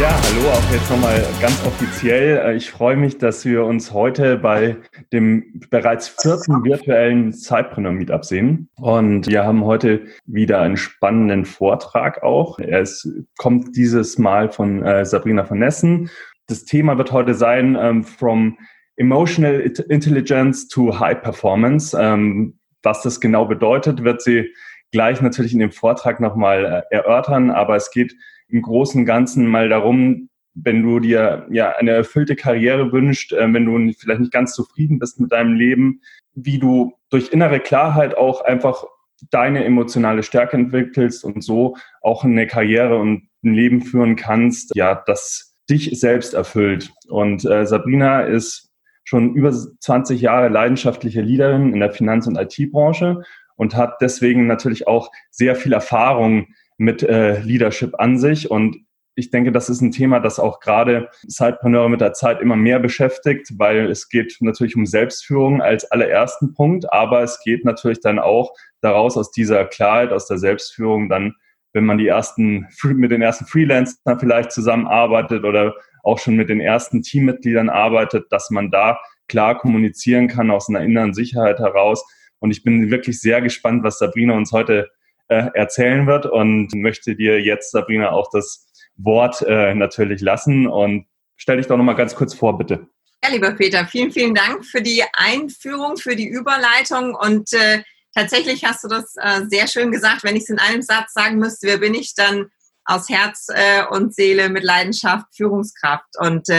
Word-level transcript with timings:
Ja, 0.00 0.10
hallo, 0.10 0.48
auch 0.50 0.72
jetzt 0.72 0.90
nochmal 0.90 1.24
ganz 1.40 1.64
offiziell. 1.64 2.38
Äh, 2.38 2.56
ich 2.56 2.68
freue 2.68 2.96
mich, 2.96 3.16
dass 3.18 3.44
wir 3.44 3.64
uns 3.64 3.92
heute 3.92 4.36
bei 4.36 4.76
dem 5.12 5.60
bereits 5.70 6.08
vierten 6.08 6.64
virtuellen 6.64 7.32
Zeitpreneur 7.32 7.92
Meetup 7.92 8.24
sehen. 8.24 8.68
Und 8.74 9.28
wir 9.28 9.44
haben 9.44 9.64
heute 9.64 10.06
wieder 10.26 10.60
einen 10.62 10.76
spannenden 10.76 11.44
Vortrag 11.44 12.24
auch. 12.24 12.58
Es 12.58 13.08
kommt 13.38 13.76
dieses 13.76 14.18
Mal 14.18 14.50
von 14.50 14.82
äh, 14.82 15.04
Sabrina 15.04 15.44
von 15.44 15.60
Nessen. 15.60 16.10
Das 16.48 16.64
Thema 16.64 16.98
wird 16.98 17.12
heute 17.12 17.34
sein, 17.34 17.78
ähm, 17.80 18.02
from 18.02 18.58
Emotional 18.96 19.60
Intelligence 19.60 20.66
to 20.66 20.98
High 20.98 21.22
Performance. 21.22 21.96
Ähm, 21.96 22.58
was 22.82 23.02
das 23.02 23.20
genau 23.20 23.46
bedeutet, 23.46 24.02
wird 24.02 24.22
sie 24.22 24.52
gleich 24.90 25.20
natürlich 25.20 25.52
in 25.52 25.60
dem 25.60 25.70
Vortrag 25.72 26.18
nochmal 26.18 26.84
äh, 26.90 26.96
erörtern. 26.96 27.52
Aber 27.52 27.76
es 27.76 27.92
geht 27.92 28.12
im 28.54 28.62
Großen 28.62 29.00
und 29.00 29.06
Ganzen 29.06 29.46
mal 29.46 29.68
darum, 29.68 30.28
wenn 30.54 30.84
du 30.84 31.00
dir 31.00 31.46
ja 31.50 31.72
eine 31.72 31.90
erfüllte 31.90 32.36
Karriere 32.36 32.92
wünschst, 32.92 33.32
äh, 33.32 33.52
wenn 33.52 33.66
du 33.66 33.92
vielleicht 33.98 34.20
nicht 34.20 34.32
ganz 34.32 34.54
zufrieden 34.54 35.00
bist 35.00 35.18
mit 35.18 35.32
deinem 35.32 35.54
Leben, 35.54 36.00
wie 36.34 36.58
du 36.58 36.94
durch 37.10 37.32
innere 37.32 37.58
Klarheit 37.58 38.16
auch 38.16 38.42
einfach 38.42 38.84
deine 39.30 39.64
emotionale 39.64 40.22
Stärke 40.22 40.56
entwickelst 40.56 41.24
und 41.24 41.42
so 41.42 41.76
auch 42.00 42.24
eine 42.24 42.46
Karriere 42.46 42.96
und 42.98 43.28
ein 43.42 43.54
Leben 43.54 43.82
führen 43.82 44.14
kannst, 44.14 44.74
ja, 44.76 45.02
das 45.06 45.56
dich 45.68 45.98
selbst 45.98 46.34
erfüllt. 46.34 46.92
Und 47.08 47.44
äh, 47.44 47.66
Sabrina 47.66 48.20
ist 48.20 48.70
schon 49.02 49.34
über 49.34 49.50
20 49.52 50.20
Jahre 50.20 50.48
leidenschaftliche 50.48 51.22
Leaderin 51.22 51.72
in 51.72 51.80
der 51.80 51.90
Finanz- 51.90 52.26
und 52.28 52.36
IT-Branche 52.36 53.22
und 53.56 53.74
hat 53.74 54.00
deswegen 54.00 54.46
natürlich 54.46 54.86
auch 54.86 55.10
sehr 55.30 55.56
viel 55.56 55.72
Erfahrung 55.72 56.46
mit 56.76 57.02
äh, 57.02 57.40
Leadership 57.40 57.98
an 57.98 58.18
sich. 58.18 58.50
Und 58.50 58.84
ich 59.16 59.30
denke, 59.30 59.52
das 59.52 59.68
ist 59.68 59.80
ein 59.80 59.92
Thema, 59.92 60.18
das 60.18 60.40
auch 60.40 60.58
gerade 60.60 61.08
Sidepreneure 61.22 61.88
mit 61.88 62.00
der 62.00 62.14
Zeit 62.14 62.40
immer 62.40 62.56
mehr 62.56 62.80
beschäftigt, 62.80 63.52
weil 63.58 63.90
es 63.90 64.08
geht 64.08 64.36
natürlich 64.40 64.76
um 64.76 64.86
Selbstführung 64.86 65.62
als 65.62 65.90
allerersten 65.90 66.52
Punkt, 66.52 66.92
aber 66.92 67.22
es 67.22 67.40
geht 67.44 67.64
natürlich 67.64 68.00
dann 68.00 68.18
auch 68.18 68.52
daraus 68.80 69.16
aus 69.16 69.30
dieser 69.30 69.66
Klarheit, 69.66 70.12
aus 70.12 70.26
der 70.26 70.38
Selbstführung 70.38 71.08
dann, 71.08 71.34
wenn 71.72 71.84
man 71.84 71.98
die 71.98 72.08
ersten, 72.08 72.66
mit 72.82 73.12
den 73.12 73.22
ersten 73.22 73.46
Freelancern 73.46 74.18
vielleicht 74.18 74.50
zusammenarbeitet 74.50 75.44
oder 75.44 75.74
auch 76.02 76.18
schon 76.18 76.34
mit 76.34 76.48
den 76.48 76.60
ersten 76.60 77.02
Teammitgliedern 77.02 77.70
arbeitet, 77.70 78.26
dass 78.30 78.50
man 78.50 78.70
da 78.70 78.98
klar 79.28 79.56
kommunizieren 79.56 80.28
kann 80.28 80.50
aus 80.50 80.68
einer 80.68 80.82
inneren 80.82 81.14
Sicherheit 81.14 81.58
heraus. 81.58 82.04
Und 82.40 82.50
ich 82.50 82.62
bin 82.62 82.90
wirklich 82.90 83.20
sehr 83.20 83.40
gespannt, 83.40 83.84
was 83.84 83.98
Sabrina 83.98 84.34
uns 84.34 84.52
heute 84.52 84.90
äh, 85.28 85.48
erzählen 85.54 86.06
wird 86.06 86.26
und 86.26 86.74
möchte 86.74 87.16
dir 87.16 87.40
jetzt, 87.40 87.70
Sabrina, 87.70 88.12
auch 88.12 88.28
das 88.32 88.66
Wort 88.96 89.42
äh, 89.42 89.74
natürlich 89.74 90.20
lassen 90.20 90.66
und 90.66 91.06
stell 91.36 91.56
dich 91.56 91.66
doch 91.66 91.76
nochmal 91.76 91.96
ganz 91.96 92.14
kurz 92.14 92.34
vor, 92.34 92.58
bitte. 92.58 92.86
Ja, 93.24 93.30
lieber 93.30 93.52
Peter, 93.52 93.86
vielen, 93.86 94.12
vielen 94.12 94.34
Dank 94.34 94.64
für 94.64 94.82
die 94.82 95.02
Einführung, 95.14 95.96
für 95.96 96.14
die 96.14 96.28
Überleitung 96.28 97.14
und 97.14 97.52
äh, 97.54 97.82
tatsächlich 98.14 98.64
hast 98.64 98.84
du 98.84 98.88
das 98.88 99.14
äh, 99.16 99.42
sehr 99.48 99.66
schön 99.66 99.90
gesagt. 99.90 100.24
Wenn 100.24 100.36
ich 100.36 100.42
es 100.42 100.50
in 100.50 100.58
einem 100.58 100.82
Satz 100.82 101.14
sagen 101.14 101.38
müsste, 101.38 101.66
wer 101.66 101.78
bin 101.78 101.94
ich, 101.94 102.14
dann 102.14 102.50
aus 102.84 103.08
Herz 103.08 103.46
äh, 103.48 103.84
und 103.86 104.14
Seele 104.14 104.50
mit 104.50 104.62
Leidenschaft 104.62 105.26
Führungskraft. 105.34 106.18
Und 106.18 106.50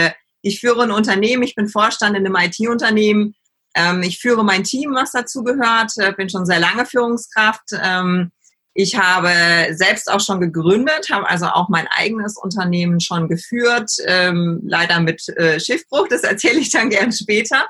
ich 0.42 0.58
führe 0.58 0.82
ein 0.82 0.90
Unternehmen, 0.90 1.44
ich 1.44 1.54
bin 1.54 1.68
Vorstand 1.68 2.16
in 2.16 2.26
einem 2.26 2.34
IT-Unternehmen. 2.34 3.36
Ähm, 3.76 4.02
ich 4.02 4.18
führe 4.18 4.44
mein 4.44 4.64
Team, 4.64 4.92
was 4.92 5.12
dazu 5.12 5.44
gehört, 5.44 5.92
bin 6.16 6.28
schon 6.28 6.46
sehr 6.46 6.58
lange 6.58 6.84
Führungskraft. 6.84 7.70
Ähm, 7.80 8.32
ich 8.78 8.96
habe 8.96 9.74
selbst 9.74 10.10
auch 10.10 10.20
schon 10.20 10.38
gegründet, 10.38 11.08
habe 11.10 11.28
also 11.28 11.46
auch 11.46 11.70
mein 11.70 11.88
eigenes 11.88 12.36
Unternehmen 12.36 13.00
schon 13.00 13.26
geführt, 13.26 13.90
ähm, 14.04 14.60
leider 14.64 15.00
mit 15.00 15.26
äh, 15.30 15.58
Schiffbruch, 15.58 16.08
das 16.08 16.22
erzähle 16.22 16.60
ich 16.60 16.70
dann 16.70 16.90
gern 16.90 17.10
später. 17.10 17.66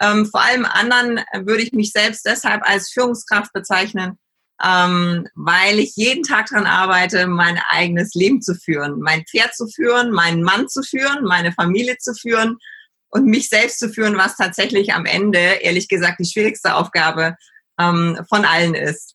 Ähm, 0.00 0.26
vor 0.26 0.42
allem 0.42 0.66
anderen 0.66 1.20
würde 1.46 1.62
ich 1.62 1.72
mich 1.72 1.92
selbst 1.92 2.26
deshalb 2.26 2.62
als 2.68 2.90
Führungskraft 2.90 3.54
bezeichnen, 3.54 4.18
ähm, 4.62 5.26
weil 5.34 5.78
ich 5.78 5.96
jeden 5.96 6.24
Tag 6.24 6.48
daran 6.50 6.66
arbeite, 6.66 7.26
mein 7.26 7.58
eigenes 7.70 8.12
Leben 8.12 8.42
zu 8.42 8.54
führen, 8.54 9.00
mein 9.00 9.24
Pferd 9.24 9.54
zu 9.54 9.66
führen, 9.66 10.10
meinen 10.10 10.42
Mann 10.42 10.68
zu 10.68 10.82
führen, 10.82 11.24
meine 11.24 11.52
Familie 11.52 11.96
zu 11.98 12.12
führen 12.12 12.58
und 13.08 13.24
mich 13.24 13.48
selbst 13.48 13.78
zu 13.78 13.88
führen, 13.88 14.18
was 14.18 14.36
tatsächlich 14.36 14.92
am 14.92 15.06
Ende, 15.06 15.38
ehrlich 15.38 15.88
gesagt, 15.88 16.20
die 16.20 16.30
schwierigste 16.30 16.74
Aufgabe 16.74 17.36
ähm, 17.80 18.18
von 18.28 18.44
allen 18.44 18.74
ist. 18.74 19.13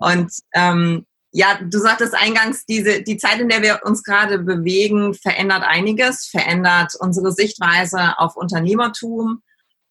Und 0.00 0.32
ähm, 0.54 1.06
ja, 1.32 1.60
du 1.62 1.78
sagtest 1.78 2.14
eingangs, 2.14 2.64
diese, 2.66 3.02
die 3.02 3.16
Zeit, 3.16 3.38
in 3.38 3.48
der 3.48 3.62
wir 3.62 3.82
uns 3.84 4.02
gerade 4.02 4.38
bewegen, 4.38 5.14
verändert 5.14 5.62
einiges, 5.62 6.26
verändert 6.26 6.94
unsere 6.98 7.30
Sichtweise 7.30 8.18
auf 8.18 8.36
Unternehmertum, 8.36 9.42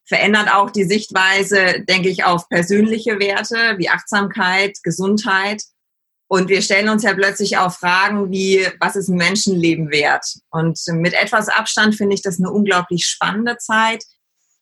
verändert 0.05 0.51
auch 0.51 0.71
die 0.71 0.83
Sichtweise, 0.83 1.85
denke 1.87 2.09
ich, 2.09 2.25
auf 2.25 2.49
persönliche 2.49 3.19
Werte 3.19 3.77
wie 3.77 3.89
Achtsamkeit, 3.89 4.77
Gesundheit. 4.83 5.61
Und 6.27 6.49
wir 6.49 6.61
stellen 6.61 6.89
uns 6.89 7.03
ja 7.03 7.13
plötzlich 7.13 7.57
auch 7.57 7.71
Fragen 7.71 8.31
wie, 8.31 8.67
was 8.79 8.95
ist 8.95 9.07
ein 9.07 9.17
Menschenleben 9.17 9.91
wert? 9.91 10.25
Und 10.49 10.79
mit 10.93 11.13
etwas 11.13 11.47
Abstand 11.47 11.95
finde 11.95 12.15
ich 12.15 12.21
das 12.21 12.39
eine 12.39 12.51
unglaublich 12.51 13.05
spannende 13.05 13.57
Zeit, 13.57 14.03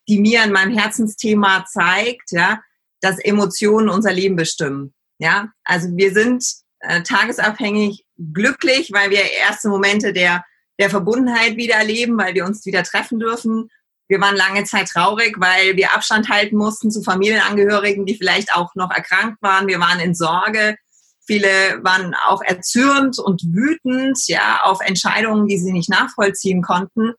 die 0.08 0.19
mir 0.19 0.44
in 0.44 0.52
meinem 0.52 0.78
Herzensthema 0.78 1.66
zeigt, 1.66 2.31
ja, 2.31 2.62
dass 3.02 3.19
Emotionen 3.19 3.90
unser 3.90 4.14
Leben 4.14 4.35
bestimmen. 4.35 4.94
Ja, 5.19 5.50
also 5.63 5.88
wir 5.95 6.13
sind 6.13 6.45
äh, 6.79 7.01
tagesabhängig 7.01 8.05
glücklich, 8.17 8.91
weil 8.94 9.09
wir 9.09 9.31
erste 9.31 9.69
Momente 9.69 10.13
der, 10.13 10.44
der 10.79 10.89
Verbundenheit 10.89 11.57
wieder 11.57 11.75
erleben, 11.75 12.17
weil 12.17 12.33
wir 12.35 12.45
uns 12.45 12.66
wieder 12.66 12.83
treffen 12.83 13.19
dürfen. 13.19 13.69
Wir 14.07 14.22
waren 14.22 14.35
lange 14.35 14.63
Zeit 14.63 14.88
traurig, 14.88 15.35
weil 15.39 15.75
wir 15.75 15.94
Abstand 15.94 16.29
halten 16.29 16.55
mussten 16.55 16.91
zu 16.91 17.01
Familienangehörigen, 17.03 18.05
die 18.05 18.16
vielleicht 18.16 18.53
auch 18.55 18.73
noch 18.75 18.91
erkrankt 18.91 19.41
waren. 19.41 19.67
Wir 19.67 19.79
waren 19.79 20.00
in 20.00 20.16
Sorge. 20.16 20.78
Viele 21.25 21.49
waren 21.81 22.16
auch 22.25 22.41
erzürnt 22.41 23.19
und 23.19 23.44
wütend, 23.51 24.17
ja, 24.28 24.61
auf 24.63 24.79
Entscheidungen, 24.79 25.47
die 25.47 25.57
sie 25.57 25.73
nicht 25.73 25.89
nachvollziehen 25.89 26.61
konnten. 26.61 27.13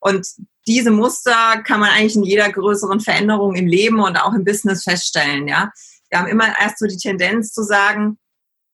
Und 0.00 0.24
diese 0.68 0.92
Muster 0.92 1.60
kann 1.66 1.80
man 1.80 1.90
eigentlich 1.90 2.14
in 2.14 2.22
jeder 2.22 2.50
größeren 2.50 3.00
Veränderung 3.00 3.56
im 3.56 3.66
Leben 3.66 4.00
und 4.00 4.16
auch 4.16 4.34
im 4.34 4.44
Business 4.44 4.84
feststellen, 4.84 5.48
ja. 5.48 5.72
Wir 6.10 6.18
haben 6.18 6.28
immer 6.28 6.58
erst 6.58 6.78
so 6.78 6.86
die 6.86 6.96
Tendenz 6.96 7.52
zu 7.52 7.62
sagen, 7.62 8.18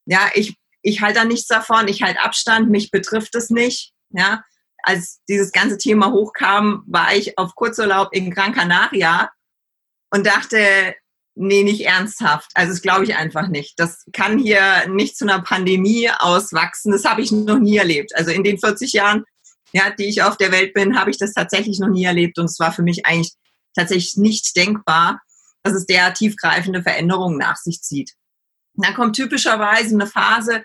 ja, 0.06 0.30
ich, 0.34 0.56
ich 0.82 1.00
halte 1.02 1.20
da 1.20 1.24
nichts 1.24 1.46
davon, 1.46 1.88
ich 1.88 2.02
halte 2.02 2.20
Abstand, 2.20 2.70
mich 2.70 2.90
betrifft 2.90 3.34
es 3.34 3.50
nicht. 3.50 3.92
Ja, 4.10 4.42
als 4.82 5.20
dieses 5.28 5.52
ganze 5.52 5.78
Thema 5.78 6.12
hochkam, 6.12 6.84
war 6.86 7.14
ich 7.14 7.38
auf 7.38 7.54
Kurzurlaub 7.54 8.10
in 8.12 8.30
Gran 8.30 8.54
Canaria 8.54 9.30
und 10.10 10.26
dachte, 10.26 10.94
nee, 11.34 11.64
nicht 11.64 11.84
ernsthaft. 11.84 12.50
Also 12.54 12.72
das 12.72 12.82
glaube 12.82 13.04
ich 13.04 13.16
einfach 13.16 13.48
nicht. 13.48 13.78
Das 13.78 14.04
kann 14.12 14.38
hier 14.38 14.88
nicht 14.88 15.18
zu 15.18 15.24
einer 15.24 15.42
Pandemie 15.42 16.08
auswachsen. 16.10 16.92
Das 16.92 17.04
habe 17.04 17.20
ich 17.20 17.32
noch 17.32 17.58
nie 17.58 17.76
erlebt. 17.76 18.14
Also 18.16 18.30
in 18.30 18.44
den 18.44 18.58
40 18.58 18.92
Jahren, 18.92 19.24
ja, 19.72 19.90
die 19.90 20.06
ich 20.06 20.22
auf 20.22 20.36
der 20.36 20.52
Welt 20.52 20.72
bin, 20.72 20.98
habe 20.98 21.10
ich 21.10 21.18
das 21.18 21.32
tatsächlich 21.32 21.78
noch 21.78 21.90
nie 21.90 22.04
erlebt 22.04 22.38
und 22.38 22.46
es 22.46 22.58
war 22.58 22.72
für 22.72 22.82
mich 22.82 23.04
eigentlich 23.04 23.34
tatsächlich 23.74 24.16
nicht 24.16 24.56
denkbar, 24.56 25.20
dass 25.66 25.74
es 25.74 25.86
der 25.86 26.14
tiefgreifende 26.14 26.82
Veränderungen 26.82 27.38
nach 27.38 27.56
sich 27.56 27.82
zieht. 27.82 28.12
dann 28.74 28.94
kommt 28.94 29.16
typischerweise 29.16 29.94
eine 29.94 30.06
Phase, 30.06 30.62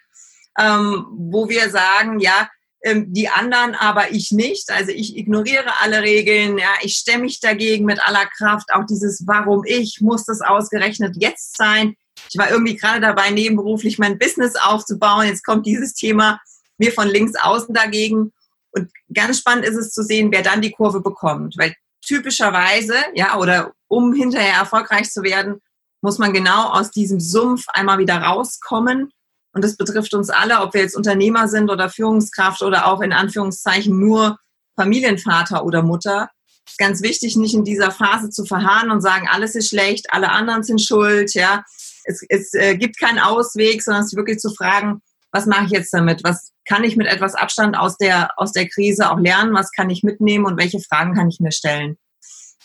ähm, 0.59 1.05
wo 1.11 1.49
wir 1.49 1.69
sagen, 1.69 2.19
ja, 2.19 2.49
ähm, 2.83 3.13
die 3.13 3.29
anderen, 3.29 3.75
aber 3.75 4.11
ich 4.11 4.31
nicht. 4.31 4.69
Also 4.71 4.91
ich 4.91 5.15
ignoriere 5.15 5.79
alle 5.81 6.01
Regeln, 6.01 6.57
ja, 6.57 6.73
ich 6.81 6.95
stemme 6.95 7.23
mich 7.23 7.39
dagegen 7.39 7.85
mit 7.85 8.01
aller 8.05 8.25
Kraft. 8.25 8.73
Auch 8.73 8.85
dieses 8.85 9.25
Warum 9.27 9.63
ich, 9.65 10.01
muss 10.01 10.25
das 10.25 10.41
ausgerechnet 10.41 11.15
jetzt 11.19 11.55
sein. 11.57 11.95
Ich 12.29 12.37
war 12.37 12.49
irgendwie 12.49 12.75
gerade 12.75 12.99
dabei, 12.99 13.29
nebenberuflich 13.29 13.97
mein 13.97 14.17
Business 14.17 14.55
aufzubauen. 14.55 15.27
Jetzt 15.27 15.45
kommt 15.45 15.65
dieses 15.65 15.93
Thema 15.93 16.39
mir 16.77 16.91
von 16.91 17.07
links 17.07 17.33
außen 17.39 17.73
dagegen. 17.73 18.33
Und 18.71 18.91
ganz 19.13 19.39
spannend 19.39 19.65
ist 19.65 19.77
es 19.77 19.91
zu 19.91 20.03
sehen, 20.03 20.31
wer 20.31 20.41
dann 20.41 20.61
die 20.61 20.71
Kurve 20.71 21.01
bekommt. 21.01 21.55
Weil 21.57 21.75
typischerweise, 22.05 22.95
ja, 23.13 23.37
oder 23.37 23.73
um 23.87 24.13
hinterher 24.13 24.55
erfolgreich 24.55 25.11
zu 25.11 25.23
werden, 25.23 25.61
muss 26.01 26.17
man 26.17 26.33
genau 26.33 26.69
aus 26.69 26.91
diesem 26.91 27.19
Sumpf 27.19 27.65
einmal 27.69 27.99
wieder 27.99 28.17
rauskommen. 28.17 29.11
Und 29.53 29.63
das 29.63 29.75
betrifft 29.75 30.13
uns 30.13 30.29
alle, 30.29 30.61
ob 30.61 30.73
wir 30.73 30.81
jetzt 30.81 30.95
Unternehmer 30.95 31.47
sind 31.47 31.69
oder 31.69 31.89
Führungskraft 31.89 32.63
oder 32.63 32.87
auch 32.87 33.01
in 33.01 33.13
Anführungszeichen 33.13 33.99
nur 33.99 34.39
Familienvater 34.75 35.65
oder 35.65 35.83
Mutter. 35.83 36.29
ist 36.67 36.77
ganz 36.77 37.01
wichtig, 37.01 37.35
nicht 37.35 37.53
in 37.53 37.65
dieser 37.65 37.91
Phase 37.91 38.29
zu 38.29 38.45
verharren 38.45 38.91
und 38.91 39.01
sagen, 39.01 39.27
alles 39.29 39.55
ist 39.55 39.69
schlecht, 39.69 40.07
alle 40.11 40.31
anderen 40.31 40.63
sind 40.63 40.81
schuld, 40.81 41.33
ja. 41.33 41.63
Es, 42.03 42.21
es 42.29 42.53
äh, 42.53 42.75
gibt 42.77 42.99
keinen 42.99 43.19
Ausweg, 43.19 43.83
sondern 43.83 44.03
es 44.03 44.15
wirklich 44.15 44.39
zu 44.39 44.49
fragen, 44.49 45.01
was 45.31 45.45
mache 45.45 45.65
ich 45.65 45.71
jetzt 45.71 45.93
damit? 45.93 46.23
Was 46.23 46.51
kann 46.71 46.85
ich 46.85 46.95
mit 46.95 47.07
etwas 47.07 47.35
Abstand 47.35 47.75
aus 47.75 47.97
der, 47.97 48.31
aus 48.39 48.53
der 48.53 48.65
Krise 48.65 49.11
auch 49.11 49.19
lernen? 49.19 49.53
Was 49.53 49.73
kann 49.73 49.89
ich 49.89 50.03
mitnehmen 50.03 50.45
und 50.45 50.57
welche 50.57 50.79
Fragen 50.79 51.13
kann 51.13 51.27
ich 51.27 51.41
mir 51.41 51.51
stellen? 51.51 51.97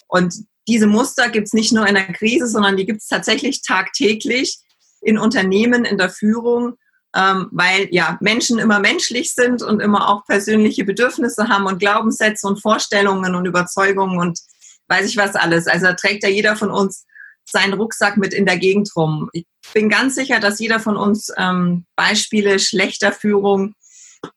Und 0.06 0.32
diese 0.68 0.86
Muster 0.86 1.28
gibt 1.28 1.48
es 1.48 1.52
nicht 1.52 1.72
nur 1.72 1.88
in 1.88 1.96
der 1.96 2.12
Krise, 2.12 2.46
sondern 2.46 2.76
die 2.76 2.86
gibt 2.86 3.02
es 3.02 3.08
tatsächlich 3.08 3.62
tagtäglich 3.62 4.60
in 5.00 5.18
Unternehmen, 5.18 5.84
in 5.84 5.98
der 5.98 6.08
Führung, 6.08 6.74
ähm, 7.16 7.48
weil 7.50 7.88
ja 7.90 8.16
Menschen 8.20 8.60
immer 8.60 8.78
menschlich 8.78 9.34
sind 9.34 9.60
und 9.60 9.80
immer 9.80 10.08
auch 10.08 10.24
persönliche 10.24 10.84
Bedürfnisse 10.84 11.48
haben 11.48 11.66
und 11.66 11.80
Glaubenssätze 11.80 12.46
und 12.46 12.62
Vorstellungen 12.62 13.34
und 13.34 13.44
Überzeugungen 13.44 14.20
und 14.20 14.38
weiß 14.86 15.08
ich 15.08 15.16
was 15.16 15.34
alles. 15.34 15.66
Also 15.66 15.88
trägt 15.94 16.22
ja 16.22 16.28
jeder 16.28 16.54
von 16.54 16.70
uns 16.70 17.06
seinen 17.44 17.74
Rucksack 17.74 18.18
mit 18.18 18.32
in 18.32 18.46
der 18.46 18.58
Gegend 18.58 18.88
rum. 18.94 19.30
Ich 19.32 19.46
bin 19.74 19.88
ganz 19.88 20.14
sicher, 20.14 20.38
dass 20.38 20.60
jeder 20.60 20.78
von 20.78 20.96
uns 20.96 21.32
ähm, 21.36 21.86
Beispiele 21.96 22.60
schlechter 22.60 23.10
Führung 23.10 23.74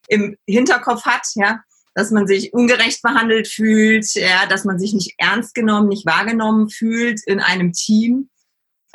im 0.08 0.36
Hinterkopf 0.48 1.06
hat, 1.06 1.28
ja, 1.36 1.60
dass 1.96 2.12
man 2.12 2.28
sich 2.28 2.54
ungerecht 2.54 3.02
behandelt 3.02 3.48
fühlt, 3.48 4.14
ja, 4.14 4.46
dass 4.46 4.64
man 4.66 4.80
sich 4.80 4.94
nicht 4.94 5.16
ernst 5.18 5.54
genommen, 5.54 5.90
nicht 5.90 6.06
wahrgenommen 6.06 6.70
fühlt 6.70 7.22
in 7.26 7.40
einem 7.40 7.74
Team. 7.74 8.30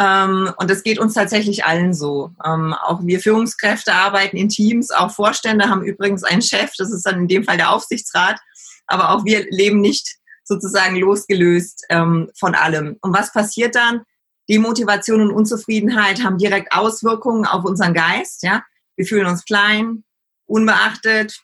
Ähm, 0.01 0.53
und 0.57 0.71
das 0.71 0.83
geht 0.83 0.99
uns 0.99 1.15
tatsächlich 1.15 1.65
allen 1.65 1.95
so. 1.95 2.31
Ähm, 2.45 2.75
auch 2.75 3.05
wir 3.05 3.21
Führungskräfte 3.21 3.93
arbeiten 3.93 4.37
in 4.37 4.49
Teams, 4.49 4.91
auch 4.91 5.11
Vorstände 5.11 5.69
haben 5.69 5.85
übrigens 5.85 6.25
einen 6.25 6.43
Chef, 6.43 6.73
das 6.79 6.91
ist 6.93 7.07
dann 7.07 7.21
in 7.21 7.29
dem 7.29 7.45
Fall 7.45 7.57
der 7.57 7.71
Aufsichtsrat, 7.71 8.41
aber 8.87 9.11
auch 9.11 9.25
wir 9.25 9.47
leben 9.51 9.81
nicht 9.81 10.17
sozusagen 10.45 10.97
losgelöst 10.97 11.85
ähm, 11.91 12.31
von 12.39 12.55
allem. 12.55 12.97
Und 13.01 13.15
was 13.15 13.33
passiert 13.33 13.75
dann? 13.75 14.03
Demotivation 14.49 15.23
und 15.23 15.31
Unzufriedenheit 15.31 16.23
haben 16.23 16.39
direkt 16.39 16.73
Auswirkungen 16.73 17.47
auf 17.47 17.65
unseren 17.65 17.95
Geist. 17.95 18.43
Ja? 18.43 18.63
Wir 18.97 19.07
fühlen 19.07 19.27
uns 19.27 19.45
klein, 19.45 20.05
unbeachtet, 20.47 21.41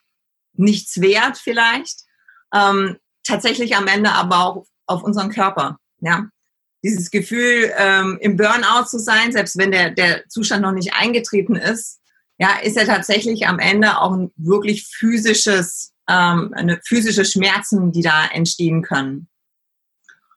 nichts 0.54 1.00
wert 1.00 1.38
vielleicht. 1.38 2.00
Ähm, 2.54 2.98
tatsächlich 3.22 3.76
am 3.76 3.86
Ende 3.86 4.12
aber 4.12 4.44
auch 4.44 4.66
auf 4.86 5.02
unseren 5.02 5.30
Körper. 5.30 5.78
Ja? 6.00 6.28
dieses 6.82 7.10
Gefühl, 7.10 7.72
ähm, 7.76 8.18
im 8.20 8.36
Burnout 8.36 8.86
zu 8.86 8.98
sein, 8.98 9.32
selbst 9.32 9.58
wenn 9.58 9.70
der, 9.70 9.90
der 9.90 10.26
Zustand 10.28 10.62
noch 10.62 10.72
nicht 10.72 10.94
eingetreten 10.94 11.56
ist, 11.56 12.00
ja, 12.38 12.58
ist 12.62 12.76
ja 12.76 12.84
tatsächlich 12.84 13.46
am 13.46 13.58
Ende 13.58 13.98
auch 13.98 14.12
ein 14.12 14.30
wirklich 14.36 14.86
physisches, 14.86 15.92
ähm, 16.08 16.52
eine 16.54 16.80
physische 16.86 17.24
Schmerzen, 17.24 17.92
die 17.92 18.02
da 18.02 18.26
entstehen 18.26 18.82
können. 18.82 19.28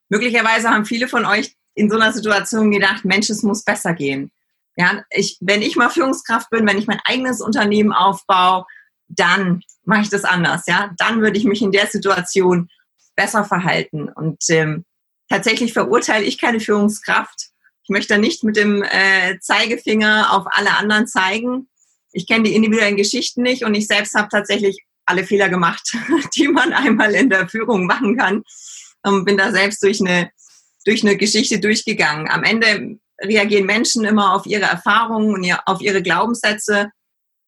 Möglicherweise 0.10 0.70
haben 0.70 0.86
viele 0.86 1.08
von 1.08 1.26
euch 1.26 1.56
in 1.76 1.90
so 1.90 1.96
einer 1.96 2.12
Situation 2.12 2.72
gedacht, 2.72 3.06
Mensch, 3.06 3.30
es 3.30 3.42
muss 3.42 3.64
besser 3.64 3.94
gehen. 3.94 4.32
Ja, 4.76 5.04
ich, 5.12 5.38
wenn 5.42 5.62
ich 5.62 5.76
mal 5.76 5.90
Führungskraft 5.90 6.50
bin, 6.50 6.68
wenn 6.68 6.78
ich 6.78 6.88
mein 6.88 7.02
eigenes 7.06 7.42
Unternehmen 7.42 7.94
aufbaue, 7.94 8.66
dann 9.08 9.62
mache 9.84 10.02
ich 10.02 10.10
das 10.10 10.24
anders. 10.24 10.64
Ja, 10.68 10.92
dann 10.98 11.22
würde 11.22 11.38
ich 11.38 11.46
mich 11.46 11.62
in 11.62 11.72
der 11.72 11.88
Situation 11.88 12.70
besser 13.16 13.44
verhalten. 13.44 14.10
Und 14.10 14.44
ähm, 14.50 14.86
tatsächlich 15.30 15.74
verurteile 15.74 16.26
ich 16.26 16.40
keine 16.40 16.60
Führungskraft. 16.60 17.50
Ich 17.84 17.90
möchte 17.90 18.18
nicht 18.18 18.44
mit 18.44 18.56
dem 18.56 18.84
äh, 18.84 19.40
Zeigefinger 19.40 20.34
auf 20.34 20.46
alle 20.50 20.76
anderen 20.78 21.06
zeigen. 21.06 21.68
Ich 22.12 22.28
kenne 22.28 22.46
die 22.46 22.56
individuellen 22.56 22.98
Geschichten 22.98 23.42
nicht 23.42 23.64
und 23.64 23.74
ich 23.74 23.88
selbst 23.88 24.16
habe 24.16 24.30
tatsächlich 24.30 24.84
alle 25.06 25.26
Fehler 25.26 25.50
gemacht, 25.50 25.96
die 26.36 26.48
man 26.48 26.74
einmal 26.74 27.14
in 27.14 27.30
der 27.30 27.50
Führung 27.50 27.86
machen 27.86 28.18
kann. 28.18 28.44
Und 29.06 29.26
bin 29.26 29.38
da 29.38 29.52
selbst 29.52 29.84
durch 29.84 30.00
eine, 30.00 30.32
durch 30.86 31.04
eine 31.04 31.18
Geschichte 31.18 31.60
durchgegangen. 31.60 32.30
Am 32.30 32.44
Ende 32.44 33.00
reagieren 33.24 33.66
Menschen 33.66 34.06
immer 34.06 34.34
auf 34.34 34.46
ihre 34.46 34.66
Erfahrungen 34.66 35.34
und 35.34 35.58
auf 35.66 35.82
ihre 35.82 36.02
Glaubenssätze, 36.02 36.92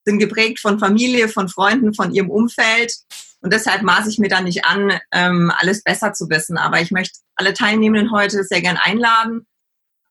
sind 0.05 0.19
geprägt 0.19 0.59
von 0.59 0.79
Familie, 0.79 1.27
von 1.27 1.49
Freunden, 1.49 1.93
von 1.93 2.13
ihrem 2.13 2.29
Umfeld. 2.29 2.93
Und 3.41 3.51
deshalb 3.51 3.81
maße 3.81 4.09
ich 4.09 4.19
mir 4.19 4.29
da 4.29 4.41
nicht 4.41 4.65
an, 4.65 4.99
ähm, 5.11 5.51
alles 5.55 5.83
besser 5.83 6.13
zu 6.13 6.29
wissen. 6.29 6.57
Aber 6.57 6.79
ich 6.79 6.91
möchte 6.91 7.19
alle 7.35 7.53
Teilnehmenden 7.53 8.11
heute 8.11 8.43
sehr 8.43 8.61
gern 8.61 8.77
einladen 8.77 9.47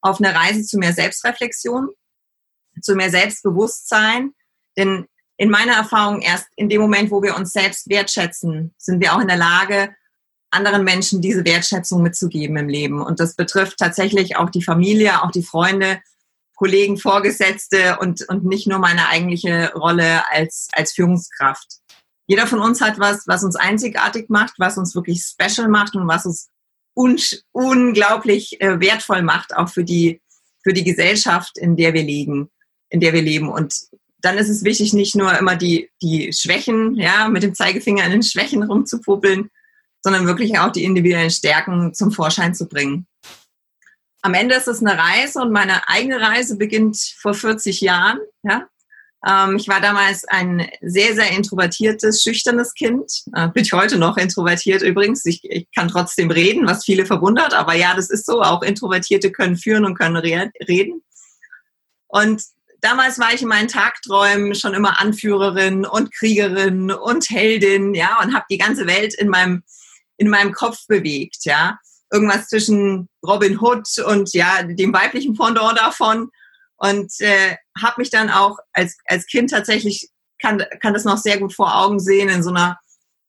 auf 0.00 0.20
eine 0.20 0.34
Reise 0.34 0.62
zu 0.64 0.78
mehr 0.78 0.92
Selbstreflexion, 0.92 1.88
zu 2.82 2.94
mehr 2.94 3.10
Selbstbewusstsein. 3.10 4.32
Denn 4.76 5.06
in 5.36 5.50
meiner 5.50 5.74
Erfahrung 5.74 6.20
erst 6.20 6.46
in 6.56 6.68
dem 6.68 6.80
Moment, 6.80 7.10
wo 7.10 7.22
wir 7.22 7.36
uns 7.36 7.52
selbst 7.52 7.88
wertschätzen, 7.88 8.74
sind 8.76 9.00
wir 9.00 9.14
auch 9.14 9.20
in 9.20 9.28
der 9.28 9.36
Lage, 9.36 9.94
anderen 10.54 10.84
Menschen 10.84 11.20
diese 11.20 11.44
Wertschätzung 11.44 12.02
mitzugeben 12.02 12.56
im 12.56 12.68
Leben. 12.68 13.02
Und 13.02 13.20
das 13.20 13.34
betrifft 13.34 13.78
tatsächlich 13.78 14.36
auch 14.36 14.50
die 14.50 14.62
Familie, 14.62 15.22
auch 15.22 15.30
die 15.30 15.42
Freunde, 15.42 16.00
Kollegen, 16.56 16.96
Vorgesetzte 16.96 17.98
und, 18.00 18.28
und 18.28 18.44
nicht 18.44 18.66
nur 18.66 18.78
meine 18.78 19.08
eigentliche 19.08 19.72
Rolle 19.74 20.22
als, 20.30 20.68
als 20.72 20.92
Führungskraft. 20.92 21.66
Jeder 22.26 22.46
von 22.46 22.60
uns 22.60 22.80
hat 22.80 22.98
was, 22.98 23.26
was 23.26 23.44
uns 23.44 23.56
einzigartig 23.56 24.30
macht, 24.30 24.54
was 24.58 24.78
uns 24.78 24.94
wirklich 24.94 25.22
special 25.22 25.68
macht 25.68 25.94
und 25.94 26.08
was 26.08 26.24
uns 26.24 26.48
un 26.96 27.18
unglaublich 27.52 28.60
äh, 28.60 28.80
wertvoll 28.80 29.22
macht, 29.22 29.54
auch 29.54 29.68
für 29.68 29.84
die, 29.84 30.20
für 30.62 30.72
die 30.72 30.84
Gesellschaft, 30.84 31.58
in 31.58 31.76
der 31.76 31.92
wir 31.92 32.02
leben, 32.02 32.50
in 32.88 33.00
der 33.00 33.12
wir 33.12 33.22
leben. 33.22 33.48
Und 33.48 33.74
dann 34.20 34.38
ist 34.38 34.48
es 34.48 34.64
wichtig, 34.64 34.94
nicht 34.94 35.16
nur 35.16 35.36
immer 35.36 35.56
die, 35.56 35.90
die 36.00 36.32
Schwächen, 36.32 36.94
ja, 36.94 37.28
mit 37.28 37.42
dem 37.42 37.54
Zeigefinger 37.54 38.04
in 38.04 38.12
den 38.12 38.22
Schwächen 38.22 38.62
rumzupuppeln, 38.62 39.50
sondern 40.04 40.26
wirklich 40.26 40.58
auch 40.58 40.70
die 40.70 40.84
individuellen 40.84 41.30
Stärken 41.30 41.94
zum 41.94 42.12
Vorschein 42.12 42.54
zu 42.54 42.68
bringen. 42.68 43.06
Am 44.20 44.34
Ende 44.34 44.54
ist 44.54 44.68
es 44.68 44.80
eine 44.80 44.98
Reise 44.98 45.40
und 45.40 45.50
meine 45.50 45.88
eigene 45.88 46.20
Reise 46.20 46.58
beginnt 46.58 46.98
vor 47.18 47.32
40 47.32 47.80
Jahren. 47.80 48.18
Ja? 48.42 48.68
Ähm, 49.26 49.56
ich 49.56 49.66
war 49.66 49.80
damals 49.80 50.24
ein 50.26 50.68
sehr, 50.82 51.14
sehr 51.14 51.30
introvertiertes, 51.30 52.22
schüchternes 52.22 52.74
Kind. 52.74 53.10
Äh, 53.34 53.48
bin 53.48 53.62
ich 53.62 53.72
heute 53.72 53.96
noch 53.96 54.18
introvertiert 54.18 54.82
übrigens. 54.82 55.24
Ich, 55.24 55.40
ich, 55.44 55.66
kann 55.74 55.88
trotzdem 55.88 56.30
reden, 56.30 56.66
was 56.66 56.84
viele 56.84 57.06
verwundert. 57.06 57.54
Aber 57.54 57.74
ja, 57.74 57.94
das 57.94 58.10
ist 58.10 58.26
so. 58.26 58.42
Auch 58.42 58.62
Introvertierte 58.62 59.32
können 59.32 59.56
führen 59.56 59.86
und 59.86 59.98
können 59.98 60.16
re 60.16 60.50
reden. 60.68 61.02
Und 62.08 62.42
damals 62.82 63.18
war 63.18 63.32
ich 63.32 63.40
in 63.40 63.48
meinen 63.48 63.68
Tagträumen 63.68 64.54
schon 64.54 64.74
immer 64.74 65.00
Anführerin 65.00 65.86
und 65.86 66.12
Kriegerin 66.12 66.90
und 66.92 67.30
Heldin, 67.30 67.94
ja, 67.94 68.20
und 68.22 68.34
habe 68.34 68.44
die 68.50 68.58
ganze 68.58 68.86
Welt 68.86 69.14
in 69.14 69.28
meinem, 69.28 69.62
in 70.16 70.28
meinem 70.28 70.52
Kopf 70.52 70.86
bewegt, 70.86 71.44
ja. 71.44 71.78
Irgendwas 72.12 72.48
zwischen 72.48 73.08
Robin 73.26 73.58
Hood 73.60 73.88
und 74.06 74.32
ja, 74.34 74.62
dem 74.62 74.92
weiblichen 74.92 75.36
Pendant 75.36 75.78
davon 75.78 76.30
und 76.76 77.12
äh, 77.20 77.56
habe 77.80 77.94
mich 77.98 78.10
dann 78.10 78.30
auch 78.30 78.58
als, 78.72 78.96
als 79.06 79.26
Kind 79.26 79.50
tatsächlich, 79.50 80.10
kann, 80.40 80.62
kann 80.80 80.94
das 80.94 81.04
noch 81.04 81.18
sehr 81.18 81.38
gut 81.38 81.54
vor 81.54 81.74
Augen 81.74 81.98
sehen, 81.98 82.28
in 82.28 82.42
so 82.42 82.50
einer 82.50 82.78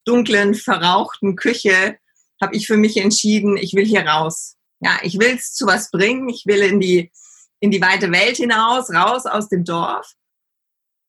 dunklen, 0.04 0.54
verrauchten 0.54 1.36
Küche, 1.36 1.98
habe 2.42 2.56
ich 2.56 2.68
für 2.68 2.78
mich 2.78 2.98
entschieden, 2.98 3.58
ich 3.58 3.74
will 3.74 3.86
hier 3.86 4.06
raus. 4.06 4.56
Ja, 4.82 5.00
ich 5.02 5.18
will 5.20 5.36
es 5.36 5.54
zu 5.54 5.66
was 5.66 5.90
bringen, 5.90 6.30
ich 6.30 6.44
will 6.46 6.62
in 6.62 6.80
die, 6.80 7.12
in 7.60 7.72
die 7.72 7.82
weite 7.82 8.12
Welt 8.12 8.38
hinaus, 8.38 8.92
raus 8.92 9.26
aus 9.26 9.48
dem 9.50 9.64
Dorf 9.64 10.14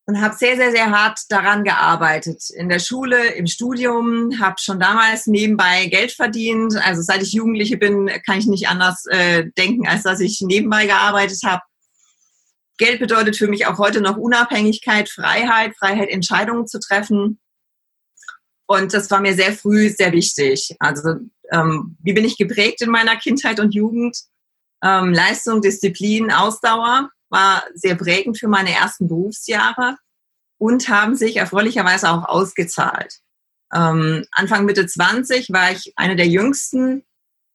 und 0.06 0.20
habe 0.20 0.36
sehr, 0.36 0.56
sehr, 0.56 0.70
sehr 0.70 0.90
hart 0.90 1.20
daran 1.30 1.64
gearbeitet. 1.64 2.48
In 2.50 2.68
der 2.68 2.78
Schule, 2.78 3.32
im 3.34 3.48
Studium, 3.48 4.40
habe 4.40 4.54
schon 4.58 4.78
damals 4.78 5.26
nebenbei 5.26 5.86
Geld 5.86 6.12
verdient. 6.12 6.76
Also 6.76 7.02
seit 7.02 7.22
ich 7.22 7.32
Jugendliche 7.32 7.76
bin, 7.76 8.08
kann 8.24 8.38
ich 8.38 8.46
nicht 8.46 8.68
anders 8.68 9.04
äh, 9.06 9.50
denken, 9.58 9.88
als 9.88 10.04
dass 10.04 10.20
ich 10.20 10.40
nebenbei 10.40 10.86
gearbeitet 10.86 11.40
habe. 11.44 11.62
Geld 12.78 13.00
bedeutet 13.00 13.36
für 13.36 13.48
mich 13.48 13.66
auch 13.66 13.78
heute 13.78 14.00
noch 14.00 14.16
Unabhängigkeit, 14.16 15.08
Freiheit, 15.08 15.74
Freiheit, 15.76 16.08
Entscheidungen 16.08 16.68
zu 16.68 16.78
treffen. 16.78 17.40
Und 18.66 18.94
das 18.94 19.10
war 19.10 19.20
mir 19.20 19.34
sehr 19.34 19.54
früh 19.54 19.88
sehr 19.88 20.12
wichtig. 20.12 20.76
Also 20.78 21.14
ähm, 21.50 21.96
wie 22.02 22.12
bin 22.12 22.24
ich 22.24 22.36
geprägt 22.36 22.80
in 22.80 22.90
meiner 22.90 23.16
Kindheit 23.16 23.58
und 23.58 23.74
Jugend? 23.74 24.16
Ähm, 24.84 25.12
Leistung, 25.12 25.62
Disziplin, 25.62 26.30
Ausdauer 26.30 27.10
war 27.28 27.64
sehr 27.74 27.94
prägend 27.96 28.38
für 28.38 28.48
meine 28.48 28.72
ersten 28.72 29.08
Berufsjahre 29.08 29.96
und 30.58 30.88
haben 30.88 31.16
sich 31.16 31.36
erfreulicherweise 31.36 32.10
auch 32.10 32.24
ausgezahlt. 32.24 33.20
Ähm, 33.74 34.24
Anfang 34.32 34.64
Mitte 34.64 34.86
20 34.86 35.50
war 35.50 35.72
ich 35.72 35.92
eine 35.96 36.16
der 36.16 36.28
jüngsten 36.28 37.04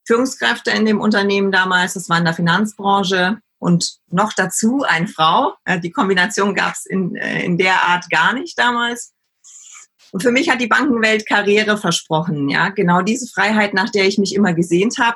Führungskräfte 0.06 0.72
in 0.72 0.86
dem 0.86 1.00
Unternehmen 1.00 1.52
damals. 1.52 1.94
Das 1.94 2.10
war 2.10 2.18
in 2.18 2.26
der 2.26 2.34
Finanzbranche 2.34 3.40
und 3.60 3.98
noch 4.08 4.34
dazu 4.34 4.84
eine 4.84 5.08
Frau. 5.08 5.54
Äh, 5.66 5.80
die 5.80 5.92
Kombination 5.92 6.54
gab 6.56 6.74
es 6.74 6.86
in, 6.86 7.16
äh, 7.16 7.44
in 7.44 7.58
der 7.58 7.84
Art 7.84 8.10
gar 8.10 8.34
nicht 8.34 8.58
damals. 8.58 9.14
Und 10.12 10.22
für 10.22 10.32
mich 10.32 10.50
hat 10.50 10.60
die 10.60 10.68
Bankenwelt 10.68 11.26
Karriere 11.26 11.78
versprochen. 11.78 12.50
Ja, 12.50 12.70
genau 12.70 13.02
diese 13.02 13.28
Freiheit, 13.28 13.74
nach 13.74 13.90
der 13.90 14.06
ich 14.06 14.18
mich 14.18 14.36
immer 14.36 14.54
gesehnt 14.54 14.98
habe, 14.98 15.16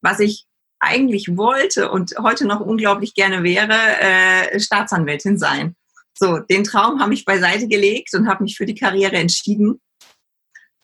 was 0.00 0.20
ich 0.20 0.46
eigentlich 0.84 1.36
wollte 1.36 1.90
und 1.90 2.14
heute 2.22 2.46
noch 2.46 2.60
unglaublich 2.60 3.14
gerne 3.14 3.42
wäre, 3.42 3.74
äh, 4.00 4.60
Staatsanwältin 4.60 5.38
sein. 5.38 5.76
So, 6.16 6.38
den 6.38 6.64
Traum 6.64 7.00
habe 7.00 7.12
ich 7.14 7.24
beiseite 7.24 7.66
gelegt 7.66 8.14
und 8.14 8.28
habe 8.28 8.44
mich 8.44 8.56
für 8.56 8.66
die 8.66 8.76
Karriere 8.76 9.16
entschieden. 9.16 9.80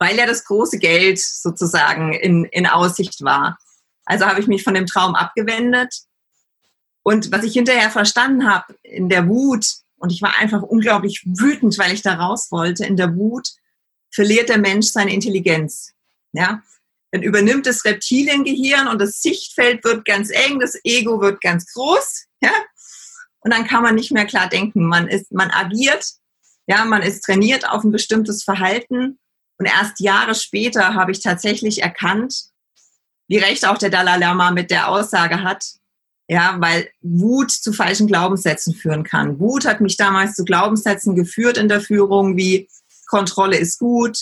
weil 0.00 0.16
ja 0.16 0.26
das 0.26 0.44
große 0.44 0.78
Geld 0.78 1.18
sozusagen 1.18 2.14
in, 2.14 2.44
in 2.46 2.66
Aussicht 2.66 3.22
war. 3.22 3.58
Also 4.06 4.26
habe 4.26 4.40
ich 4.40 4.46
mich 4.46 4.64
von 4.64 4.74
dem 4.74 4.86
Traum 4.86 5.14
abgewendet. 5.14 5.94
Und 7.02 7.30
was 7.32 7.44
ich 7.44 7.52
hinterher 7.52 7.90
verstanden 7.90 8.50
habe, 8.50 8.74
in 8.82 9.08
der 9.08 9.28
Wut, 9.28 9.66
und 9.98 10.10
ich 10.10 10.22
war 10.22 10.38
einfach 10.38 10.62
unglaublich 10.62 11.22
wütend, 11.26 11.78
weil 11.78 11.92
ich 11.92 12.02
da 12.02 12.14
raus 12.14 12.50
wollte, 12.50 12.86
in 12.86 12.96
der 12.96 13.14
Wut 13.14 13.50
verliert 14.10 14.48
der 14.48 14.58
Mensch 14.58 14.86
seine 14.86 15.12
Intelligenz. 15.12 15.92
Ja? 16.32 16.62
Dann 17.12 17.22
übernimmt 17.22 17.66
das 17.66 17.84
Reptiliengehirn 17.84 18.88
und 18.88 19.00
das 19.00 19.20
Sichtfeld 19.20 19.84
wird 19.84 20.04
ganz 20.04 20.30
eng, 20.30 20.60
das 20.60 20.78
Ego 20.84 21.20
wird 21.20 21.40
ganz 21.40 21.72
groß. 21.72 22.26
Ja? 22.42 22.52
Und 23.40 23.52
dann 23.52 23.66
kann 23.66 23.82
man 23.82 23.94
nicht 23.94 24.12
mehr 24.12 24.26
klar 24.26 24.48
denken. 24.48 24.86
Man, 24.86 25.08
ist, 25.08 25.32
man 25.32 25.50
agiert, 25.50 26.06
ja, 26.66 26.84
man 26.84 27.02
ist 27.02 27.22
trainiert 27.22 27.68
auf 27.68 27.82
ein 27.82 27.90
bestimmtes 27.90 28.44
Verhalten. 28.44 29.18
Und 29.58 29.66
erst 29.66 30.00
Jahre 30.00 30.34
später 30.34 30.94
habe 30.94 31.12
ich 31.12 31.20
tatsächlich 31.20 31.82
erkannt, 31.82 32.50
wie 33.28 33.38
recht 33.38 33.66
auch 33.66 33.78
der 33.78 33.90
Dalai 33.90 34.18
Lama 34.18 34.50
mit 34.50 34.70
der 34.70 34.88
Aussage 34.88 35.42
hat, 35.42 35.64
ja, 36.28 36.56
weil 36.60 36.90
Wut 37.00 37.50
zu 37.50 37.72
falschen 37.72 38.06
Glaubenssätzen 38.06 38.74
führen 38.74 39.04
kann. 39.04 39.38
Wut 39.38 39.64
hat 39.66 39.80
mich 39.80 39.96
damals 39.96 40.34
zu 40.34 40.44
Glaubenssätzen 40.44 41.14
geführt 41.14 41.56
in 41.56 41.68
der 41.68 41.80
Führung, 41.80 42.36
wie 42.36 42.68
Kontrolle 43.06 43.56
ist 43.56 43.78
gut, 43.78 44.18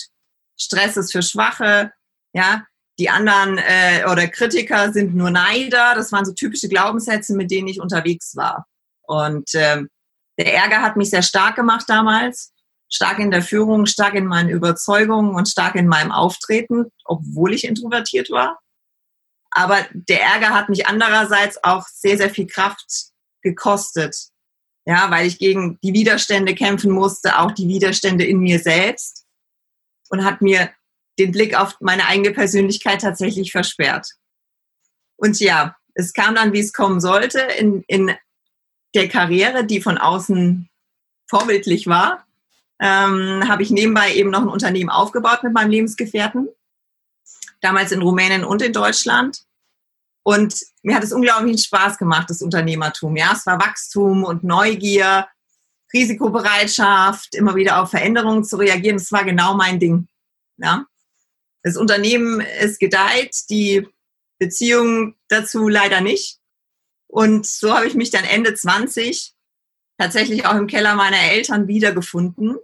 Stress 0.59 0.97
ist 0.97 1.11
für 1.11 1.21
Schwache, 1.21 1.91
ja, 2.33 2.65
die 2.99 3.09
anderen 3.09 3.57
äh, 3.57 4.03
oder 4.11 4.27
Kritiker 4.27 4.91
sind 4.91 5.15
nur 5.15 5.31
Neider. 5.31 5.95
Das 5.95 6.11
waren 6.11 6.25
so 6.25 6.33
typische 6.33 6.67
Glaubenssätze, 6.67 7.33
mit 7.35 7.49
denen 7.49 7.67
ich 7.67 7.81
unterwegs 7.81 8.35
war. 8.35 8.67
Und 9.07 9.53
äh, 9.55 9.83
der 10.37 10.53
Ärger 10.53 10.81
hat 10.81 10.97
mich 10.97 11.09
sehr 11.09 11.23
stark 11.23 11.55
gemacht 11.55 11.85
damals. 11.87 12.53
Stark 12.91 13.19
in 13.19 13.31
der 13.31 13.41
Führung, 13.41 13.85
stark 13.85 14.15
in 14.15 14.25
meinen 14.25 14.49
Überzeugungen 14.49 15.33
und 15.33 15.47
stark 15.47 15.75
in 15.75 15.87
meinem 15.87 16.11
Auftreten, 16.11 16.85
obwohl 17.05 17.53
ich 17.53 17.63
introvertiert 17.63 18.29
war. 18.31 18.59
Aber 19.51 19.85
der 19.93 20.21
Ärger 20.21 20.49
hat 20.49 20.69
mich 20.69 20.87
andererseits 20.87 21.63
auch 21.63 21.85
sehr, 21.87 22.17
sehr 22.17 22.29
viel 22.29 22.47
Kraft 22.47 23.11
gekostet. 23.41 24.15
Ja, 24.85 25.09
weil 25.11 25.27
ich 25.27 25.37
gegen 25.37 25.77
die 25.83 25.93
Widerstände 25.93 26.55
kämpfen 26.55 26.91
musste, 26.91 27.39
auch 27.39 27.51
die 27.51 27.67
Widerstände 27.67 28.25
in 28.25 28.39
mir 28.39 28.59
selbst. 28.59 29.25
Und 30.09 30.25
hat 30.25 30.41
mir 30.41 30.71
den 31.19 31.31
Blick 31.31 31.55
auf 31.55 31.75
meine 31.81 32.07
eigene 32.07 32.31
Persönlichkeit 32.31 33.01
tatsächlich 33.01 33.51
versperrt. 33.51 34.07
Und 35.17 35.39
ja, 35.39 35.75
es 35.93 36.13
kam 36.13 36.35
dann, 36.35 36.53
wie 36.53 36.59
es 36.59 36.73
kommen 36.73 37.01
sollte, 37.01 37.39
in, 37.39 37.83
in 37.87 38.11
der 38.95 39.09
Karriere, 39.09 39.65
die 39.65 39.81
von 39.81 39.97
außen 39.97 40.69
vorbildlich 41.27 41.87
war, 41.87 42.25
ähm, 42.79 43.43
habe 43.47 43.61
ich 43.61 43.71
nebenbei 43.71 44.13
eben 44.13 44.29
noch 44.29 44.41
ein 44.41 44.47
Unternehmen 44.47 44.89
aufgebaut 44.89 45.43
mit 45.43 45.53
meinem 45.53 45.71
Lebensgefährten. 45.71 46.47
Damals 47.61 47.91
in 47.91 48.01
Rumänien 48.01 48.45
und 48.45 48.61
in 48.61 48.71
Deutschland. 48.71 49.43
Und 50.23 50.55
mir 50.81 50.95
hat 50.95 51.03
es 51.03 51.11
unglaublichen 51.11 51.57
Spaß 51.57 51.97
gemacht, 51.97 52.29
das 52.29 52.41
Unternehmertum. 52.41 53.15
Ja, 53.17 53.33
es 53.33 53.45
war 53.45 53.59
Wachstum 53.59 54.23
und 54.23 54.43
Neugier, 54.43 55.27
Risikobereitschaft, 55.93 57.35
immer 57.35 57.55
wieder 57.55 57.81
auf 57.81 57.89
Veränderungen 57.89 58.43
zu 58.43 58.57
reagieren. 58.57 58.97
Das 58.97 59.11
war 59.11 59.25
genau 59.25 59.55
mein 59.55 59.79
Ding. 59.79 60.07
Ja. 60.57 60.85
Das 61.63 61.77
Unternehmen 61.77 62.41
ist 62.61 62.79
gedeiht, 62.79 63.35
die 63.49 63.87
Beziehung 64.39 65.15
dazu 65.27 65.67
leider 65.67 66.01
nicht. 66.01 66.39
Und 67.07 67.45
so 67.45 67.75
habe 67.75 67.87
ich 67.87 67.95
mich 67.95 68.11
dann 68.11 68.23
Ende 68.23 68.53
20 68.53 69.33
tatsächlich 69.97 70.45
auch 70.45 70.55
im 70.55 70.67
Keller 70.67 70.95
meiner 70.95 71.21
Eltern 71.31 71.67
wiedergefunden. 71.67 72.57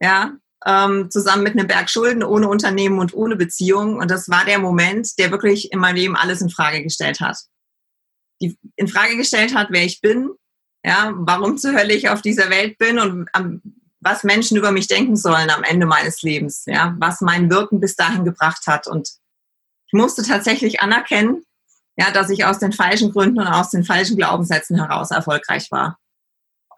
Ja, 0.00 0.38
ähm, 0.66 1.10
zusammen 1.10 1.42
mit 1.42 1.52
einem 1.52 1.66
Berg 1.66 1.90
Schulden, 1.90 2.22
ohne 2.22 2.48
Unternehmen 2.48 2.98
und 2.98 3.14
ohne 3.14 3.36
Beziehung. 3.36 3.96
Und 3.96 4.10
das 4.10 4.28
war 4.28 4.44
der 4.44 4.58
Moment, 4.58 5.18
der 5.18 5.30
wirklich 5.30 5.72
in 5.72 5.78
meinem 5.78 5.96
Leben 5.96 6.16
alles 6.16 6.40
in 6.40 6.50
Frage 6.50 6.82
gestellt 6.82 7.20
hat. 7.20 7.38
Die 8.40 8.58
in 8.76 8.88
Frage 8.88 9.16
gestellt 9.16 9.54
hat, 9.54 9.68
wer 9.70 9.84
ich 9.84 10.00
bin, 10.00 10.30
ja, 10.84 11.12
warum 11.14 11.58
zur 11.58 11.74
Hölle 11.74 11.94
ich 11.94 12.08
auf 12.08 12.22
dieser 12.22 12.48
Welt 12.48 12.78
bin 12.78 12.98
und 12.98 13.28
ähm, 13.36 13.79
was 14.00 14.24
Menschen 14.24 14.56
über 14.56 14.72
mich 14.72 14.88
denken 14.88 15.16
sollen 15.16 15.50
am 15.50 15.62
Ende 15.62 15.86
meines 15.86 16.22
Lebens, 16.22 16.64
ja, 16.66 16.94
was 16.98 17.20
mein 17.20 17.50
Wirken 17.50 17.80
bis 17.80 17.96
dahin 17.96 18.24
gebracht 18.24 18.66
hat. 18.66 18.86
Und 18.86 19.08
ich 19.86 19.92
musste 19.92 20.22
tatsächlich 20.22 20.80
anerkennen, 20.80 21.44
ja, 21.96 22.10
dass 22.10 22.30
ich 22.30 22.44
aus 22.44 22.58
den 22.58 22.72
falschen 22.72 23.12
Gründen 23.12 23.40
und 23.40 23.46
aus 23.46 23.70
den 23.70 23.84
falschen 23.84 24.16
Glaubenssätzen 24.16 24.76
heraus 24.76 25.10
erfolgreich 25.10 25.70
war. 25.70 25.98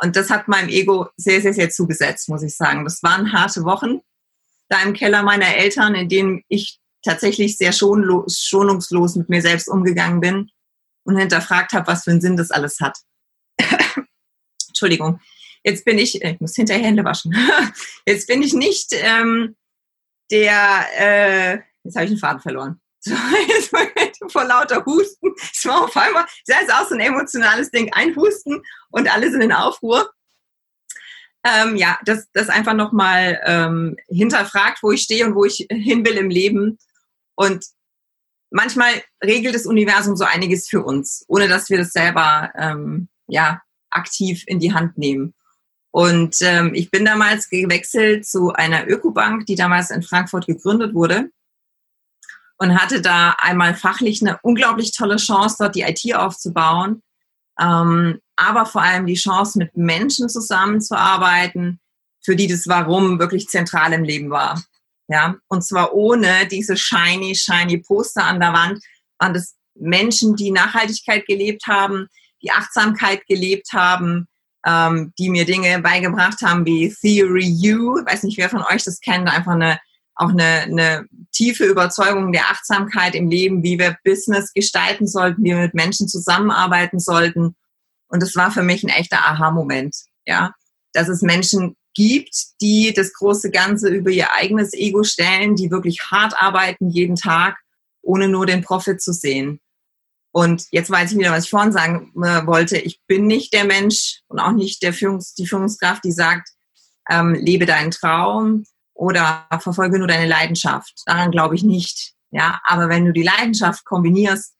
Und 0.00 0.16
das 0.16 0.30
hat 0.30 0.48
meinem 0.48 0.68
Ego 0.68 1.08
sehr, 1.16 1.40
sehr, 1.40 1.54
sehr 1.54 1.70
zugesetzt, 1.70 2.28
muss 2.28 2.42
ich 2.42 2.56
sagen. 2.56 2.84
Das 2.84 3.02
waren 3.02 3.32
harte 3.32 3.64
Wochen 3.64 4.00
da 4.68 4.82
im 4.82 4.94
Keller 4.94 5.22
meiner 5.22 5.54
Eltern, 5.54 5.94
in 5.94 6.08
denen 6.08 6.42
ich 6.48 6.80
tatsächlich 7.04 7.56
sehr 7.56 7.72
schonungslos 7.72 9.16
mit 9.16 9.28
mir 9.28 9.42
selbst 9.42 9.68
umgegangen 9.68 10.20
bin 10.20 10.50
und 11.04 11.18
hinterfragt 11.18 11.72
habe, 11.72 11.86
was 11.86 12.04
für 12.04 12.10
einen 12.10 12.20
Sinn 12.20 12.36
das 12.36 12.50
alles 12.50 12.80
hat. 12.80 12.96
Entschuldigung. 14.68 15.20
Jetzt 15.64 15.84
bin 15.84 15.98
ich, 15.98 16.22
ich 16.22 16.40
muss 16.40 16.56
hinterher 16.56 16.84
Hände 16.84 17.04
waschen. 17.04 17.34
Jetzt 18.06 18.26
bin 18.26 18.42
ich 18.42 18.52
nicht 18.52 18.88
ähm, 18.92 19.56
der, 20.32 20.86
äh, 20.96 21.58
jetzt 21.84 21.94
habe 21.94 22.06
ich 22.06 22.12
den 22.12 22.18
Faden 22.18 22.40
verloren. 22.40 22.80
Vor 24.28 24.44
lauter 24.44 24.84
Husten. 24.84 25.34
Es 25.52 25.64
war 25.66 25.84
auf 25.84 25.96
einmal, 25.96 26.24
das 26.46 26.62
ist 26.62 26.72
auch 26.72 26.88
so 26.88 26.94
ein 26.94 27.00
emotionales 27.00 27.70
Ding, 27.70 27.92
ein 27.92 28.16
Husten 28.16 28.62
und 28.90 29.12
alle 29.12 29.30
sind 29.30 29.42
in 29.42 29.52
Aufruhr. 29.52 30.10
Ähm, 31.44 31.76
ja, 31.76 31.98
das, 32.04 32.28
das 32.32 32.48
einfach 32.48 32.74
nochmal 32.74 33.40
ähm, 33.44 33.96
hinterfragt, 34.08 34.82
wo 34.82 34.92
ich 34.92 35.02
stehe 35.02 35.26
und 35.26 35.34
wo 35.34 35.44
ich 35.44 35.66
hin 35.70 36.04
will 36.04 36.16
im 36.16 36.30
Leben. 36.30 36.78
Und 37.34 37.64
manchmal 38.50 39.02
regelt 39.22 39.54
das 39.54 39.66
Universum 39.66 40.16
so 40.16 40.24
einiges 40.24 40.68
für 40.68 40.82
uns, 40.82 41.24
ohne 41.26 41.48
dass 41.48 41.68
wir 41.68 41.78
das 41.78 41.90
selber 41.90 42.52
ähm, 42.56 43.08
ja, 43.26 43.60
aktiv 43.90 44.44
in 44.46 44.60
die 44.60 44.72
Hand 44.72 44.96
nehmen. 44.96 45.34
Und 45.92 46.36
ähm, 46.40 46.72
ich 46.74 46.90
bin 46.90 47.04
damals 47.04 47.50
gewechselt 47.50 48.26
zu 48.26 48.52
einer 48.52 48.88
Ökobank, 48.88 49.44
die 49.46 49.56
damals 49.56 49.90
in 49.90 50.02
Frankfurt 50.02 50.46
gegründet 50.46 50.94
wurde 50.94 51.30
und 52.56 52.80
hatte 52.80 53.02
da 53.02 53.36
einmal 53.38 53.74
fachlich 53.74 54.22
eine 54.22 54.38
unglaublich 54.42 54.92
tolle 54.92 55.16
Chance, 55.16 55.56
dort 55.58 55.74
die 55.74 55.82
IT 55.82 56.14
aufzubauen, 56.14 57.02
ähm, 57.60 58.20
aber 58.36 58.64
vor 58.64 58.82
allem 58.82 59.06
die 59.06 59.14
Chance, 59.14 59.58
mit 59.58 59.76
Menschen 59.76 60.30
zusammenzuarbeiten, 60.30 61.78
für 62.24 62.36
die 62.36 62.46
das 62.46 62.66
Warum 62.68 63.18
wirklich 63.18 63.48
zentral 63.48 63.92
im 63.92 64.04
Leben 64.04 64.30
war. 64.30 64.62
Ja, 65.08 65.34
und 65.48 65.62
zwar 65.62 65.92
ohne 65.92 66.46
diese 66.46 66.76
shiny, 66.76 67.34
shiny 67.34 67.78
Poster 67.78 68.24
an 68.24 68.40
der 68.40 68.54
Wand, 68.54 68.82
waren 69.18 69.34
das 69.34 69.56
Menschen, 69.74 70.36
die 70.36 70.52
Nachhaltigkeit 70.52 71.26
gelebt 71.26 71.66
haben, 71.66 72.06
die 72.42 72.50
Achtsamkeit 72.50 73.26
gelebt 73.26 73.72
haben, 73.72 74.26
ähm, 74.66 75.12
die 75.18 75.30
mir 75.30 75.44
Dinge 75.44 75.80
beigebracht 75.80 76.42
haben 76.42 76.64
wie 76.66 76.94
Theory 77.00 77.72
U. 77.72 78.04
Weiß 78.04 78.22
nicht, 78.22 78.38
wer 78.38 78.48
von 78.48 78.62
euch 78.62 78.84
das 78.84 79.00
kennt, 79.00 79.28
einfach 79.28 79.52
eine 79.52 79.78
auch 80.14 80.30
eine, 80.30 80.62
eine 80.62 81.06
tiefe 81.32 81.64
Überzeugung 81.64 82.32
der 82.32 82.50
Achtsamkeit 82.50 83.14
im 83.14 83.30
Leben, 83.30 83.62
wie 83.62 83.78
wir 83.78 83.96
Business 84.04 84.52
gestalten 84.52 85.06
sollten, 85.06 85.42
wie 85.42 85.50
wir 85.50 85.56
mit 85.56 85.74
Menschen 85.74 86.08
zusammenarbeiten 86.08 86.98
sollten. 86.98 87.56
Und 88.08 88.22
das 88.22 88.36
war 88.36 88.50
für 88.50 88.62
mich 88.62 88.82
ein 88.82 88.90
echter 88.90 89.18
Aha-Moment, 89.18 89.96
ja, 90.26 90.54
dass 90.92 91.08
es 91.08 91.22
Menschen 91.22 91.76
gibt, 91.94 92.60
die 92.60 92.92
das 92.94 93.12
große 93.14 93.50
Ganze 93.50 93.88
über 93.88 94.10
ihr 94.10 94.32
eigenes 94.32 94.74
Ego 94.74 95.02
stellen, 95.02 95.56
die 95.56 95.70
wirklich 95.70 96.00
hart 96.10 96.34
arbeiten 96.40 96.90
jeden 96.90 97.16
Tag, 97.16 97.56
ohne 98.02 98.28
nur 98.28 98.46
den 98.46 98.62
Profit 98.62 99.00
zu 99.00 99.12
sehen. 99.12 99.60
Und 100.32 100.64
jetzt 100.70 100.90
weiß 100.90 101.12
ich 101.12 101.18
wieder, 101.18 101.30
was 101.30 101.44
ich 101.44 101.50
vorhin 101.50 101.72
sagen 101.72 102.12
äh, 102.16 102.46
wollte. 102.46 102.78
Ich 102.78 103.00
bin 103.06 103.26
nicht 103.26 103.52
der 103.52 103.64
Mensch 103.64 104.22
und 104.28 104.38
auch 104.38 104.52
nicht 104.52 104.82
der 104.82 104.94
Führungs 104.94 105.34
die 105.34 105.46
Führungskraft, 105.46 106.04
die 106.04 106.12
sagt, 106.12 106.48
ähm, 107.10 107.34
lebe 107.34 107.66
deinen 107.66 107.90
Traum, 107.90 108.64
oder 109.02 109.46
verfolge 109.60 109.98
nur 109.98 110.08
deine 110.08 110.28
Leidenschaft. 110.28 111.02
Daran 111.06 111.30
glaube 111.30 111.54
ich 111.54 111.62
nicht. 111.62 112.12
Ja, 112.30 112.60
aber 112.64 112.88
wenn 112.88 113.04
du 113.04 113.12
die 113.12 113.24
Leidenschaft 113.24 113.84
kombinierst 113.84 114.54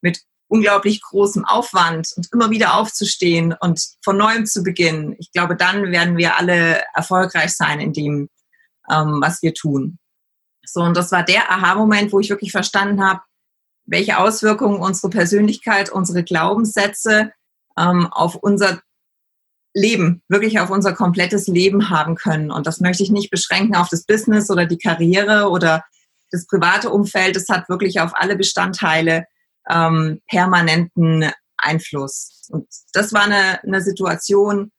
mit 0.00 0.20
unglaublich 0.48 1.00
großem 1.02 1.44
Aufwand 1.44 2.12
und 2.16 2.28
immer 2.32 2.50
wieder 2.50 2.74
aufzustehen 2.74 3.54
und 3.60 3.80
von 4.02 4.16
neuem 4.16 4.44
zu 4.44 4.62
beginnen, 4.62 5.14
ich 5.18 5.32
glaube, 5.32 5.56
dann 5.56 5.90
werden 5.92 6.16
wir 6.16 6.36
alle 6.36 6.82
erfolgreich 6.94 7.56
sein 7.56 7.80
in 7.80 7.92
dem, 7.92 8.28
ähm, 8.90 9.20
was 9.20 9.42
wir 9.42 9.54
tun. 9.54 9.98
So, 10.64 10.80
und 10.80 10.96
das 10.96 11.12
war 11.12 11.22
der 11.22 11.50
Aha-Moment, 11.50 12.12
wo 12.12 12.20
ich 12.20 12.28
wirklich 12.28 12.52
verstanden 12.52 13.04
habe, 13.04 13.20
welche 13.86 14.18
Auswirkungen 14.18 14.80
unsere 14.80 15.10
Persönlichkeit, 15.10 15.90
unsere 15.90 16.24
Glaubenssätze 16.24 17.32
ähm, 17.78 18.06
auf 18.10 18.34
unser 18.34 18.80
Leben, 19.74 20.22
wirklich 20.28 20.58
auf 20.58 20.70
unser 20.70 20.92
komplettes 20.94 21.46
Leben 21.46 21.90
haben 21.90 22.14
können. 22.14 22.50
Und 22.50 22.66
das 22.66 22.80
möchte 22.80 23.02
ich 23.02 23.10
nicht 23.10 23.30
beschränken 23.30 23.76
auf 23.76 23.88
das 23.88 24.04
Business 24.04 24.50
oder 24.50 24.66
die 24.66 24.78
Karriere 24.78 25.50
oder 25.50 25.84
das 26.30 26.46
private 26.46 26.90
Umfeld. 26.90 27.36
Es 27.36 27.48
hat 27.48 27.68
wirklich 27.68 28.00
auf 28.00 28.12
alle 28.14 28.36
Bestandteile 28.36 29.26
ähm, 29.68 30.20
permanenten 30.28 31.30
Einfluss. 31.58 32.48
Und 32.50 32.66
das 32.92 33.12
war 33.12 33.24
eine, 33.24 33.62
eine 33.62 33.82
Situation, 33.82 34.72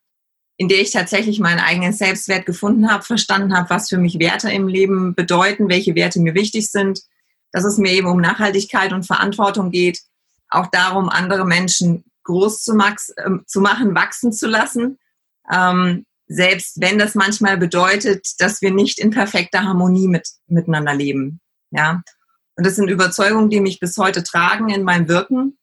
in 0.58 0.68
der 0.68 0.82
ich 0.82 0.92
tatsächlich 0.92 1.40
meinen 1.40 1.60
eigenen 1.60 1.94
Selbstwert 1.94 2.46
gefunden 2.46 2.92
habe, 2.92 3.04
verstanden 3.04 3.56
habe, 3.56 3.70
was 3.70 3.90
für 3.90 3.98
mich 3.98 4.20
Werte 4.20 4.50
im 4.50 4.68
Leben 4.68 5.14
bedeuten, 5.14 5.70
welche 5.70 5.94
Werte 5.94 6.20
mir 6.20 6.34
wichtig 6.34 6.72
sind, 6.72 7.02
dass 7.58 7.66
es 7.66 7.80
mir 7.80 7.92
eben 7.92 8.08
um 8.08 8.22
Nachhaltigkeit 8.22 8.94
und 8.94 9.08
Verantwortung 9.08 9.72
geht, 9.72 10.02
auch 10.50 10.68
darum, 10.68 11.10
andere 11.10 11.44
Menschen 11.44 12.04
groß 12.24 12.62
zu, 12.64 12.76
max, 12.76 13.10
äh, 13.10 13.32
zu 13.48 13.62
machen, 13.62 13.96
wachsen 13.96 14.32
zu 14.32 14.48
lassen, 14.48 15.00
ähm, 15.52 16.06
selbst 16.28 16.80
wenn 16.80 17.00
das 17.00 17.16
manchmal 17.16 17.58
bedeutet, 17.58 18.28
dass 18.38 18.62
wir 18.62 18.72
nicht 18.72 19.00
in 19.00 19.10
perfekter 19.10 19.64
Harmonie 19.64 20.08
mit, 20.08 20.28
miteinander 20.46 20.94
leben. 20.94 21.40
Ja, 21.72 22.04
und 22.56 22.66
das 22.66 22.76
sind 22.76 22.90
Überzeugungen, 22.90 23.50
die 23.50 23.60
mich 23.60 23.80
bis 23.80 23.98
heute 23.98 24.22
tragen 24.22 24.70
in 24.70 24.84
meinem 24.84 25.08
Wirken. 25.08 25.58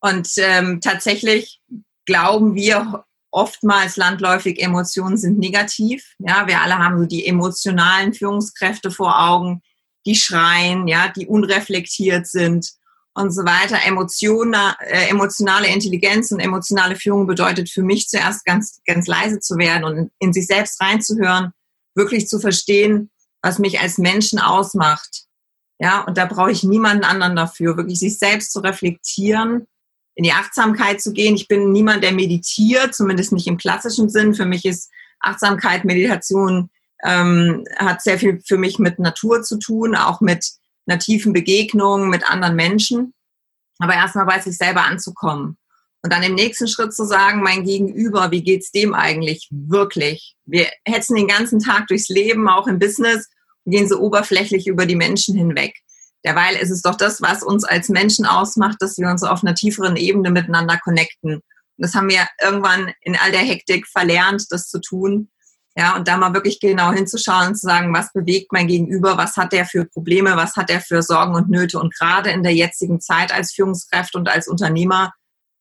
Und 0.00 0.28
ähm, 0.36 0.82
tatsächlich 0.82 1.62
glauben 2.04 2.54
wir 2.54 3.06
oftmals 3.30 3.96
landläufig, 3.96 4.60
Emotionen 4.60 5.16
sind 5.16 5.38
negativ. 5.38 6.14
Ja, 6.18 6.46
wir 6.46 6.60
alle 6.60 6.76
haben 6.76 6.98
so 6.98 7.06
die 7.06 7.26
emotionalen 7.26 8.12
Führungskräfte 8.12 8.90
vor 8.90 9.18
Augen, 9.18 9.62
die 10.06 10.14
schreien, 10.14 10.86
ja, 10.86 11.08
die 11.08 11.26
unreflektiert 11.26 12.26
sind 12.26 12.68
und 13.14 13.30
so 13.30 13.44
weiter. 13.44 13.78
Emotiona, 13.86 14.76
äh, 14.80 15.08
emotionale 15.08 15.68
Intelligenz 15.68 16.30
und 16.32 16.40
emotionale 16.40 16.96
Führung 16.96 17.26
bedeutet 17.26 17.70
für 17.70 17.82
mich 17.82 18.08
zuerst 18.08 18.44
ganz, 18.44 18.80
ganz 18.86 19.06
leise 19.06 19.40
zu 19.40 19.56
werden 19.56 19.84
und 19.84 19.96
in, 19.96 20.10
in 20.18 20.32
sich 20.32 20.46
selbst 20.46 20.80
reinzuhören, 20.80 21.52
wirklich 21.94 22.28
zu 22.28 22.38
verstehen, 22.38 23.10
was 23.42 23.58
mich 23.58 23.80
als 23.80 23.98
Menschen 23.98 24.38
ausmacht. 24.38 25.24
Ja, 25.78 26.02
und 26.02 26.16
da 26.16 26.26
brauche 26.26 26.52
ich 26.52 26.62
niemanden 26.62 27.04
anderen 27.04 27.36
dafür, 27.36 27.76
wirklich 27.76 27.98
sich 27.98 28.18
selbst 28.18 28.52
zu 28.52 28.60
reflektieren, 28.60 29.66
in 30.14 30.24
die 30.24 30.32
Achtsamkeit 30.32 31.00
zu 31.00 31.12
gehen. 31.12 31.34
Ich 31.34 31.48
bin 31.48 31.72
niemand, 31.72 32.04
der 32.04 32.12
meditiert, 32.12 32.94
zumindest 32.94 33.32
nicht 33.32 33.46
im 33.46 33.56
klassischen 33.56 34.08
Sinn. 34.08 34.34
Für 34.34 34.46
mich 34.46 34.64
ist 34.64 34.90
Achtsamkeit, 35.20 35.84
Meditation 35.84 36.70
ähm, 37.04 37.64
hat 37.76 38.02
sehr 38.02 38.18
viel 38.18 38.40
für 38.46 38.58
mich 38.58 38.78
mit 38.78 38.98
Natur 38.98 39.42
zu 39.42 39.58
tun, 39.58 39.94
auch 39.94 40.20
mit 40.20 40.48
einer 40.86 40.98
tiefen 40.98 41.32
Begegnung 41.32 42.08
mit 42.08 42.28
anderen 42.28 42.56
Menschen. 42.56 43.14
Aber 43.78 43.94
erstmal 43.94 44.26
bei 44.26 44.40
sich 44.40 44.56
selber 44.56 44.82
anzukommen. 44.84 45.56
Und 46.02 46.12
dann 46.12 46.22
im 46.22 46.34
nächsten 46.34 46.68
Schritt 46.68 46.94
zu 46.94 47.04
sagen, 47.06 47.42
mein 47.42 47.64
Gegenüber, 47.64 48.30
wie 48.30 48.42
geht's 48.42 48.70
dem 48.70 48.94
eigentlich 48.94 49.48
wirklich? 49.50 50.36
Wir 50.44 50.68
hetzen 50.84 51.16
den 51.16 51.28
ganzen 51.28 51.60
Tag 51.60 51.86
durchs 51.86 52.08
Leben, 52.08 52.48
auch 52.48 52.66
im 52.66 52.78
Business, 52.78 53.28
und 53.64 53.72
gehen 53.72 53.88
so 53.88 53.98
oberflächlich 53.98 54.66
über 54.66 54.84
die 54.84 54.96
Menschen 54.96 55.34
hinweg. 55.34 55.74
Derweil 56.24 56.56
ist 56.56 56.70
es 56.70 56.82
doch 56.82 56.94
das, 56.94 57.22
was 57.22 57.42
uns 57.42 57.64
als 57.64 57.88
Menschen 57.88 58.26
ausmacht, 58.26 58.76
dass 58.80 58.98
wir 58.98 59.08
uns 59.08 59.22
auf 59.22 59.42
einer 59.42 59.54
tieferen 59.54 59.96
Ebene 59.96 60.30
miteinander 60.30 60.78
connecten. 60.82 61.36
Und 61.36 61.42
das 61.78 61.94
haben 61.94 62.08
wir 62.08 62.26
irgendwann 62.42 62.92
in 63.00 63.16
all 63.16 63.30
der 63.30 63.40
Hektik 63.40 63.86
verlernt, 63.86 64.44
das 64.50 64.68
zu 64.68 64.80
tun. 64.80 65.30
Ja, 65.76 65.96
und 65.96 66.06
da 66.06 66.16
mal 66.16 66.32
wirklich 66.34 66.60
genau 66.60 66.92
hinzuschauen 66.92 67.48
und 67.48 67.54
zu 67.56 67.66
sagen, 67.66 67.92
was 67.92 68.12
bewegt 68.12 68.52
mein 68.52 68.68
Gegenüber, 68.68 69.16
was 69.16 69.36
hat 69.36 69.52
der 69.52 69.66
für 69.66 69.84
Probleme, 69.84 70.36
was 70.36 70.54
hat 70.54 70.70
der 70.70 70.80
für 70.80 71.02
Sorgen 71.02 71.34
und 71.34 71.50
Nöte 71.50 71.80
und 71.80 71.92
gerade 71.92 72.30
in 72.30 72.44
der 72.44 72.54
jetzigen 72.54 73.00
Zeit 73.00 73.34
als 73.34 73.52
Führungskraft 73.52 74.14
und 74.14 74.28
als 74.28 74.46
Unternehmer, 74.46 75.12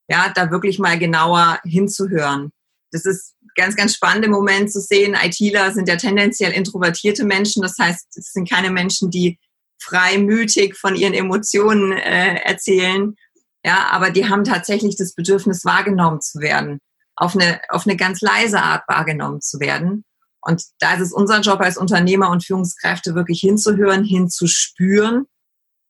ja, 0.08 0.32
da 0.36 0.52
wirklich 0.52 0.78
mal 0.78 1.00
genauer 1.00 1.60
hinzuhören. 1.64 2.52
Das 2.92 3.06
ist 3.06 3.34
ganz, 3.56 3.76
ganz 3.76 3.96
spannend 3.96 4.26
im 4.26 4.32
Moment 4.32 4.72
zu 4.72 4.82
sehen. 4.82 5.16
ITler 5.20 5.72
sind 5.72 5.90
ja 5.90 5.96
tendenziell 5.96 6.52
introvertierte 6.52 7.26
Menschen. 7.26 7.64
Das 7.64 7.80
heißt, 7.80 8.16
es 8.16 8.34
sind 8.34 8.48
keine 8.48 8.70
Menschen, 8.70 9.10
die 9.10 9.40
freimütig 9.82 10.78
von 10.78 10.96
ihren 10.96 11.16
Emotionen 11.16 11.92
äh, 11.92 12.36
erzählen. 12.44 13.16
Ja, 13.66 13.88
aber 13.90 14.12
die 14.12 14.30
haben 14.30 14.44
tatsächlich 14.44 14.96
das 14.96 15.16
Bedürfnis, 15.16 15.66
wahrgenommen 15.66 16.22
zu 16.22 16.40
werden 16.40 16.80
auf 17.24 17.36
eine, 17.36 17.62
auf 17.70 17.88
eine 17.88 17.96
ganz 17.96 18.22
leise 18.22 18.62
Art 18.62 18.84
wahrgenommen 18.88 19.42
zu 19.42 19.60
werden. 19.60 20.04
Und 20.42 20.62
da 20.80 20.96
ist 20.96 21.02
es 21.02 21.14
unser 21.14 21.40
Job 21.40 21.62
als 21.62 21.78
Unternehmer 21.78 22.30
und 22.30 22.46
Führungskräfte 22.46 23.16
wirklich 23.16 23.40
hinzuhören, 23.40 24.04
hinzuspüren 24.04 25.26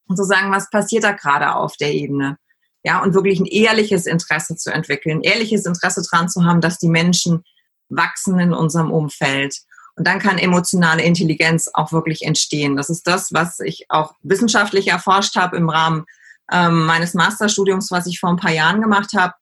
und 0.08 0.16
zu 0.16 0.24
sagen, 0.24 0.52
was 0.52 0.70
passiert 0.70 1.04
da 1.04 1.12
gerade 1.12 1.56
auf 1.56 1.76
der 1.78 1.94
Ebene. 1.94 2.38
Ja, 2.84 3.02
und 3.02 3.16
wirklich 3.16 3.40
ein 3.40 3.46
ehrliches 3.46 4.06
Interesse 4.06 4.56
zu 4.56 4.72
entwickeln, 4.72 5.22
ehrliches 5.22 5.66
Interesse 5.66 6.04
daran 6.10 6.30
zu 6.30 6.46
haben, 6.46 6.62
dass 6.62 6.78
die 6.78 6.90
Menschen 6.90 7.44
wachsen 7.90 8.38
in 8.40 8.54
unserem 8.54 8.92
Umfeld. 8.92 9.58
Und 9.96 10.06
dann 10.06 10.20
kann 10.20 10.38
emotionale 10.38 11.02
Intelligenz 11.02 11.70
auch 11.74 11.92
wirklich 11.92 12.22
entstehen. 12.24 12.76
Das 12.76 12.90
ist 12.90 13.08
das, 13.08 13.32
was 13.32 13.60
ich 13.60 13.86
auch 13.90 14.14
wissenschaftlich 14.22 14.88
erforscht 14.88 15.36
habe 15.36 15.58
im 15.58 15.70
Rahmen 15.70 16.06
ähm, 16.52 16.86
meines 16.86 17.14
Masterstudiums, 17.16 17.90
was 17.90 18.06
ich 18.06 18.20
vor 18.20 18.30
ein 18.30 18.38
paar 18.38 18.52
Jahren 18.52 18.82
gemacht 18.82 19.14
habe 19.16 19.34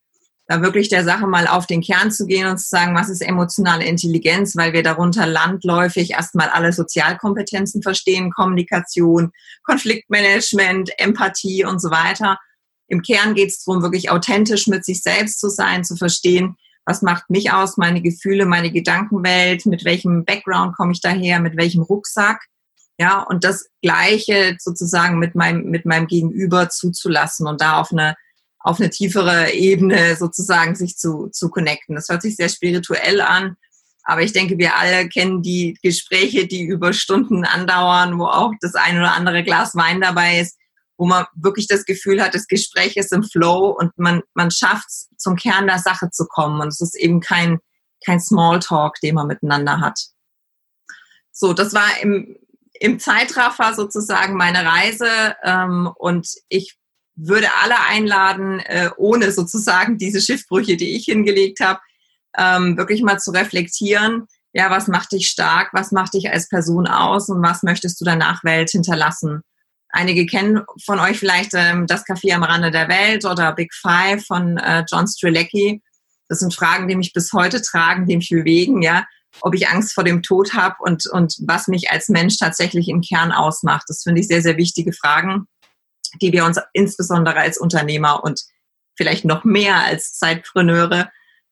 da 0.51 0.61
wirklich 0.61 0.89
der 0.89 1.05
Sache 1.05 1.27
mal 1.27 1.47
auf 1.47 1.65
den 1.65 1.79
Kern 1.81 2.11
zu 2.11 2.25
gehen 2.25 2.45
und 2.45 2.57
zu 2.57 2.67
sagen, 2.67 2.93
was 2.93 3.07
ist 3.07 3.21
emotionale 3.21 3.85
Intelligenz, 3.85 4.57
weil 4.57 4.73
wir 4.73 4.83
darunter 4.83 5.25
landläufig 5.25 6.11
erstmal 6.11 6.49
alle 6.49 6.73
Sozialkompetenzen 6.73 7.81
verstehen, 7.81 8.31
Kommunikation, 8.31 9.31
Konfliktmanagement, 9.63 10.91
Empathie 10.99 11.63
und 11.63 11.81
so 11.81 11.89
weiter. 11.89 12.37
Im 12.87 13.01
Kern 13.01 13.33
geht 13.33 13.47
es 13.47 13.63
darum, 13.63 13.81
wirklich 13.81 14.11
authentisch 14.11 14.67
mit 14.67 14.83
sich 14.83 15.01
selbst 15.01 15.39
zu 15.39 15.47
sein, 15.47 15.85
zu 15.85 15.95
verstehen, 15.95 16.57
was 16.85 17.01
macht 17.01 17.29
mich 17.29 17.53
aus, 17.53 17.77
meine 17.77 18.01
Gefühle, 18.01 18.45
meine 18.45 18.71
Gedankenwelt, 18.71 19.65
mit 19.65 19.85
welchem 19.85 20.25
Background 20.25 20.75
komme 20.75 20.91
ich 20.91 20.99
daher, 20.99 21.39
mit 21.39 21.55
welchem 21.55 21.81
Rucksack. 21.81 22.41
Ja, 22.99 23.21
und 23.21 23.45
das 23.45 23.69
Gleiche 23.81 24.57
sozusagen 24.59 25.17
mit 25.17 25.33
meinem, 25.33 25.69
mit 25.69 25.85
meinem 25.85 26.07
Gegenüber 26.07 26.67
zuzulassen 26.67 27.47
und 27.47 27.61
da 27.61 27.79
auf 27.79 27.93
eine 27.93 28.15
auf 28.63 28.79
eine 28.79 28.89
tiefere 28.89 29.51
Ebene 29.51 30.15
sozusagen 30.15 30.75
sich 30.75 30.97
zu, 30.97 31.29
zu 31.31 31.49
connecten. 31.49 31.95
Das 31.95 32.09
hört 32.09 32.21
sich 32.21 32.35
sehr 32.35 32.49
spirituell 32.49 33.21
an, 33.21 33.57
aber 34.03 34.21
ich 34.21 34.33
denke, 34.33 34.57
wir 34.57 34.77
alle 34.77 35.07
kennen 35.09 35.41
die 35.41 35.77
Gespräche, 35.81 36.47
die 36.47 36.63
über 36.63 36.93
Stunden 36.93 37.45
andauern, 37.45 38.17
wo 38.19 38.25
auch 38.25 38.51
das 38.61 38.75
ein 38.75 38.97
oder 38.97 39.13
andere 39.13 39.43
Glas 39.43 39.75
Wein 39.75 40.01
dabei 40.01 40.39
ist, 40.39 40.57
wo 40.97 41.05
man 41.05 41.25
wirklich 41.35 41.67
das 41.67 41.85
Gefühl 41.85 42.21
hat, 42.21 42.35
das 42.35 42.47
Gespräch 42.47 42.97
ist 42.97 43.11
im 43.11 43.23
Flow 43.23 43.69
und 43.69 43.97
man, 43.97 44.21
man 44.33 44.51
schafft 44.51 44.87
es, 44.87 45.09
zum 45.17 45.35
Kern 45.35 45.67
der 45.67 45.79
Sache 45.79 46.09
zu 46.11 46.25
kommen. 46.25 46.61
Und 46.61 46.67
es 46.67 46.81
ist 46.81 46.95
eben 46.95 47.21
kein, 47.21 47.59
kein 48.05 48.19
Smalltalk, 48.19 48.99
den 49.01 49.15
man 49.15 49.27
miteinander 49.27 49.79
hat. 49.79 49.99
So, 51.31 51.53
das 51.53 51.73
war 51.73 51.87
im, 52.01 52.37
im 52.73 52.99
Zeitraffer 52.99 53.73
sozusagen 53.73 54.35
meine 54.35 54.65
Reise 54.65 55.35
ähm, 55.43 55.89
und 55.95 56.27
ich 56.49 56.77
würde 57.27 57.47
alle 57.61 57.79
einladen, 57.87 58.59
äh, 58.59 58.89
ohne 58.97 59.31
sozusagen 59.31 59.97
diese 59.97 60.21
Schiffbrüche, 60.21 60.75
die 60.75 60.95
ich 60.95 61.05
hingelegt 61.05 61.59
habe, 61.59 61.79
ähm, 62.37 62.77
wirklich 62.77 63.01
mal 63.03 63.19
zu 63.19 63.31
reflektieren. 63.31 64.25
Ja, 64.53 64.69
was 64.69 64.87
macht 64.87 65.11
dich 65.11 65.27
stark? 65.27 65.69
Was 65.73 65.91
macht 65.91 66.13
dich 66.13 66.29
als 66.29 66.49
Person 66.49 66.87
aus? 66.87 67.29
Und 67.29 67.41
was 67.41 67.63
möchtest 67.63 68.01
du 68.01 68.05
der 68.05 68.15
Nachwelt 68.15 68.71
hinterlassen? 68.71 69.41
Einige 69.89 70.25
kennen 70.25 70.61
von 70.83 70.99
euch 70.99 71.19
vielleicht 71.19 71.51
ähm, 71.53 71.85
das 71.85 72.05
Café 72.05 72.33
am 72.33 72.43
Rande 72.43 72.71
der 72.71 72.87
Welt 72.87 73.25
oder 73.25 73.53
Big 73.53 73.73
Five 73.73 74.25
von 74.25 74.57
äh, 74.57 74.83
John 74.89 75.07
Strilecki. 75.07 75.81
Das 76.27 76.39
sind 76.39 76.53
Fragen, 76.53 76.87
die 76.87 76.95
mich 76.95 77.13
bis 77.13 77.33
heute 77.33 77.61
tragen, 77.61 78.07
die 78.07 78.15
mich 78.15 78.29
bewegen, 78.29 78.81
ja. 78.81 79.05
Ob 79.41 79.53
ich 79.53 79.69
Angst 79.69 79.93
vor 79.93 80.03
dem 80.03 80.23
Tod 80.23 80.53
habe 80.53 80.75
und, 80.79 81.05
und 81.07 81.35
was 81.45 81.67
mich 81.67 81.91
als 81.91 82.09
Mensch 82.09 82.37
tatsächlich 82.37 82.89
im 82.89 83.01
Kern 83.01 83.31
ausmacht. 83.31 83.85
Das 83.87 84.03
finde 84.03 84.21
ich 84.21 84.27
sehr, 84.27 84.41
sehr 84.41 84.57
wichtige 84.57 84.91
Fragen 84.91 85.47
die 86.21 86.31
wir 86.31 86.45
uns 86.45 86.59
insbesondere 86.73 87.37
als 87.37 87.57
Unternehmer 87.57 88.23
und 88.23 88.41
vielleicht 88.95 89.25
noch 89.25 89.43
mehr 89.43 89.77
als 89.77 90.13
Zeitpreneure 90.13 91.09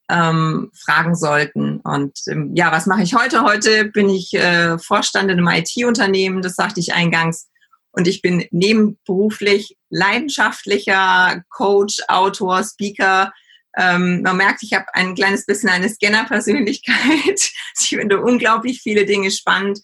ähm, 0.10 0.72
fragen 0.76 1.15
sollten. 1.15 1.80
Und 1.82 2.19
ähm, 2.28 2.52
ja, 2.56 2.72
was 2.72 2.86
mache 2.86 3.04
ich 3.04 3.15
heute? 3.15 3.43
Heute 3.43 3.86
bin 3.86 4.10
ich 4.10 4.34
äh, 4.34 4.78
Vorstand 4.80 5.32
in 5.32 5.38
einem 5.38 5.48
IT-Unternehmen, 5.48 6.41
das 6.41 6.56
sagte 6.56 6.80
ich 6.80 6.93
eingangs. 6.93 7.48
Und 7.91 8.08
ich 8.08 8.22
bin 8.22 8.45
nebenberuflich 8.52 9.78
leidenschaftlicher 9.89 11.43
Coach, 11.50 11.98
Autor, 12.08 12.63
Speaker. 12.63 13.34
Ähm, 13.78 14.22
man 14.22 14.38
merkt, 14.38 14.63
ich 14.63 14.74
habe 14.74 14.86
ein 14.93 15.15
kleines 15.15 15.45
bisschen 15.45 15.69
eine 15.69 15.89
Scanner-Persönlichkeit. 15.89 17.52
ich 17.80 17.89
finde 17.89 18.22
unglaublich 18.22 18.82
viele 18.82 19.06
Dinge 19.06 19.32
spannend 19.32 19.80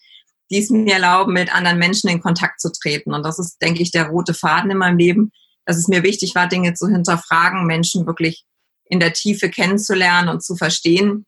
die 0.52 0.60
es 0.60 0.70
mir 0.70 0.94
erlauben, 0.94 1.34
mit 1.34 1.54
anderen 1.54 1.80
Menschen 1.80 2.10
in 2.10 2.22
Kontakt 2.22 2.62
zu 2.62 2.72
treten. 2.72 3.14
Und 3.14 3.24
das 3.24 3.40
ist, 3.40 3.62
denke 3.62 3.82
ich, 3.82 3.92
der 3.92 4.08
rote 4.08 4.34
Faden 4.34 4.72
in 4.72 4.78
meinem 4.78 4.98
Leben, 4.98 5.32
dass 5.66 5.78
es 5.78 5.88
mir 5.88 6.04
wichtig 6.04 6.36
war, 6.36 6.48
Dinge 6.48 6.74
zu 6.74 6.88
hinterfragen, 6.88 7.66
Menschen 7.66 8.06
wirklich 8.06 8.46
in 8.86 9.00
der 9.00 9.14
Tiefe 9.14 9.50
kennenzulernen 9.50 10.30
und 10.30 10.44
zu 10.44 10.56
verstehen. 10.56 11.26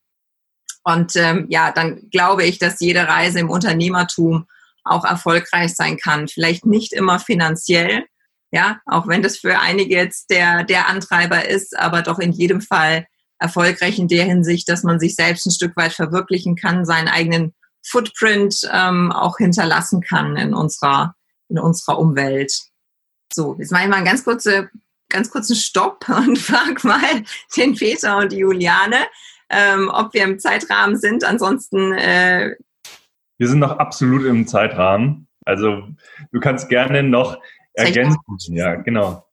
Und 0.83 1.15
ähm, 1.15 1.47
ja, 1.49 1.71
dann 1.71 2.09
glaube 2.11 2.45
ich, 2.45 2.59
dass 2.59 2.79
jede 2.79 3.07
Reise 3.07 3.39
im 3.39 3.49
Unternehmertum 3.49 4.45
auch 4.83 5.03
erfolgreich 5.03 5.73
sein 5.75 5.97
kann. 5.97 6.27
Vielleicht 6.27 6.65
nicht 6.65 6.93
immer 6.93 7.19
finanziell, 7.19 8.05
ja, 8.51 8.79
auch 8.85 9.07
wenn 9.07 9.21
das 9.21 9.37
für 9.37 9.59
einige 9.59 9.95
jetzt 9.95 10.29
der, 10.29 10.63
der 10.63 10.87
Antreiber 10.87 11.49
ist, 11.49 11.77
aber 11.77 12.01
doch 12.01 12.19
in 12.19 12.31
jedem 12.31 12.61
Fall 12.61 13.05
erfolgreich 13.39 13.99
in 13.99 14.07
der 14.07 14.23
Hinsicht, 14.23 14.69
dass 14.69 14.83
man 14.83 14.99
sich 14.99 15.15
selbst 15.15 15.45
ein 15.45 15.51
Stück 15.51 15.75
weit 15.75 15.93
verwirklichen 15.93 16.55
kann, 16.55 16.85
seinen 16.85 17.07
eigenen 17.07 17.53
Footprint 17.89 18.61
ähm, 18.71 19.11
auch 19.11 19.37
hinterlassen 19.37 20.01
kann 20.01 20.35
in 20.37 20.53
unserer, 20.53 21.15
in 21.49 21.59
unserer 21.59 21.99
Umwelt. 21.99 22.51
So, 23.33 23.55
jetzt 23.59 23.71
mache 23.71 23.83
ich 23.83 23.89
mal 23.89 23.97
einen 23.97 24.05
ganz, 24.05 24.23
kurze, 24.23 24.69
ganz 25.09 25.29
kurzen 25.29 25.55
Stopp 25.55 26.07
und 26.09 26.37
frage 26.37 26.87
mal 26.87 27.23
den 27.55 27.75
Peter 27.75 28.17
und 28.17 28.31
die 28.31 28.39
Juliane. 28.39 29.07
ähm, 29.49 29.89
ob 29.93 30.13
wir 30.13 30.23
im 30.23 30.39
Zeitrahmen 30.39 30.97
sind. 30.97 31.23
Ansonsten. 31.23 31.93
Äh, 31.93 32.55
wir 33.37 33.47
sind 33.47 33.59
noch 33.59 33.77
absolut 33.77 34.25
im 34.25 34.47
Zeitrahmen. 34.47 35.27
Also 35.45 35.87
du 36.31 36.39
kannst 36.39 36.69
gerne 36.69 37.03
noch 37.03 37.37
ergänzen. 37.73 38.19
Ja, 38.49 38.75
genau. 38.75 39.26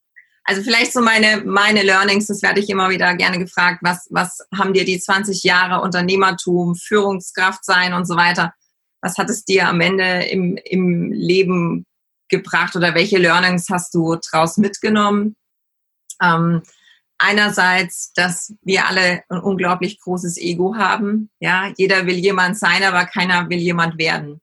Also 0.44 0.62
vielleicht 0.62 0.92
so 0.92 1.00
meine, 1.00 1.42
meine 1.44 1.82
Learnings, 1.82 2.26
das 2.26 2.42
werde 2.42 2.60
ich 2.60 2.68
immer 2.68 2.90
wieder 2.90 3.14
gerne 3.14 3.38
gefragt, 3.38 3.78
was, 3.82 4.06
was 4.10 4.46
haben 4.54 4.74
dir 4.74 4.84
die 4.84 5.00
20 5.00 5.42
Jahre 5.42 5.80
Unternehmertum, 5.80 6.74
Führungskraft 6.74 7.64
sein 7.64 7.94
und 7.94 8.06
so 8.06 8.16
weiter, 8.16 8.52
was 9.00 9.16
hat 9.16 9.30
es 9.30 9.44
dir 9.44 9.68
am 9.68 9.80
Ende 9.80 10.24
im, 10.24 10.56
im 10.56 11.10
Leben 11.12 11.86
gebracht 12.28 12.76
oder 12.76 12.94
welche 12.94 13.18
Learnings 13.18 13.68
hast 13.70 13.94
du 13.94 14.16
daraus 14.16 14.58
mitgenommen? 14.58 15.34
Ähm, 16.22 16.62
einerseits, 17.18 18.12
dass 18.12 18.54
wir 18.62 18.86
alle 18.86 19.22
ein 19.28 19.40
unglaublich 19.40 19.98
großes 20.00 20.36
Ego 20.36 20.74
haben. 20.76 21.30
Ja, 21.40 21.72
jeder 21.76 22.06
will 22.06 22.16
jemand 22.16 22.58
sein, 22.58 22.82
aber 22.82 23.06
keiner 23.06 23.48
will 23.48 23.58
jemand 23.58 23.98
werden. 23.98 24.40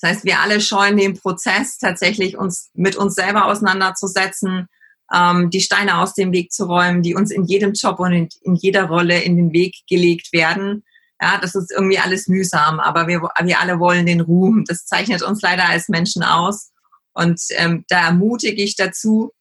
Das 0.00 0.10
heißt, 0.10 0.24
wir 0.24 0.40
alle 0.40 0.60
scheuen 0.60 0.96
den 0.96 1.18
Prozess, 1.18 1.78
tatsächlich 1.78 2.36
uns 2.36 2.70
mit 2.74 2.96
uns 2.96 3.14
selber 3.14 3.46
auseinanderzusetzen, 3.46 4.68
ähm, 5.14 5.50
die 5.50 5.60
Steine 5.60 5.98
aus 5.98 6.14
dem 6.14 6.32
Weg 6.32 6.52
zu 6.52 6.64
räumen, 6.64 7.02
die 7.02 7.14
uns 7.14 7.30
in 7.30 7.44
jedem 7.44 7.72
Job 7.72 7.98
und 8.00 8.12
in, 8.12 8.28
in 8.42 8.54
jeder 8.54 8.84
Rolle 8.84 9.20
in 9.22 9.36
den 9.36 9.52
Weg 9.52 9.76
gelegt 9.88 10.32
werden. 10.32 10.84
Ja, 11.20 11.38
das 11.38 11.54
ist 11.54 11.72
irgendwie 11.72 11.98
alles 11.98 12.28
mühsam, 12.28 12.78
aber 12.78 13.08
wir, 13.08 13.22
wir 13.22 13.60
alle 13.60 13.80
wollen 13.80 14.06
den 14.06 14.20
Ruhm. 14.20 14.64
Das 14.66 14.86
zeichnet 14.86 15.22
uns 15.22 15.42
leider 15.42 15.68
als 15.68 15.88
Menschen 15.88 16.22
aus. 16.22 16.70
Und 17.12 17.40
ähm, 17.56 17.84
da 17.88 18.06
ermutige 18.06 18.62
ich 18.62 18.76
dazu, 18.76 19.32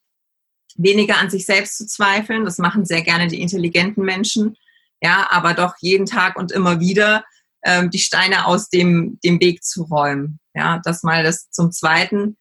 weniger 0.76 1.18
an 1.18 1.30
sich 1.30 1.46
selbst 1.46 1.78
zu 1.78 1.86
zweifeln. 1.86 2.46
Das 2.46 2.58
machen 2.58 2.86
sehr 2.86 3.02
gerne 3.02 3.28
die 3.28 3.42
intelligenten 3.42 4.04
Menschen. 4.04 4.56
Ja, 5.02 5.28
aber 5.30 5.54
doch 5.54 5.76
jeden 5.80 6.08
Tag 6.08 6.38
und 6.38 6.52
immer 6.52 6.80
wieder 6.80 7.24
ähm, 7.64 7.92
die 7.92 8.00
Steine 8.00 8.48
aus 8.48 8.70
dem, 8.70 9.20
dem 9.24 9.40
Weg 9.40 9.64
zu 9.64 9.84
räumen. 9.84 10.40
Ja, 10.56 10.82
das 10.84 11.04
mal 11.04 11.24
das 11.24 11.52
zum 11.52 11.72
Zweiten. 11.72 12.38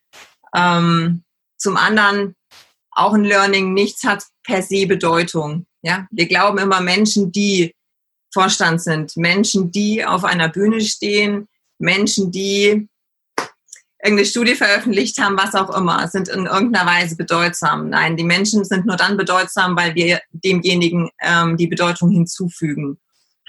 Ähm, 0.54 1.24
zum 1.58 1.76
anderen 1.76 2.34
auch 2.96 3.12
ein 3.12 3.24
Learning, 3.24 3.72
nichts 3.74 4.04
hat 4.04 4.24
per 4.44 4.62
se 4.62 4.87
Bedeutung. 4.87 5.66
Ja, 5.82 6.06
wir 6.11 6.26
glauben 6.26 6.59
immer 6.59 6.80
Menschen, 6.80 7.30
die 7.30 7.74
Vorstand 8.32 8.82
sind, 8.82 9.16
Menschen, 9.16 9.70
die 9.70 10.04
auf 10.04 10.24
einer 10.24 10.48
Bühne 10.48 10.80
stehen, 10.80 11.48
Menschen, 11.78 12.32
die 12.32 12.88
irgendeine 14.02 14.26
Studie 14.26 14.54
veröffentlicht 14.54 15.18
haben, 15.18 15.37
was 15.38 15.54
auch 15.54 15.74
immer, 15.76 16.06
sind 16.09 16.28
in 16.28 16.46
irgendeiner 16.46 16.87
Weise 16.87 17.16
bedeutsam. 17.16 17.88
Nein, 17.88 18.16
die 18.16 18.24
Menschen 18.24 18.64
sind 18.64 18.87
nur 18.87 18.96
dann 18.96 19.16
bedeutsam, 19.16 19.76
weil 19.76 19.94
wir 19.94 20.20
demjenigen 20.30 21.11
ähm, 21.22 21.56
die 21.56 21.66
Bedeutung 21.66 22.11
hinzufügen. 22.11 22.98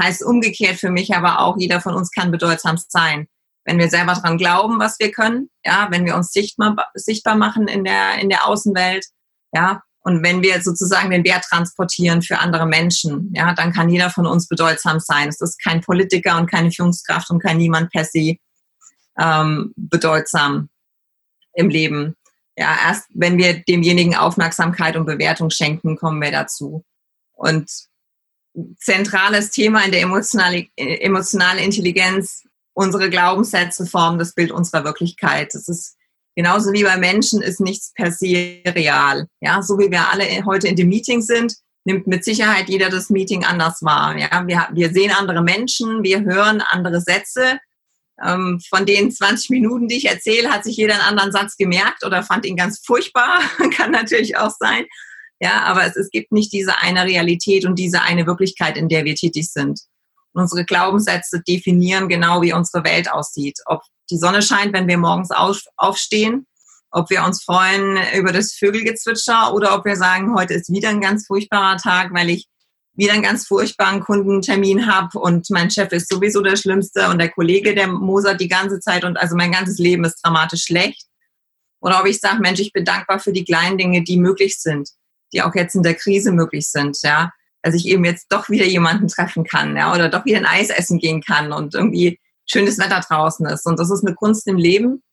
Heißt 0.01 0.23
umgekehrt 0.23 0.77
für 0.77 0.91
mich 0.91 1.15
aber 1.15 1.39
auch, 1.39 1.57
jeder 1.57 1.81
von 1.81 1.95
uns 1.95 2.11
kann 2.11 2.31
bedeutsam 2.31 2.77
sein. 2.87 3.27
Wenn 3.65 3.79
wir 3.79 3.89
selber 3.89 4.13
dran 4.13 4.37
glauben, 4.37 4.79
was 4.79 4.97
wir 4.99 5.11
können, 5.11 5.49
ja, 5.65 5.87
wenn 5.91 6.05
wir 6.05 6.15
uns 6.15 6.31
sichtbar, 6.31 6.75
sichtbar 6.93 7.35
machen 7.35 7.67
in 7.67 7.83
der, 7.83 8.19
in 8.19 8.29
der 8.29 8.47
Außenwelt, 8.47 9.05
ja, 9.53 9.81
und 10.07 10.23
wenn 10.23 10.41
wir 10.41 10.61
sozusagen 10.61 11.09
den 11.09 11.25
Wert 11.25 11.43
transportieren 11.43 12.21
für 12.21 12.39
andere 12.39 12.65
Menschen, 12.65 13.29
ja, 13.33 13.53
dann 13.53 13.73
kann 13.73 13.89
jeder 13.89 14.09
von 14.09 14.25
uns 14.25 14.47
bedeutsam 14.47 15.01
sein. 15.01 15.27
Es 15.27 15.41
ist 15.41 15.61
kein 15.61 15.81
Politiker 15.81 16.37
und 16.37 16.49
keine 16.49 16.71
Führungskraft 16.71 17.29
und 17.29 17.43
kein 17.43 17.57
niemand 17.57 17.91
per 17.91 18.05
se 18.05 18.37
ähm, 19.19 19.73
bedeutsam 19.75 20.69
im 21.55 21.67
Leben. 21.67 22.15
Ja, 22.55 22.73
erst 22.87 23.07
wenn 23.09 23.37
wir 23.37 23.63
demjenigen 23.65 24.15
Aufmerksamkeit 24.15 24.95
und 24.95 25.05
Bewertung 25.05 25.49
schenken, 25.49 25.97
kommen 25.97 26.21
wir 26.21 26.31
dazu. 26.31 26.85
Und 27.33 27.69
zentrales 28.77 29.51
Thema 29.51 29.83
in 29.83 29.91
der 29.91 30.03
emotionale, 30.03 30.67
emotionale 30.77 31.61
Intelligenz, 31.61 32.47
unsere 32.73 33.09
Glaubenssätze 33.09 33.85
formen 33.85 34.19
das 34.19 34.33
Bild 34.33 34.51
unserer 34.51 34.85
Wirklichkeit. 34.85 35.53
Das 35.53 35.67
ist 35.67 35.96
Genauso 36.37 36.71
wie 36.71 36.83
bei 36.83 36.97
Menschen 36.97 37.41
ist 37.41 37.59
nichts 37.59 37.91
per 37.95 38.11
se 38.11 38.61
real. 38.67 39.25
Ja, 39.41 39.63
so 39.63 39.79
wie 39.79 39.89
wir 39.89 40.07
alle 40.11 40.23
heute 40.45 40.67
in 40.67 40.75
dem 40.75 40.87
Meeting 40.87 41.23
sind, 41.23 41.55
nimmt 41.83 42.05
mit 42.05 42.23
Sicherheit 42.23 42.69
jeder 42.69 42.91
das 42.91 43.09
Meeting 43.09 43.43
anders 43.43 43.81
wahr. 43.81 44.15
Ja, 44.15 44.45
wir, 44.45 44.67
wir 44.71 44.91
sehen 44.91 45.09
andere 45.09 45.41
Menschen, 45.41 46.03
wir 46.03 46.21
hören 46.21 46.61
andere 46.61 47.01
Sätze. 47.01 47.57
Ähm, 48.23 48.61
von 48.69 48.85
den 48.85 49.11
20 49.11 49.49
Minuten, 49.49 49.87
die 49.87 49.97
ich 49.97 50.05
erzähle, 50.05 50.51
hat 50.51 50.63
sich 50.63 50.77
jeder 50.77 50.93
einen 50.93 51.03
anderen 51.03 51.31
Satz 51.31 51.57
gemerkt 51.57 52.05
oder 52.05 52.21
fand 52.21 52.45
ihn 52.45 52.55
ganz 52.55 52.83
furchtbar. 52.85 53.39
Kann 53.75 53.89
natürlich 53.89 54.37
auch 54.37 54.53
sein. 54.59 54.85
Ja, 55.39 55.63
aber 55.63 55.85
es, 55.85 55.95
es 55.95 56.11
gibt 56.11 56.31
nicht 56.31 56.53
diese 56.53 56.77
eine 56.77 57.05
Realität 57.05 57.65
und 57.65 57.79
diese 57.79 58.03
eine 58.03 58.27
Wirklichkeit, 58.27 58.77
in 58.77 58.89
der 58.89 59.05
wir 59.05 59.15
tätig 59.15 59.51
sind. 59.51 59.81
Unsere 60.33 60.65
Glaubenssätze 60.65 61.41
definieren 61.41 62.07
genau, 62.09 62.43
wie 62.43 62.53
unsere 62.53 62.83
Welt 62.83 63.11
aussieht. 63.11 63.57
Ob 63.65 63.81
die 64.09 64.17
Sonne 64.17 64.41
scheint, 64.41 64.73
wenn 64.73 64.87
wir 64.87 64.97
morgens 64.97 65.31
auf, 65.31 65.61
aufstehen, 65.75 66.45
ob 66.91 67.09
wir 67.09 67.23
uns 67.23 67.43
freuen 67.43 67.97
über 68.15 68.31
das 68.31 68.53
Vögelgezwitscher 68.53 69.53
oder 69.53 69.75
ob 69.75 69.85
wir 69.85 69.95
sagen, 69.95 70.35
heute 70.35 70.53
ist 70.53 70.71
wieder 70.71 70.89
ein 70.89 71.01
ganz 71.01 71.27
furchtbarer 71.27 71.77
Tag, 71.77 72.13
weil 72.13 72.29
ich 72.29 72.47
wieder 72.97 73.13
einen 73.13 73.23
ganz 73.23 73.45
furchtbaren 73.45 73.99
Kundentermin 73.99 74.91
habe 74.91 75.19
und 75.19 75.49
mein 75.51 75.69
Chef 75.69 75.91
ist 75.91 76.09
sowieso 76.09 76.41
der 76.41 76.55
Schlimmste 76.55 77.09
und 77.09 77.19
der 77.19 77.29
Kollege, 77.29 77.75
der 77.75 77.87
mosert 77.87 78.41
die 78.41 78.47
ganze 78.47 78.79
Zeit 78.79 79.03
und 79.03 79.17
also 79.17 79.35
mein 79.35 79.51
ganzes 79.51 79.77
Leben 79.77 80.03
ist 80.03 80.19
dramatisch 80.23 80.63
schlecht. 80.63 81.05
Oder 81.79 81.99
ob 81.99 82.07
ich 82.07 82.19
sage, 82.19 82.41
Mensch, 82.41 82.59
ich 82.59 82.73
bin 82.73 82.85
dankbar 82.85 83.19
für 83.19 83.31
die 83.31 83.45
kleinen 83.45 83.77
Dinge, 83.77 84.03
die 84.03 84.17
möglich 84.17 84.57
sind, 84.59 84.89
die 85.31 85.43
auch 85.43 85.53
jetzt 85.53 85.75
in 85.75 85.83
der 85.83 85.93
Krise 85.93 86.31
möglich 86.31 86.69
sind, 86.69 86.97
ja. 87.03 87.31
Dass 87.61 87.75
ich 87.75 87.85
eben 87.87 88.05
jetzt 88.05 88.27
doch 88.29 88.49
wieder 88.49 88.65
jemanden 88.65 89.07
treffen 89.07 89.43
kann, 89.43 89.75
ja, 89.75 89.93
oder 89.93 90.09
doch 90.09 90.25
wieder 90.25 90.37
ein 90.37 90.45
Eis 90.45 90.69
essen 90.69 90.97
gehen 90.99 91.21
kann 91.21 91.51
und 91.51 91.75
irgendwie 91.75 92.19
schönes 92.47 92.77
Wetter 92.79 93.01
draußen 93.01 93.45
ist. 93.47 93.65
Und 93.65 93.79
das 93.79 93.91
ist 93.91 94.05
eine 94.05 94.15
Kunst 94.15 94.47
im 94.47 94.57
Leben, 94.57 95.03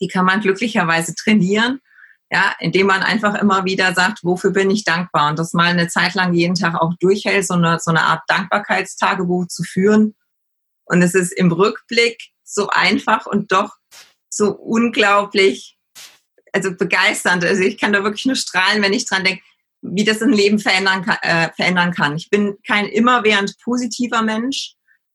die 0.00 0.08
kann 0.08 0.24
man 0.24 0.40
glücklicherweise 0.40 1.14
trainieren, 1.14 1.80
ja, 2.30 2.54
indem 2.60 2.86
man 2.86 3.02
einfach 3.02 3.34
immer 3.34 3.64
wieder 3.64 3.92
sagt, 3.92 4.20
wofür 4.22 4.52
bin 4.52 4.70
ich 4.70 4.84
dankbar 4.84 5.30
und 5.30 5.38
das 5.38 5.52
mal 5.52 5.66
eine 5.66 5.88
Zeit 5.88 6.14
lang 6.14 6.32
jeden 6.32 6.54
Tag 6.54 6.74
auch 6.80 6.94
durchhält, 7.00 7.46
so 7.46 7.54
eine, 7.54 7.78
so 7.80 7.90
eine 7.90 8.02
Art 8.02 8.22
Dankbarkeitstagebuch 8.28 9.48
zu 9.48 9.64
führen. 9.64 10.14
Und 10.84 11.02
es 11.02 11.14
ist 11.14 11.32
im 11.32 11.50
Rückblick 11.50 12.20
so 12.44 12.68
einfach 12.68 13.26
und 13.26 13.52
doch 13.52 13.76
so 14.28 14.52
unglaublich, 14.52 15.76
also 16.52 16.74
begeisternd. 16.74 17.44
Also 17.44 17.62
ich 17.62 17.78
kann 17.78 17.92
da 17.92 18.04
wirklich 18.04 18.26
nur 18.26 18.36
strahlen, 18.36 18.82
wenn 18.82 18.92
ich 18.92 19.06
dran 19.06 19.24
denke, 19.24 19.42
wie 19.82 20.04
das 20.04 20.22
ein 20.22 20.32
Leben 20.32 20.58
verändern 20.58 21.04
kann, 21.04 21.18
äh, 21.22 21.52
verändern 21.54 21.92
kann. 21.92 22.16
Ich 22.16 22.30
bin 22.30 22.58
kein 22.66 22.86
immerwährend 22.86 23.56
positiver 23.62 24.22
Mensch, 24.22 24.74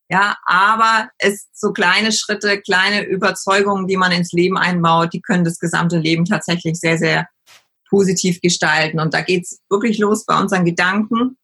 ja, 0.10 0.36
aber 0.46 1.10
es 1.18 1.48
so 1.54 1.74
kleine 1.74 2.12
Schritte, 2.12 2.62
kleine 2.62 3.06
Überzeugungen, 3.06 3.88
die 3.88 3.98
man 3.98 4.12
ins 4.12 4.32
Leben 4.34 4.58
einbaut, 4.58 5.14
die 5.14 5.22
können 5.22 5.44
das 5.44 5.60
gesamte 5.60 5.98
Leben 5.98 6.26
tatsächlich 6.26 6.80
sehr, 6.80 6.98
sehr 6.98 7.28
positiv 7.90 8.40
gestalten. 8.42 9.00
Und 9.00 9.14
da 9.14 9.22
geht's 9.22 9.60
wirklich 9.70 9.98
los 9.98 10.26
bei 10.26 10.40
unseren 10.40 10.66
Gedanken, 10.66 11.38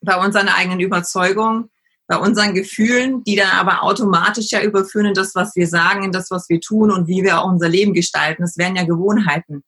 bei 0.00 0.16
unseren 0.16 0.48
eigenen 0.48 0.80
Überzeugungen, 0.80 1.70
bei 2.06 2.16
unseren 2.16 2.54
Gefühlen, 2.54 3.22
die 3.24 3.36
dann 3.36 3.50
aber 3.50 3.82
automatisch 3.82 4.50
ja 4.50 4.62
überführen 4.62 5.06
in 5.06 5.14
das, 5.14 5.34
was 5.34 5.54
wir 5.54 5.66
sagen, 5.66 6.02
in 6.02 6.12
das, 6.12 6.30
was 6.30 6.48
wir 6.48 6.60
tun 6.60 6.90
und 6.90 7.06
wie 7.06 7.22
wir 7.22 7.40
auch 7.40 7.48
unser 7.50 7.68
Leben 7.68 7.92
gestalten. 7.92 8.42
Das 8.42 8.56
wären 8.56 8.76
ja 8.76 8.84
Gewohnheiten. 8.84 9.62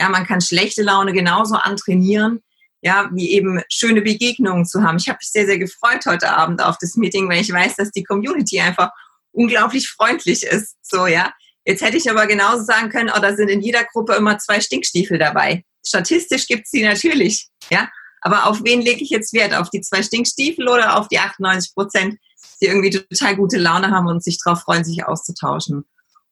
Ja, 0.00 0.08
man 0.08 0.26
kann 0.26 0.40
schlechte 0.40 0.82
Laune 0.82 1.12
genauso 1.12 1.54
antrainieren, 1.54 2.40
ja, 2.84 3.08
wie 3.14 3.30
eben 3.30 3.62
schöne 3.70 4.02
Begegnungen 4.02 4.66
zu 4.66 4.82
haben. 4.82 4.98
Ich 4.98 5.08
habe 5.08 5.16
mich 5.18 5.30
sehr, 5.32 5.46
sehr 5.46 5.58
gefreut 5.58 6.04
heute 6.04 6.30
Abend 6.30 6.62
auf 6.62 6.76
das 6.78 6.96
Meeting, 6.96 7.28
weil 7.30 7.40
ich 7.40 7.50
weiß, 7.50 7.76
dass 7.76 7.90
die 7.90 8.04
Community 8.04 8.60
einfach 8.60 8.90
unglaublich 9.32 9.88
freundlich 9.88 10.42
ist. 10.42 10.76
So, 10.82 11.06
ja. 11.06 11.32
Jetzt 11.64 11.82
hätte 11.82 11.96
ich 11.96 12.10
aber 12.10 12.26
genauso 12.26 12.62
sagen 12.62 12.90
können, 12.90 13.10
oh, 13.14 13.20
da 13.20 13.34
sind 13.34 13.48
in 13.48 13.62
jeder 13.62 13.84
Gruppe 13.84 14.14
immer 14.14 14.38
zwei 14.38 14.60
Stinkstiefel 14.60 15.18
dabei. 15.18 15.64
Statistisch 15.84 16.46
gibt 16.46 16.66
es 16.66 16.72
die 16.72 16.82
natürlich, 16.82 17.48
ja. 17.70 17.88
Aber 18.20 18.46
auf 18.46 18.62
wen 18.64 18.82
lege 18.82 19.02
ich 19.02 19.08
jetzt 19.08 19.32
Wert? 19.32 19.54
Auf 19.54 19.70
die 19.70 19.80
zwei 19.80 20.02
Stinkstiefel 20.02 20.68
oder 20.68 20.98
auf 20.98 21.08
die 21.08 21.18
98 21.18 21.74
Prozent, 21.74 22.18
die 22.60 22.66
irgendwie 22.66 22.90
total 22.90 23.36
gute 23.36 23.56
Laune 23.56 23.92
haben 23.92 24.08
und 24.08 24.22
sich 24.22 24.38
darauf 24.44 24.60
freuen, 24.60 24.84
sich 24.84 25.06
auszutauschen? 25.06 25.84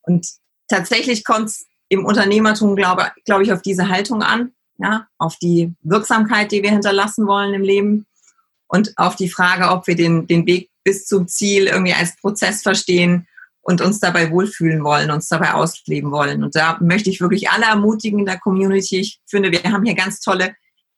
Und 0.03 0.27
tatsächlich 0.67 1.23
kommt 1.23 1.49
es 1.49 1.65
im 1.89 2.05
Unternehmertum, 2.05 2.75
glaube, 2.75 3.11
glaube 3.25 3.41
ich, 3.41 3.51
auf 3.51 3.63
diese 3.63 3.89
Haltung 3.89 4.21
an 4.21 4.53
ja, 4.77 5.07
auf 5.17 5.37
die 5.37 5.73
Wirksamkeit, 5.81 6.51
die 6.51 6.63
wir 6.63 6.71
hinterlassen 6.71 7.27
wollen 7.27 7.53
im 7.53 7.61
Leben 7.61 8.05
und 8.67 8.93
auf 8.97 9.15
die 9.15 9.29
Frage, 9.29 9.69
ob 9.69 9.87
wir 9.87 9.95
den, 9.95 10.27
den 10.27 10.45
Weg 10.45 10.69
bis 10.83 11.05
zum 11.05 11.27
Ziel 11.27 11.67
irgendwie 11.67 11.93
als 11.93 12.15
Prozess 12.17 12.61
verstehen 12.61 13.27
und 13.61 13.81
uns 13.81 13.99
dabei 13.99 14.29
wohlfühlen 14.29 14.83
wollen, 14.83 15.09
uns 15.09 15.29
dabei 15.29 15.53
ausleben 15.53 16.11
wollen. 16.11 16.43
Und 16.43 16.55
da 16.55 16.77
möchte 16.81 17.09
ich 17.09 17.21
wirklich 17.21 17.49
alle 17.49 17.65
ermutigen 17.65 18.19
in 18.19 18.25
der 18.25 18.39
Community. 18.39 18.99
Ich 18.99 19.21
finde, 19.25 19.51
wir 19.51 19.63
haben 19.63 19.85
hier 19.85 19.95
ganz 19.95 20.19
tolle 20.19 20.55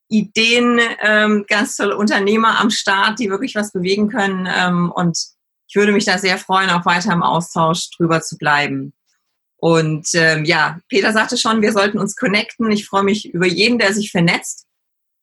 Ideen, 0.08 0.80
ähm, 1.02 1.46
ganz 1.48 1.76
tolle 1.76 1.96
Unternehmer 1.98 2.60
am 2.60 2.72
Start, 2.72 3.20
die 3.20 3.30
wirklich 3.30 3.56
was 3.56 3.72
bewegen 3.72 4.10
können. 4.10 4.48
Ähm, 4.52 4.92
und 4.92 5.18
ich 5.68 5.76
würde 5.76 5.92
mich 5.92 6.06
da 6.06 6.18
sehr 6.18 6.38
freuen, 6.38 6.70
auch 6.72 6.86
weiter 6.86 7.14
im 7.14 7.24
Austausch 7.24 7.90
drüber 7.96 8.22
zu 8.22 8.38
bleiben. 8.38 8.94
Und 9.66 10.10
ähm, 10.14 10.46
ja, 10.46 10.78
Peter 10.90 11.12
sagte 11.12 11.40
schon, 11.40 11.64
wir 11.64 11.72
sollten 11.72 11.98
uns 11.98 12.16
connecten. 12.16 12.70
Ich 12.70 12.86
freue 12.86 13.02
mich 13.02 13.34
über 13.34 13.48
jeden, 13.48 13.80
der 13.80 13.96
sich 13.96 14.12
vernetzt. 14.12 14.68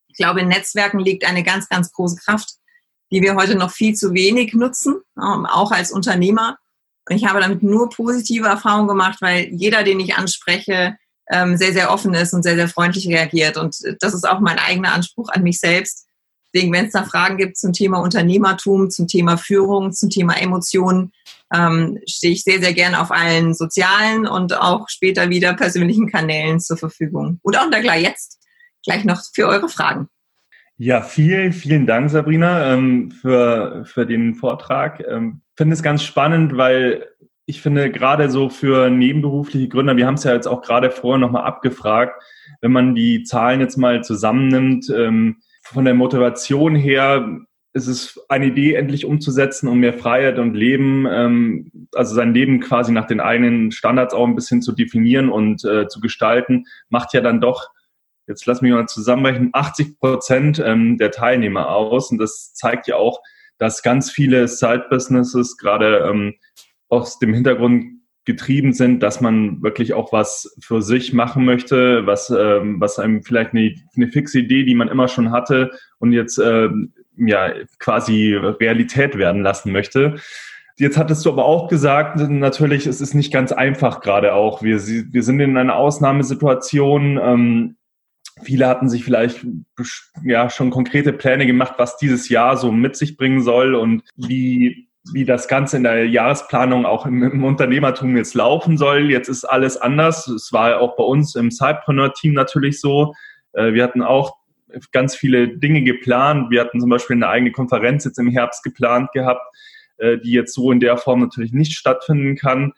Ich 0.09 0.16
glaube, 0.16 0.40
in 0.40 0.48
Netzwerken 0.48 0.98
liegt 0.98 1.24
eine 1.24 1.44
ganz, 1.44 1.68
ganz 1.68 1.92
große 1.92 2.16
Kraft. 2.16 2.57
die 3.12 3.22
wir 3.22 3.37
heute 3.37 3.55
noch 3.55 3.70
viel 3.70 3.94
zu 3.94 4.14
wenig 4.14 4.52
nutzen, 4.52 4.96
ähm, 5.16 5.46
auch 5.46 5.70
als 5.70 5.92
Unternehmer. 5.92 6.57
Und 7.09 7.14
ich 7.14 7.24
habe 7.24 7.38
damit 7.38 7.62
nur 7.62 7.88
positive 7.88 8.48
Erfahrungen 8.48 8.88
gemacht, 8.88 9.18
weil 9.20 9.48
jeder, 9.52 9.85
den 9.85 10.00
ich 10.00 10.16
anspreche, 10.16 10.96
ähm, 11.31 11.57
sehr, 11.57 11.72
sehr 11.72 11.92
offen 11.92 12.12
ist 12.12 12.33
und 12.33 12.42
sehr, 12.42 12.57
sehr 12.57 12.68
freundlich 12.68 13.07
reagiert. 13.07 13.57
Und 13.57 13.76
das 14.00 14.12
ist 14.12 14.28
auch 14.28 14.40
mein 14.40 14.59
eigener 14.59 14.92
Anspruch 14.92 15.28
an 15.28 15.44
mich 15.44 15.61
selbst. 15.61 16.09
Deswegen, 16.53 16.73
wenn 16.73 16.87
es 16.87 16.93
da 16.93 17.05
Fragen 17.05 17.37
gibt 17.37 17.57
zum 17.57 17.73
Thema 17.73 17.99
Unternehmertum, 18.01 18.91
zum 18.91 19.09
Thema 19.09 19.37
Führung, 19.37 19.93
zum 19.93 20.11
Thema 20.11 20.41
Emotionen, 20.41 21.12
ähm, 21.55 21.99
stehe 22.07 22.33
ich 22.33 22.45
sehr, 22.45 22.61
sehr 22.61 22.73
gern 22.73 22.95
auf 22.95 23.11
allen 23.11 23.55
sozialen 23.55 24.27
und 24.27 24.59
auch 24.59 24.88
später 24.88 25.31
wieder 25.31 25.55
persönlichen 25.55 26.11
Kanälen 26.11 26.61
zur 26.61 26.77
Verfügung. 26.77 27.38
Und 27.43 27.59
auch 27.59 27.71
da 27.71 27.81
gleich 27.81 28.03
jetzt 28.03 28.43
gleich 28.85 29.05
noch 29.05 29.23
für 29.33 29.47
eure 29.47 29.69
Fragen. 29.69 30.09
Ja, 30.77 31.03
vielen, 31.03 31.53
vielen 31.53 31.87
Dank, 31.87 32.11
Sabrina, 32.11 32.73
ähm, 32.73 33.11
für, 33.11 33.85
für 33.85 34.07
den 34.07 34.35
Vortrag. 34.35 35.03
Ähm, 35.09 35.43
finde 35.57 35.75
es 35.75 35.83
ganz 35.83 36.03
spannend, 36.03 36.57
weil 36.57 37.07
ich 37.47 37.61
finde 37.61 37.91
gerade 37.91 38.31
so 38.31 38.49
für 38.49 38.91
nebenberufliche 38.91 39.69
Gründer, 39.69 39.97
wir 39.97 40.07
haben 40.07 40.15
es 40.15 40.25
ja 40.25 40.33
jetzt 40.33 40.49
auch 40.49 40.62
gerade 40.62 40.91
vorher 40.91 41.19
nochmal 41.19 41.45
abgefragt, 41.45 42.23
wenn 42.61 42.73
man 42.73 42.95
die 42.95 43.23
Zahlen 43.25 43.61
jetzt 43.61 43.77
mal 43.77 44.03
zusammennimmt, 44.03 44.91
ähm, 44.91 45.43
von 45.62 45.85
der 45.85 45.94
Motivation 45.94 46.75
her 46.75 47.40
ist 47.75 47.87
es 47.87 48.20
eine 48.29 48.46
Idee, 48.46 48.75
endlich 48.75 49.07
umzusetzen, 49.07 49.68
um 49.68 49.79
mehr 49.79 49.94
Freiheit 49.94 50.38
und 50.38 50.55
Leben, 50.55 51.07
ähm, 51.11 51.88
also 51.94 52.14
sein 52.14 52.35
Leben 52.35 52.61
quasi 52.61 52.92
nach 52.92 53.07
den 53.07 53.20
eigenen 53.20 53.72
Standards 53.72 54.12
auch 54.12 54.27
ein 54.27 54.35
bisschen 54.35 54.61
zu 54.61 54.72
definieren 54.72 55.31
und 55.31 55.64
äh, 55.64 55.88
zu 55.88 56.01
gestalten, 56.01 56.64
macht 56.90 57.14
ja 57.14 57.22
dann 57.22 57.40
doch, 57.40 57.70
jetzt 58.27 58.44
lass 58.44 58.61
mich 58.61 58.72
mal 58.72 58.87
zusammenrechnen, 58.87 59.51
80 59.53 59.98
Prozent 59.98 60.62
ähm, 60.64 60.98
der 60.98 61.11
Teilnehmer 61.11 61.70
aus. 61.70 62.11
Und 62.11 62.18
das 62.18 62.53
zeigt 62.53 62.88
ja 62.88 62.96
auch, 62.96 63.20
dass 63.57 63.83
ganz 63.83 64.11
viele 64.11 64.48
Side-Businesses 64.48 65.57
gerade 65.57 66.07
ähm, 66.11 66.35
aus 66.88 67.18
dem 67.18 67.33
Hintergrund 67.33 68.02
getrieben 68.25 68.73
sind, 68.73 69.03
dass 69.03 69.21
man 69.21 69.63
wirklich 69.63 69.95
auch 69.95 70.13
was 70.13 70.57
für 70.61 70.81
sich 70.81 71.13
machen 71.13 71.45
möchte, 71.45 72.07
was, 72.07 72.31
ähm, 72.31 72.81
was 72.81 72.99
einem 72.99 73.23
vielleicht 73.23 73.53
eine, 73.53 73.75
eine 73.97 74.09
fixe 74.09 74.41
Idee, 74.41 74.65
die 74.65 74.75
man 74.75 74.89
immer 74.89 75.09
schon 75.09 75.33
hatte 75.33 75.71
und 75.99 76.13
jetzt 76.13 76.39
ähm, 76.39 76.93
ja 77.17 77.53
quasi 77.79 78.35
Realität 78.35 79.19
werden 79.19 79.43
lassen 79.43 79.73
möchte. 79.73 80.17
Jetzt 80.79 80.97
hattest 80.97 81.25
du 81.27 81.31
aber 81.31 81.45
auch 81.45 81.69
gesagt, 81.69 82.17
natürlich, 82.17 82.87
es 82.87 83.01
ist 83.01 83.15
nicht 83.15 83.33
ganz 83.33 83.53
einfach 83.53 84.01
gerade 84.01 84.35
auch. 84.35 84.63
Wir, 84.63 84.79
wir 84.79 85.23
sind 85.23 85.41
in 85.41 85.57
einer 85.57 85.77
Ausnahmesituation. 85.77 87.21
Ähm, 87.23 87.77
viele 88.43 88.67
hatten 88.69 88.89
sich 88.89 89.05
vielleicht 89.05 89.47
ja 90.25 90.49
schon 90.49 90.71
konkrete 90.71 91.13
Pläne 91.13 91.47
gemacht, 91.47 91.75
was 91.77 91.99
dieses 91.99 92.29
Jahr 92.29 92.57
so 92.57 92.73
mit 92.73 92.97
sich 92.97 93.17
bringen 93.17 93.43
soll 93.43 93.75
und 93.75 94.03
wie 94.17 94.89
wie 95.12 95.25
das 95.25 95.49
Ganze 95.49 95.77
in 95.77 95.83
der 95.83 96.07
Jahresplanung 96.07 96.87
auch 96.87 97.07
im, 97.07 97.23
im, 97.23 97.45
Unternehmertum 97.45 98.17
jetzt 98.17 98.35
laufen 98.35 98.79
soll. 98.79 99.11
Jetzt 99.11 99.29
ist 99.29 99.45
alles 99.45 99.77
anders. 99.77 100.29
Es 100.29 100.53
war 100.53 100.81
auch 100.81 100.97
bei 100.97 101.05
uns 101.05 101.35
im 101.35 101.51
Sidepreneur-Team 101.51 102.35
natürlich 102.35 102.81
so. 102.81 103.15
Äh, 103.53 103.73
wir 103.73 103.83
hatten 103.83 104.03
auch 104.03 104.37
ganz 104.93 105.15
viele 105.15 105.49
Dinge 105.59 105.83
geplant. 105.83 106.51
Wir 106.51 106.61
hatten 106.61 106.81
zum 106.81 106.88
Beispiel 106.88 107.17
eine 107.17 107.29
eigene 107.29 107.53
Konferenz 107.53 108.05
jetzt 108.05 108.19
im 108.19 108.29
Herbst 108.29 108.62
geplant 108.62 109.11
gehabt, 109.12 109.43
äh, 109.99 110.19
die 110.19 110.33
jetzt 110.33 110.55
so 110.55 110.71
in 110.71 110.81
der 110.81 110.97
Form 110.97 111.21
natürlich 111.21 111.53
nicht 111.53 111.73
stattfinden 111.73 112.37
kann. 112.37 112.73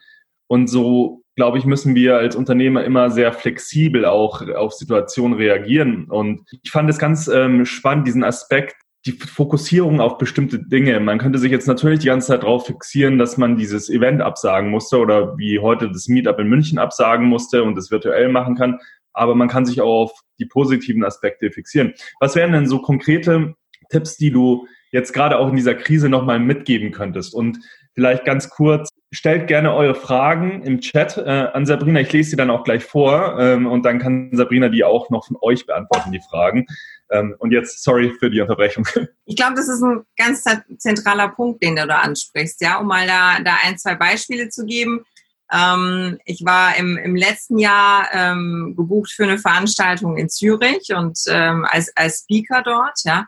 Und 0.47 0.67
so, 0.67 1.23
glaube 1.35 1.57
ich, 1.57 1.65
müssen 1.65 1.95
wir 1.95 2.17
als 2.17 2.35
Unternehmer 2.35 2.83
immer 2.83 3.09
sehr 3.09 3.33
flexibel 3.33 4.05
auch 4.05 4.47
auf 4.49 4.73
Situationen 4.73 5.37
reagieren. 5.37 6.05
Und 6.05 6.41
ich 6.63 6.71
fand 6.71 6.89
es 6.89 6.97
ganz 6.97 7.27
ähm, 7.27 7.65
spannend, 7.65 8.07
diesen 8.07 8.23
Aspekt, 8.23 8.75
die 9.05 9.11
Fokussierung 9.11 9.99
auf 9.99 10.17
bestimmte 10.17 10.59
Dinge. 10.59 10.99
Man 10.99 11.19
könnte 11.19 11.37
sich 11.37 11.51
jetzt 11.51 11.67
natürlich 11.67 11.99
die 11.99 12.07
ganze 12.07 12.27
Zeit 12.27 12.41
darauf 12.41 12.65
fixieren, 12.65 13.19
dass 13.19 13.37
man 13.37 13.55
dieses 13.55 13.89
Event 13.89 14.21
absagen 14.21 14.71
musste 14.71 14.97
oder 14.97 15.37
wie 15.37 15.59
heute 15.59 15.89
das 15.91 16.07
Meetup 16.07 16.39
in 16.39 16.47
München 16.47 16.79
absagen 16.79 17.27
musste 17.27 17.63
und 17.63 17.77
es 17.77 17.91
virtuell 17.91 18.29
machen 18.29 18.55
kann. 18.55 18.79
Aber 19.13 19.35
man 19.35 19.47
kann 19.47 19.65
sich 19.65 19.79
auch 19.79 20.03
auf 20.03 20.21
die 20.39 20.45
positiven 20.45 21.03
Aspekte 21.03 21.51
fixieren. 21.51 21.93
Was 22.19 22.35
wären 22.35 22.51
denn 22.51 22.67
so 22.67 22.79
konkrete 22.81 23.55
Tipps, 23.89 24.17
die 24.17 24.31
du 24.31 24.67
jetzt 24.91 25.13
gerade 25.13 25.37
auch 25.37 25.49
in 25.49 25.55
dieser 25.55 25.75
Krise 25.75 26.09
nochmal 26.09 26.39
mitgeben 26.39 26.91
könntest? 26.91 27.35
Und 27.35 27.59
vielleicht 27.95 28.25
ganz 28.25 28.49
kurz, 28.49 28.89
stellt 29.11 29.47
gerne 29.47 29.73
eure 29.73 29.95
Fragen 29.95 30.61
im 30.63 30.81
Chat 30.81 31.17
äh, 31.17 31.47
an 31.53 31.65
Sabrina. 31.65 32.01
Ich 32.01 32.11
lese 32.11 32.31
sie 32.31 32.35
dann 32.35 32.51
auch 32.51 32.63
gleich 32.63 32.83
vor 32.83 33.39
ähm, 33.39 33.65
und 33.65 33.83
dann 33.83 33.99
kann 33.99 34.29
Sabrina 34.33 34.69
die 34.69 34.83
auch 34.83 35.09
noch 35.09 35.25
von 35.25 35.37
euch 35.41 35.65
beantworten, 35.65 36.11
die 36.11 36.21
Fragen. 36.29 36.67
Ähm, 37.09 37.35
und 37.39 37.51
jetzt, 37.51 37.83
sorry 37.83 38.13
für 38.19 38.29
die 38.29 38.41
Unterbrechung. 38.41 38.85
Ich 39.27 39.35
glaube, 39.35 39.55
das 39.55 39.67
ist 39.67 39.81
ein 39.81 40.03
ganz 40.17 40.43
zentraler 40.77 41.29
Punkt, 41.29 41.63
den 41.63 41.75
du 41.75 41.87
da 41.87 41.99
ansprichst, 41.99 42.61
ja, 42.61 42.77
um 42.77 42.85
mal 42.87 43.07
da, 43.07 43.39
da 43.43 43.57
ein, 43.63 43.77
zwei 43.77 43.95
Beispiele 43.95 44.49
zu 44.49 44.65
geben. 44.65 45.03
Ähm, 45.51 46.19
ich 46.25 46.45
war 46.45 46.77
im, 46.77 46.97
im 46.97 47.15
letzten 47.15 47.57
Jahr 47.57 48.07
ähm, 48.13 48.75
gebucht 48.77 49.11
für 49.11 49.23
eine 49.23 49.39
Veranstaltung 49.39 50.17
in 50.17 50.29
Zürich 50.29 50.89
und 50.95 51.17
ähm, 51.27 51.65
als, 51.69 51.91
als 51.95 52.19
Speaker 52.19 52.61
dort, 52.63 52.99
ja. 53.03 53.25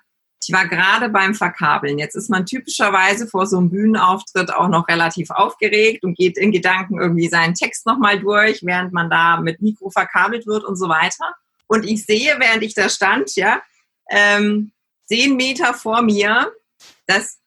Ich 0.47 0.53
war 0.53 0.65
gerade 0.65 1.09
beim 1.09 1.35
Verkabeln. 1.35 1.99
Jetzt 1.99 2.15
ist 2.15 2.29
man 2.29 2.45
typischerweise 2.45 3.27
vor 3.27 3.47
so 3.47 3.57
einem 3.57 3.69
Bühnenauftritt 3.69 4.53
auch 4.53 4.69
noch 4.69 4.87
relativ 4.87 5.29
aufgeregt 5.29 6.05
und 6.05 6.17
geht 6.17 6.37
in 6.37 6.53
Gedanken 6.53 7.01
irgendwie 7.01 7.27
seinen 7.27 7.53
Text 7.53 7.85
nochmal 7.85 8.19
durch, 8.19 8.63
während 8.63 8.93
man 8.93 9.09
da 9.09 9.41
mit 9.41 9.61
Mikro 9.61 9.89
verkabelt 9.89 10.47
wird 10.47 10.63
und 10.63 10.77
so 10.77 10.87
weiter. 10.87 11.35
Und 11.67 11.83
ich 11.83 12.05
sehe, 12.05 12.37
während 12.39 12.63
ich 12.63 12.73
da 12.73 12.87
stand, 12.87 13.35
ja, 13.35 13.61
ähm, 14.09 14.71
zehn 15.07 15.35
Meter 15.35 15.73
vor 15.73 16.01
mir, 16.01 16.49
dass 17.07 17.39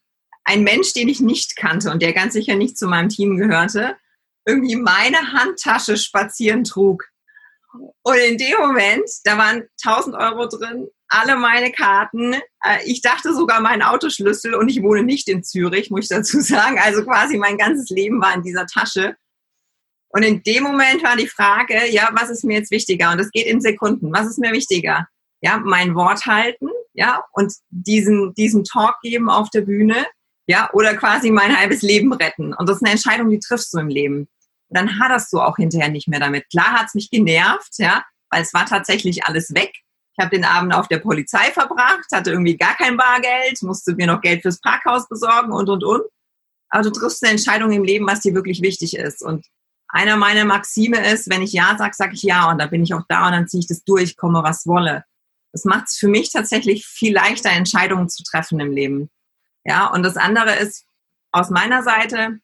ein 0.45 0.63
Mensch, 0.63 0.93
den 0.93 1.09
ich 1.09 1.21
nicht 1.21 1.57
kannte 1.57 1.91
und 1.91 2.03
der 2.03 2.13
ganz 2.13 2.35
sicher 2.35 2.57
nicht 2.57 2.77
zu 2.77 2.87
meinem 2.87 3.09
Team 3.09 3.39
gehörte, 3.39 3.97
irgendwie 4.45 4.77
meine 4.77 5.33
Handtasche 5.33 5.97
spazieren 5.97 6.65
trug. 6.65 7.10
Und 8.03 8.17
in 8.17 8.39
dem 8.39 8.59
Moment, 8.59 9.09
da 9.25 9.39
waren 9.39 9.65
1000 9.85 10.17
Euro 10.17 10.47
drin, 10.49 10.89
alle 11.09 11.37
meine 11.37 11.73
Karten. 11.73 12.35
Äh, 12.65 12.85
ich 12.85 13.03
dachte 13.03 13.35
sogar 13.35 13.61
meinen 13.61 13.83
Autoschlüssel 13.83 14.55
und 14.55 14.69
ich 14.69 14.83
wohne 14.83 15.03
nicht 15.03 15.29
in 15.29 15.45
Zürich, 15.45 15.91
muss 15.91 16.05
ich 16.05 16.09
dazu 16.09 16.41
sagen. 16.41 16.79
Also 16.79 17.05
quasi 17.05 17.37
mein 17.37 17.59
ganzes 17.59 17.91
Leben 17.91 18.21
war 18.21 18.35
in 18.35 18.43
dieser 18.43 18.67
Tasche. 18.67 19.17
Und 20.09 20.25
in 20.25 20.43
dem 20.43 20.65
Moment 20.65 21.03
war 21.05 21.17
die 21.17 21.29
Frage, 21.29 21.87
ja, 21.91 22.11
was 22.13 22.31
ist 22.31 22.45
mir 22.45 22.59
jetzt 22.59 22.73
wichtiger? 22.73 23.13
Und 23.13 23.21
es 23.21 23.31
geht 23.31 23.47
in 23.47 23.61
Sekunden. 23.61 24.13
Was 24.13 24.27
ist 24.27 24.39
mir 24.39 24.53
wichtiger? 24.53 25.07
Ja, 25.41 25.59
mein 25.59 25.95
Wort 25.95 26.27
halten, 26.27 26.69
ja, 26.93 27.25
und 27.33 27.55
diesen, 27.71 28.35
diesen 28.35 28.65
Talk 28.65 28.97
geben 29.01 29.31
auf 29.31 29.49
der 29.51 29.63
Bühne, 29.63 30.07
ja, 30.47 30.69
oder 30.73 30.95
quasi 30.95 31.31
mein 31.31 31.57
halbes 31.57 31.81
Leben 31.81 32.13
retten. 32.13 32.53
Und 32.53 32.69
das 32.69 32.77
ist 32.77 32.83
eine 32.83 32.93
Entscheidung, 32.93 33.31
die 33.31 33.39
triffst 33.39 33.73
du 33.73 33.79
im 33.79 33.89
Leben. 33.89 34.29
Und 34.71 34.79
dann 34.79 35.01
haderst 35.01 35.33
du 35.33 35.41
auch 35.41 35.57
hinterher 35.57 35.91
nicht 35.91 36.09
mehr 36.09 36.21
damit. 36.21 36.49
Klar 36.49 36.73
hat's 36.73 36.95
mich 36.95 37.11
genervt, 37.11 37.75
ja, 37.79 38.05
weil 38.31 38.43
es 38.43 38.55
war 38.55 38.67
tatsächlich 38.67 39.25
alles 39.27 39.53
weg. 39.53 39.73
Ich 40.17 40.25
habe 40.25 40.35
den 40.35 40.45
Abend 40.45 40.75
auf 40.75 40.87
der 40.87 40.99
Polizei 40.99 41.51
verbracht, 41.53 42.07
hatte 42.13 42.31
irgendwie 42.31 42.57
gar 42.57 42.77
kein 42.77 42.97
Bargeld, 42.97 43.61
musste 43.63 43.95
mir 43.95 44.07
noch 44.07 44.21
Geld 44.21 44.43
fürs 44.43 44.61
Parkhaus 44.61 45.09
besorgen 45.09 45.53
und, 45.53 45.69
und, 45.69 45.83
und. 45.83 46.03
Aber 46.69 46.85
du 46.85 46.91
triffst 46.91 47.23
eine 47.25 47.33
Entscheidung 47.33 47.73
im 47.73 47.85
Leben, 47.85 48.07
was 48.07 48.21
dir 48.21 48.35
wirklich 48.35 48.63
wichtig 48.63 48.97
ist. 48.97 49.23
Und 49.23 49.45
einer 49.89 50.17
meiner 50.17 50.45
Maxime 50.45 51.05
ist, 51.13 51.29
wenn 51.29 51.43
ich 51.43 51.53
Ja 51.53 51.77
sage, 51.77 51.95
sage 51.97 52.15
ich 52.15 52.23
Ja 52.23 52.49
und 52.51 52.59
dann 52.59 52.71
bin 52.71 52.83
ich 52.83 52.95
auch 52.95 53.03
da 53.09 53.27
und 53.27 53.33
dann 53.33 53.49
ziehe 53.49 53.61
ich 53.61 53.67
das 53.67 53.83
durch, 53.83 54.17
komme 54.17 54.43
was 54.45 54.67
wolle. 54.67 55.05
Das 55.53 55.65
macht 55.65 55.89
es 55.89 55.97
für 55.97 56.07
mich 56.07 56.31
tatsächlich 56.31 56.87
viel 56.87 57.13
leichter, 57.13 57.51
Entscheidungen 57.51 58.09
zu 58.09 58.23
treffen 58.23 58.61
im 58.61 58.73
Leben. 58.73 59.11
Ja, 59.65 59.89
und 59.89 60.05
das 60.05 60.17
andere 60.17 60.55
ist 60.57 60.87
aus 61.33 61.51
meiner 61.51 61.83
Seite 61.83 62.39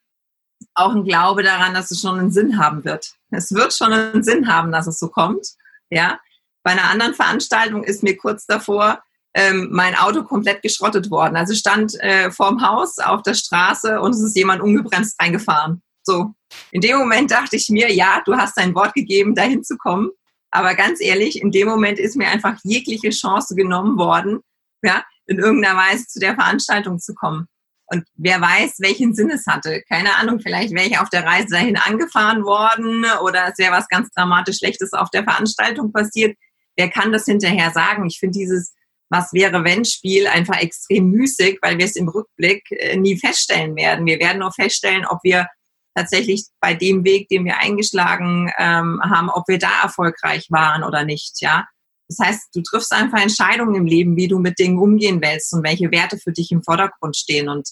auch 0.77 0.95
ein 0.95 1.05
Glaube 1.05 1.43
daran, 1.43 1.75
dass 1.75 1.91
es 1.91 2.01
schon 2.01 2.19
einen 2.19 2.31
Sinn 2.31 2.59
haben 2.59 2.85
wird. 2.85 3.15
Es 3.31 3.53
wird 3.53 3.75
schon 3.75 3.93
einen 3.93 4.23
Sinn 4.23 4.49
haben, 4.49 4.73
dass 4.73 4.87
es 4.87 4.99
so 4.99 5.09
kommt. 5.09 5.49
Ja, 5.91 6.21
bei 6.63 6.73
einer 6.73 6.91
anderen 6.91 7.15
Veranstaltung 7.15 7.85
ist 7.85 8.03
mir 8.03 8.17
kurz 8.17 8.47
davor 8.47 9.01
ähm, 9.35 9.69
mein 9.71 9.95
Auto 9.95 10.23
komplett 10.23 10.63
geschrottet 10.63 11.11
worden. 11.11 11.37
Also 11.37 11.55
stand 11.55 11.95
äh, 12.01 12.31
vorm 12.31 12.63
Haus 12.67 12.99
auf 12.99 13.23
der 13.23 13.35
Straße 13.35 14.01
und 14.01 14.15
es 14.15 14.23
ist 14.23 14.37
jemand 14.37 14.63
ungebremst 14.63 15.21
reingefahren. 15.21 15.83
So, 16.03 16.35
in 16.71 16.81
dem 16.81 16.99
Moment 16.99 17.31
dachte 17.31 17.57
ich 17.57 17.69
mir, 17.69 17.93
ja, 17.93 18.23
du 18.25 18.37
hast 18.37 18.57
dein 18.57 18.75
Wort 18.75 18.95
gegeben, 18.95 19.35
dahin 19.35 19.63
zu 19.63 19.77
kommen. 19.77 20.11
Aber 20.51 20.75
ganz 20.75 21.01
ehrlich, 21.01 21.41
in 21.41 21.51
dem 21.51 21.69
Moment 21.69 21.99
ist 21.99 22.17
mir 22.17 22.29
einfach 22.29 22.59
jegliche 22.63 23.11
Chance 23.11 23.55
genommen 23.55 23.99
worden, 23.99 24.41
ja, 24.83 25.05
in 25.27 25.39
irgendeiner 25.39 25.77
Weise 25.77 26.07
zu 26.07 26.19
der 26.19 26.35
Veranstaltung 26.35 26.99
zu 26.99 27.15
kommen. 27.15 27.47
Und 27.87 28.05
wer 28.17 28.41
weiß, 28.41 28.77
welchen 28.81 29.15
Sinn 29.15 29.31
es 29.31 29.47
hatte. 29.47 29.83
Keine 29.89 30.17
Ahnung, 30.17 30.41
vielleicht 30.41 30.75
wäre 30.75 30.87
ich 30.87 30.99
auf 30.99 31.09
der 31.09 31.25
Reise 31.25 31.49
dahin 31.51 31.77
angefahren 31.77 32.45
worden 32.45 33.05
oder 33.23 33.49
es 33.49 33.59
wäre 33.59 33.73
was 33.73 33.89
ganz 33.89 34.11
dramatisch 34.11 34.59
Schlechtes 34.59 34.93
auf 34.93 35.11
der 35.11 35.25
Veranstaltung 35.25 35.93
passiert. 35.93 36.37
Wer 36.77 36.91
kann 36.91 37.13
das 37.13 37.25
hinterher 37.27 37.71
sagen? 37.71 38.07
Ich 38.07 38.19
finde 38.19 38.39
dieses 38.39 38.75
Was 39.09 39.33
wäre 39.33 39.63
wenn 39.63 39.85
Spiel 39.85 40.27
einfach 40.27 40.61
extrem 40.61 41.11
müßig, 41.11 41.59
weil 41.63 41.79
wir 41.79 41.85
es 41.85 41.95
im 41.95 42.09
Rückblick 42.09 42.65
äh, 42.71 42.97
nie 42.97 43.19
feststellen 43.19 43.77
werden. 43.77 44.05
Wir 44.05 44.19
werden 44.19 44.41
nur 44.41 44.53
feststellen, 44.53 45.07
ob 45.07 45.21
wir 45.23 45.47
tatsächlich 45.95 46.45
bei 46.61 46.75
dem 46.75 47.05
Weg, 47.05 47.29
den 47.29 47.45
wir 47.45 47.59
eingeschlagen 47.59 48.51
ähm, 48.59 49.01
haben, 49.03 49.31
ob 49.31 49.49
wir 49.49 49.59
da 49.59 49.71
erfolgreich 49.83 50.47
waren 50.51 50.83
oder 50.83 51.05
nicht, 51.05 51.41
ja. 51.41 51.67
Das 52.09 52.19
heißt, 52.25 52.49
du 52.55 52.63
triffst 52.63 52.93
einfach 52.93 53.21
Entscheidungen 53.21 53.75
im 53.75 53.87
Leben, 53.87 54.17
wie 54.17 54.29
du 54.29 54.39
mit 54.39 54.59
Dingen 54.59 54.79
umgehen 54.79 55.21
willst 55.23 55.53
und 55.53 55.65
welche 55.65 55.91
Werte 55.91 56.19
für 56.19 56.33
dich 56.33 56.51
im 56.53 56.63
Vordergrund 56.63 57.17
stehen. 57.17 57.49
Und 57.49 57.69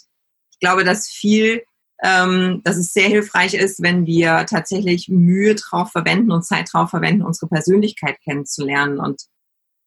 ich 0.50 0.58
glaube, 0.58 0.84
dass 0.84 1.08
viel, 1.08 1.62
ähm, 2.02 2.60
dass 2.64 2.76
es 2.76 2.92
sehr 2.92 3.08
hilfreich 3.08 3.54
ist, 3.54 3.82
wenn 3.82 4.06
wir 4.06 4.46
tatsächlich 4.46 5.08
Mühe 5.08 5.54
drauf 5.54 5.92
verwenden 5.92 6.32
und 6.32 6.44
Zeit 6.44 6.68
drauf 6.72 6.90
verwenden, 6.90 7.22
unsere 7.22 7.48
Persönlichkeit 7.48 8.16
kennenzulernen. 8.24 8.98
Und 8.98 9.22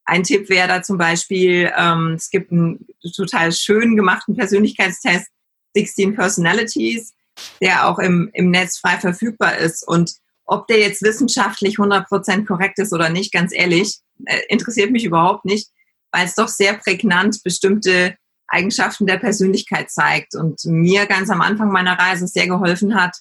ein 0.05 0.23
Tipp 0.23 0.49
wäre 0.49 0.69
da 0.69 0.81
zum 0.81 0.97
Beispiel, 0.97 1.71
ähm, 1.77 2.13
es 2.13 2.29
gibt 2.29 2.51
einen 2.51 2.87
total 3.15 3.51
schön 3.51 3.97
gemachten 3.97 4.35
Persönlichkeitstest, 4.35 5.27
16 5.75 6.15
Personalities, 6.15 7.13
der 7.61 7.87
auch 7.87 7.99
im, 7.99 8.29
im 8.33 8.49
Netz 8.49 8.79
frei 8.79 8.97
verfügbar 8.97 9.57
ist. 9.57 9.85
Und 9.85 10.13
ob 10.47 10.67
der 10.67 10.79
jetzt 10.79 11.01
wissenschaftlich 11.03 11.75
100% 11.77 12.45
korrekt 12.45 12.79
ist 12.79 12.93
oder 12.93 13.09
nicht, 13.09 13.31
ganz 13.31 13.53
ehrlich, 13.53 13.99
äh, 14.25 14.39
interessiert 14.49 14.91
mich 14.91 15.03
überhaupt 15.03 15.45
nicht, 15.45 15.69
weil 16.11 16.25
es 16.25 16.35
doch 16.35 16.47
sehr 16.47 16.73
prägnant 16.73 17.43
bestimmte 17.43 18.15
Eigenschaften 18.47 19.05
der 19.05 19.17
Persönlichkeit 19.17 19.91
zeigt 19.91 20.33
und 20.33 20.63
mir 20.65 21.05
ganz 21.05 21.29
am 21.29 21.41
Anfang 21.41 21.69
meiner 21.69 21.99
Reise 21.99 22.27
sehr 22.27 22.47
geholfen 22.47 22.95
hat, 22.95 23.17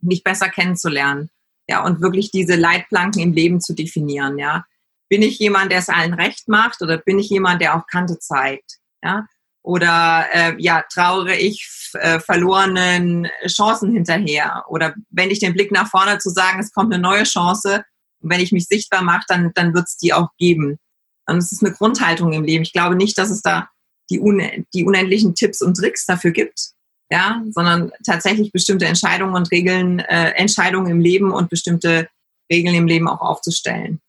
mich 0.00 0.24
besser 0.24 0.48
kennenzulernen. 0.48 1.30
Ja, 1.68 1.84
und 1.84 2.00
wirklich 2.00 2.30
diese 2.30 2.56
Leitplanken 2.56 3.22
im 3.22 3.32
Leben 3.32 3.60
zu 3.60 3.74
definieren, 3.74 4.38
ja. 4.38 4.64
Bin 5.10 5.22
ich 5.22 5.38
jemand, 5.38 5.70
der 5.70 5.78
es 5.78 5.90
allen 5.90 6.14
recht 6.14 6.48
macht 6.48 6.80
oder 6.82 6.96
bin 6.96 7.18
ich 7.18 7.28
jemand, 7.28 7.60
der 7.60 7.76
auch 7.76 7.86
Kante 7.86 8.18
zeigt? 8.18 8.78
Ja? 9.02 9.26
Oder 9.64 10.26
äh, 10.32 10.54
ja, 10.58 10.84
trauere 10.92 11.34
ich 11.38 11.90
äh, 11.94 12.20
verlorenen 12.20 13.28
Chancen 13.46 13.92
hinterher? 13.92 14.64
Oder 14.68 14.94
wenn 15.10 15.30
ich 15.30 15.40
den 15.40 15.54
Blick 15.54 15.72
nach 15.72 15.88
vorne 15.88 16.18
zu 16.18 16.28
sagen, 16.28 16.60
es 16.60 16.72
kommt 16.72 16.92
eine 16.92 17.02
neue 17.02 17.24
Chance, 17.24 17.82
und 18.24 18.30
wenn 18.30 18.40
ich 18.40 18.52
mich 18.52 18.66
sichtbar 18.66 19.02
mache, 19.02 19.24
dann, 19.28 19.52
dann 19.54 19.74
wird 19.74 19.86
es 19.86 19.96
die 19.98 20.12
auch 20.12 20.28
geben. 20.38 20.78
Und 21.26 21.38
es 21.38 21.52
ist 21.52 21.62
eine 21.62 21.74
Grundhaltung 21.74 22.32
im 22.32 22.44
Leben. 22.44 22.62
Ich 22.62 22.72
glaube 22.72 22.96
nicht, 22.96 23.16
dass 23.18 23.30
es 23.30 23.42
da 23.42 23.68
die, 24.10 24.20
un 24.20 24.42
die 24.74 24.84
unendlichen 24.84 25.34
Tipps 25.34 25.62
und 25.62 25.76
Tricks 25.76 26.06
dafür 26.06 26.30
gibt, 26.30 26.72
ja, 27.10 27.42
sondern 27.50 27.92
tatsächlich 28.04 28.50
bestimmte 28.50 28.86
Entscheidungen 28.86 29.34
und 29.34 29.50
Regeln, 29.50 30.00
äh, 30.00 30.30
Entscheidungen 30.32 30.90
im 30.90 31.00
Leben 31.00 31.32
und 31.32 31.50
bestimmte 31.50 32.08
Regeln 32.50 32.74
im 32.74 32.86
Leben 32.86 33.08
auch 33.08 33.20
aufzustellen. 33.20 34.00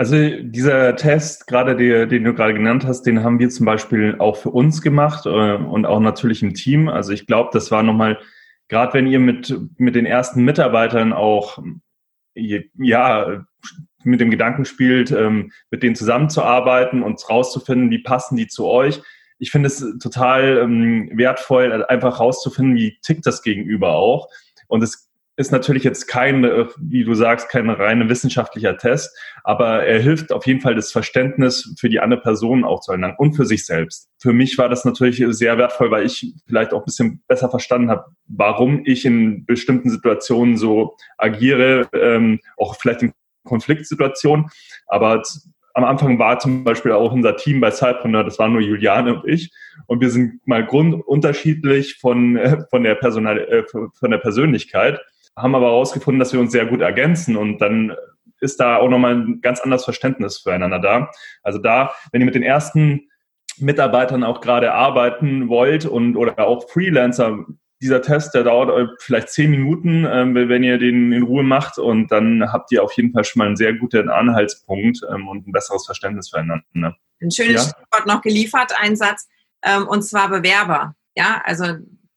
Also 0.00 0.16
dieser 0.16 0.96
Test, 0.96 1.46
gerade 1.46 1.76
der, 1.76 2.06
den 2.06 2.24
du 2.24 2.32
gerade 2.32 2.54
genannt 2.54 2.86
hast, 2.86 3.02
den 3.02 3.22
haben 3.22 3.38
wir 3.38 3.50
zum 3.50 3.66
Beispiel 3.66 4.16
auch 4.18 4.38
für 4.38 4.48
uns 4.48 4.80
gemacht 4.80 5.26
äh, 5.26 5.56
und 5.56 5.84
auch 5.84 6.00
natürlich 6.00 6.42
im 6.42 6.54
Team. 6.54 6.88
Also 6.88 7.12
ich 7.12 7.26
glaube, 7.26 7.50
das 7.52 7.70
war 7.70 7.82
nochmal, 7.82 8.18
gerade 8.68 8.94
wenn 8.94 9.06
ihr 9.06 9.20
mit, 9.20 9.54
mit 9.76 9.94
den 9.94 10.06
ersten 10.06 10.42
Mitarbeitern 10.42 11.12
auch 11.12 11.58
ja, 12.34 13.44
mit 14.02 14.22
dem 14.22 14.30
Gedanken 14.30 14.64
spielt, 14.64 15.10
ähm, 15.10 15.52
mit 15.70 15.82
denen 15.82 15.96
zusammenzuarbeiten 15.96 17.02
und 17.02 17.28
rauszufinden, 17.28 17.90
wie 17.90 18.02
passen 18.02 18.36
die 18.36 18.46
zu 18.46 18.68
euch. 18.68 19.02
Ich 19.38 19.50
finde 19.50 19.66
es 19.66 19.84
total 20.02 20.60
ähm, 20.62 21.10
wertvoll, 21.12 21.84
einfach 21.84 22.20
rauszufinden, 22.20 22.74
wie 22.74 22.96
tickt 23.02 23.26
das 23.26 23.42
Gegenüber 23.42 23.96
auch. 23.96 24.28
Und 24.66 24.82
es 24.82 25.09
ist 25.40 25.52
natürlich 25.52 25.84
jetzt 25.84 26.06
kein, 26.06 26.44
äh, 26.44 26.66
wie 26.78 27.02
du 27.02 27.14
sagst, 27.14 27.48
kein 27.48 27.70
reiner 27.70 28.08
wissenschaftlicher 28.08 28.76
Test, 28.76 29.16
aber 29.42 29.84
er 29.84 29.98
hilft 29.98 30.32
auf 30.32 30.46
jeden 30.46 30.60
Fall 30.60 30.74
das 30.74 30.92
Verständnis 30.92 31.74
für 31.78 31.88
die 31.88 31.98
andere 31.98 32.20
Person 32.20 32.62
auch 32.62 32.80
zu 32.80 32.92
erlangen 32.92 33.16
und 33.16 33.34
für 33.34 33.46
sich 33.46 33.64
selbst. 33.64 34.10
Für 34.18 34.34
mich 34.34 34.58
war 34.58 34.68
das 34.68 34.84
natürlich 34.84 35.24
sehr 35.30 35.56
wertvoll, 35.56 35.90
weil 35.90 36.04
ich 36.04 36.34
vielleicht 36.46 36.74
auch 36.74 36.80
ein 36.80 36.84
bisschen 36.84 37.22
besser 37.26 37.48
verstanden 37.48 37.90
habe, 37.90 38.04
warum 38.26 38.82
ich 38.84 39.06
in 39.06 39.46
bestimmten 39.46 39.88
Situationen 39.88 40.58
so 40.58 40.96
agiere, 41.16 41.88
ähm, 41.94 42.40
auch 42.58 42.76
vielleicht 42.76 43.02
in 43.02 43.12
Konfliktsituationen. 43.44 44.50
Aber 44.88 45.22
am 45.72 45.84
Anfang 45.84 46.18
war 46.18 46.38
zum 46.38 46.64
Beispiel 46.64 46.92
auch 46.92 47.12
unser 47.12 47.36
Team 47.36 47.60
bei 47.60 47.70
Cypreneur, 47.70 48.24
das 48.24 48.38
waren 48.38 48.52
nur 48.52 48.60
Juliane 48.60 49.14
und 49.14 49.26
ich. 49.26 49.50
Und 49.86 50.02
wir 50.02 50.10
sind 50.10 50.46
mal 50.46 50.66
grundunterschiedlich 50.66 51.96
von, 51.98 52.36
äh, 52.36 52.58
von, 52.68 52.82
der, 52.82 52.96
Personal, 52.96 53.38
äh, 53.38 53.64
von 53.64 54.10
der 54.10 54.18
Persönlichkeit 54.18 55.00
haben 55.42 55.54
aber 55.54 55.66
herausgefunden, 55.66 56.18
dass 56.18 56.32
wir 56.32 56.40
uns 56.40 56.52
sehr 56.52 56.66
gut 56.66 56.80
ergänzen 56.80 57.36
und 57.36 57.58
dann 57.58 57.94
ist 58.40 58.58
da 58.58 58.76
auch 58.76 58.88
nochmal 58.88 59.16
ein 59.16 59.40
ganz 59.40 59.60
anderes 59.60 59.84
Verständnis 59.84 60.38
füreinander 60.38 60.78
da. 60.78 61.10
Also 61.42 61.58
da, 61.58 61.92
wenn 62.10 62.22
ihr 62.22 62.24
mit 62.24 62.34
den 62.34 62.42
ersten 62.42 63.08
Mitarbeitern 63.58 64.24
auch 64.24 64.40
gerade 64.40 64.72
arbeiten 64.72 65.48
wollt 65.48 65.84
und 65.84 66.16
oder 66.16 66.38
auch 66.38 66.68
Freelancer, 66.70 67.44
dieser 67.82 68.02
Test, 68.02 68.34
der 68.34 68.44
dauert 68.44 68.90
vielleicht 69.00 69.30
zehn 69.30 69.50
Minuten, 69.50 70.06
ähm, 70.10 70.34
wenn 70.34 70.62
ihr 70.62 70.78
den 70.78 71.12
in 71.12 71.22
Ruhe 71.22 71.42
macht 71.42 71.78
und 71.78 72.12
dann 72.12 72.52
habt 72.52 72.70
ihr 72.72 72.82
auf 72.82 72.92
jeden 72.92 73.12
Fall 73.12 73.24
schon 73.24 73.40
mal 73.40 73.46
einen 73.46 73.56
sehr 73.56 73.72
guten 73.74 74.10
Anhaltspunkt 74.10 75.00
ähm, 75.10 75.28
und 75.28 75.46
ein 75.46 75.52
besseres 75.52 75.86
Verständnis 75.86 76.28
füreinander. 76.28 76.96
Ein 77.22 77.30
schönes 77.30 77.54
ja? 77.54 77.60
Stichwort 77.60 78.06
noch 78.06 78.20
geliefert, 78.20 78.72
ein 78.78 78.96
Satz, 78.96 79.28
ähm, 79.62 79.86
und 79.88 80.02
zwar 80.02 80.28
Bewerber. 80.28 80.94
Ja, 81.16 81.42
also 81.44 81.64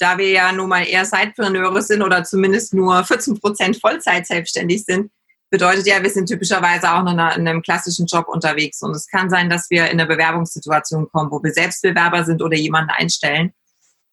da 0.03 0.17
wir 0.17 0.29
ja 0.29 0.51
nun 0.51 0.67
mal 0.67 0.85
eher 0.85 1.05
Sidepreneure 1.05 1.81
sind 1.81 2.01
oder 2.01 2.25
zumindest 2.25 2.73
nur 2.73 3.05
14 3.05 3.39
Prozent 3.39 3.79
Vollzeit 3.79 4.27
selbstständig 4.27 4.83
sind, 4.83 5.09
bedeutet 5.49 5.87
ja, 5.87 6.03
wir 6.03 6.09
sind 6.09 6.27
typischerweise 6.27 6.91
auch 6.91 7.05
einer, 7.05 7.37
in 7.37 7.47
einem 7.47 7.61
klassischen 7.61 8.05
Job 8.05 8.27
unterwegs. 8.27 8.81
Und 8.81 8.91
es 8.91 9.07
kann 9.07 9.29
sein, 9.29 9.49
dass 9.49 9.69
wir 9.69 9.85
in 9.85 10.01
eine 10.01 10.05
Bewerbungssituation 10.05 11.07
kommen, 11.09 11.31
wo 11.31 11.41
wir 11.41 11.53
Selbstbewerber 11.53 12.25
sind 12.25 12.41
oder 12.41 12.57
jemanden 12.57 12.89
einstellen. 12.89 13.53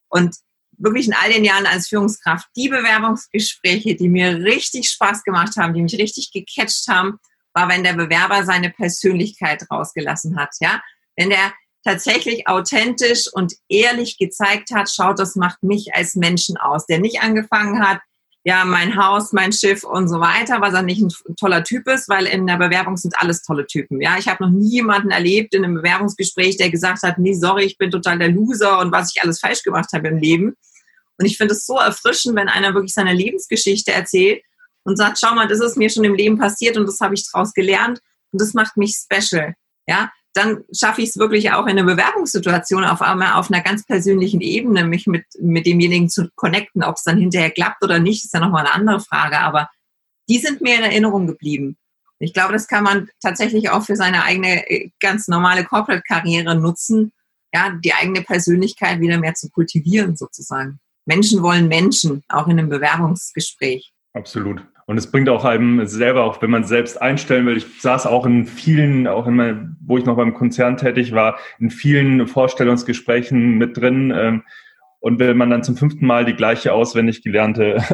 Und 0.09 0.37
wirklich 0.79 1.09
in 1.09 1.14
all 1.14 1.33
den 1.33 1.44
Jahren 1.44 1.66
als 1.66 1.88
Führungskraft, 1.88 2.46
die 2.57 2.68
Bewerbungsgespräche, 2.68 3.96
die 3.96 4.09
mir 4.09 4.37
richtig 4.44 4.90
Spaß 4.90 5.24
gemacht 5.24 5.57
haben, 5.57 5.74
die 5.74 5.83
mich 5.83 5.98
richtig 5.98 6.31
gecatcht 6.33 6.87
haben, 6.87 7.18
war, 7.53 7.68
wenn 7.68 7.83
der 7.83 7.94
Bewerber 7.94 8.44
seine 8.44 8.70
Persönlichkeit 8.70 9.68
rausgelassen 9.68 10.38
hat. 10.38 10.50
Ja, 10.61 10.81
wenn 11.16 11.31
der 11.31 11.53
tatsächlich 11.85 12.47
authentisch 12.47 13.27
und 13.33 13.55
ehrlich 13.69 14.19
gezeigt 14.19 14.71
hat, 14.73 14.90
schaut, 14.90 15.19
das 15.19 15.37
macht 15.37 15.62
mich 15.62 15.95
als 15.95 16.14
Menschen 16.14 16.57
aus, 16.57 16.87
der 16.87 17.01
nicht 17.01 17.23
angefangen 17.23 17.87
hat, 17.87 18.01
ja, 18.43 18.64
mein 18.64 18.97
Haus, 18.97 19.33
mein 19.33 19.53
Schiff 19.53 19.85
und 19.85 20.09
so 20.09 20.19
weiter, 20.19 20.62
was 20.62 20.73
er 20.73 20.83
nicht 20.83 21.03
ein 21.03 21.37
toller 21.37 21.62
Typ 21.62 21.87
ist, 21.88 22.09
weil 22.09 22.25
in 22.27 22.47
der 22.47 22.57
Bewerbung 22.57 22.97
sind 22.97 23.14
alles 23.19 23.43
tolle 23.43 23.66
Typen. 23.66 24.01
Ja, 24.01 24.16
ich 24.19 24.29
habe 24.29 24.43
noch 24.43 24.51
nie 24.51 24.71
jemanden 24.71 25.11
erlebt 25.11 25.55
in 25.55 25.62
einem 25.62 25.75
Bewerbungsgespräch, 25.75 26.57
der 26.57 26.71
gesagt 26.71 27.03
hat, 27.03 27.19
nee, 27.19 27.35
sorry, 27.35 27.64
ich 27.64 27.77
bin 27.77 27.90
total 27.90 28.19
der 28.19 28.31
Loser 28.31 28.79
und 28.79 28.93
was 28.93 29.14
ich 29.14 29.23
alles 29.23 29.40
falsch 29.40 29.62
gemacht 29.62 29.90
habe 29.93 30.09
im 30.09 30.16
Leben. 30.16 30.55
Und 31.19 31.27
ich 31.27 31.37
finde 31.37 31.53
es 31.53 31.66
so 31.66 31.77
erfrischend, 31.77 32.35
wenn 32.35 32.49
einer 32.49 32.73
wirklich 32.73 32.95
seine 32.95 33.12
Lebensgeschichte 33.12 33.93
erzählt 33.93 34.43
und 34.85 34.97
sagt, 34.97 35.19
schau 35.21 35.35
mal, 35.35 35.47
das 35.47 35.61
ist 35.61 35.77
mir 35.77 35.90
schon 35.90 36.05
im 36.05 36.14
Leben 36.14 36.38
passiert 36.38 36.79
und 36.79 36.87
das 36.87 37.01
habe 37.01 37.14
ich 37.14 37.31
daraus 37.31 37.53
gelernt 37.53 38.01
und 38.33 38.40
das 38.40 38.55
macht 38.55 38.79
mich 38.79 38.97
special. 38.97 39.55
Ja, 39.87 40.11
dann 40.35 40.64
schaffe 40.73 41.03
ich 41.03 41.11
es 41.11 41.16
wirklich 41.16 41.53
auch 41.53 41.66
in 41.66 41.79
einer 41.79 41.85
Bewerbungssituation 41.85 42.85
auf 42.85 43.03
einmal 43.03 43.33
auf 43.33 43.51
einer 43.51 43.62
ganz 43.62 43.85
persönlichen 43.85 44.40
Ebene, 44.40 44.85
mich 44.85 45.07
mit, 45.07 45.25
mit 45.40 45.66
demjenigen 45.66 46.09
zu 46.09 46.29
connecten. 46.37 46.85
Ob 46.85 46.97
es 46.97 47.03
dann 47.03 47.19
hinterher 47.19 47.51
klappt 47.51 47.83
oder 47.83 47.99
nicht, 47.99 48.25
ist 48.25 48.35
ja 48.35 48.40
nochmal 48.40 48.64
eine 48.64 48.75
andere 48.75 49.01
Frage. 49.01 49.40
Aber 49.40 49.69
die 50.29 50.38
sind 50.38 50.61
mir 50.61 50.77
in 50.77 50.85
Erinnerung 50.85 51.27
geblieben. 51.27 51.77
Ich 52.21 52.35
glaube, 52.35 52.53
das 52.53 52.69
kann 52.69 52.85
man 52.85 53.09
tatsächlich 53.21 53.71
auch 53.71 53.83
für 53.83 53.97
seine 53.97 54.23
eigene 54.23 54.71
äh, 54.71 54.90
ganz 55.01 55.27
normale 55.27 55.64
Corporate-Karriere 55.64 56.55
nutzen, 56.55 57.12
ja, 57.53 57.71
die 57.83 57.95
eigene 57.95 58.23
Persönlichkeit 58.23 59.01
wieder 59.01 59.19
mehr 59.19 59.35
zu 59.35 59.51
kultivieren 59.51 60.16
sozusagen. 60.16 60.79
Menschen 61.07 61.43
wollen 61.43 61.66
Menschen, 61.66 62.23
auch 62.29 62.47
in 62.47 62.59
einem 62.59 62.69
Bewerbungsgespräch. 62.69 63.93
Absolut. 64.12 64.62
Und 64.90 64.98
es 64.98 65.09
bringt 65.09 65.29
auch 65.29 65.44
einem 65.44 65.87
selber, 65.87 66.24
auch 66.24 66.42
wenn 66.42 66.50
man 66.50 66.64
selbst 66.64 67.00
einstellen 67.00 67.46
will. 67.46 67.57
Ich 67.57 67.81
saß 67.81 68.09
auch 68.09 68.26
in 68.26 68.44
vielen, 68.44 69.07
auch 69.07 69.29
in 69.29 69.37
mein, 69.37 69.76
wo 69.81 69.96
ich 69.98 70.05
noch 70.05 70.16
beim 70.16 70.35
Konzern 70.35 70.76
tätig 70.76 71.12
war, 71.12 71.38
in 71.61 71.70
vielen 71.70 72.26
Vorstellungsgesprächen 72.26 73.57
mit 73.57 73.76
drin. 73.76 74.12
Ähm, 74.12 74.42
und 74.98 75.20
wenn 75.20 75.37
man 75.37 75.48
dann 75.48 75.62
zum 75.62 75.76
fünften 75.76 76.05
Mal 76.07 76.24
die 76.24 76.35
gleiche 76.35 76.72
auswendig 76.72 77.22
gelernte 77.22 77.85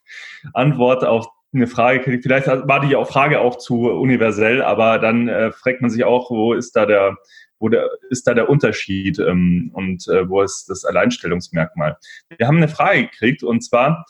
Antwort 0.54 1.04
auf 1.04 1.26
eine 1.52 1.66
Frage 1.66 2.00
kriegt, 2.00 2.22
vielleicht 2.22 2.46
war 2.46 2.80
die 2.80 2.96
Frage 3.04 3.40
auch 3.40 3.58
zu 3.58 3.90
universell, 3.90 4.62
aber 4.62 4.98
dann 4.98 5.28
äh, 5.28 5.52
fragt 5.52 5.82
man 5.82 5.90
sich 5.90 6.04
auch, 6.04 6.30
wo 6.30 6.54
ist 6.54 6.74
da 6.74 6.86
der, 6.86 7.18
wo 7.58 7.68
der, 7.68 7.86
ist 8.08 8.26
da 8.26 8.32
der 8.32 8.48
Unterschied 8.48 9.18
ähm, 9.18 9.72
und 9.74 10.08
äh, 10.08 10.26
wo 10.26 10.40
ist 10.40 10.70
das 10.70 10.86
Alleinstellungsmerkmal? 10.86 11.98
Wir 12.34 12.46
haben 12.46 12.56
eine 12.56 12.68
Frage 12.68 13.08
gekriegt 13.08 13.42
und 13.42 13.62
zwar, 13.62 14.06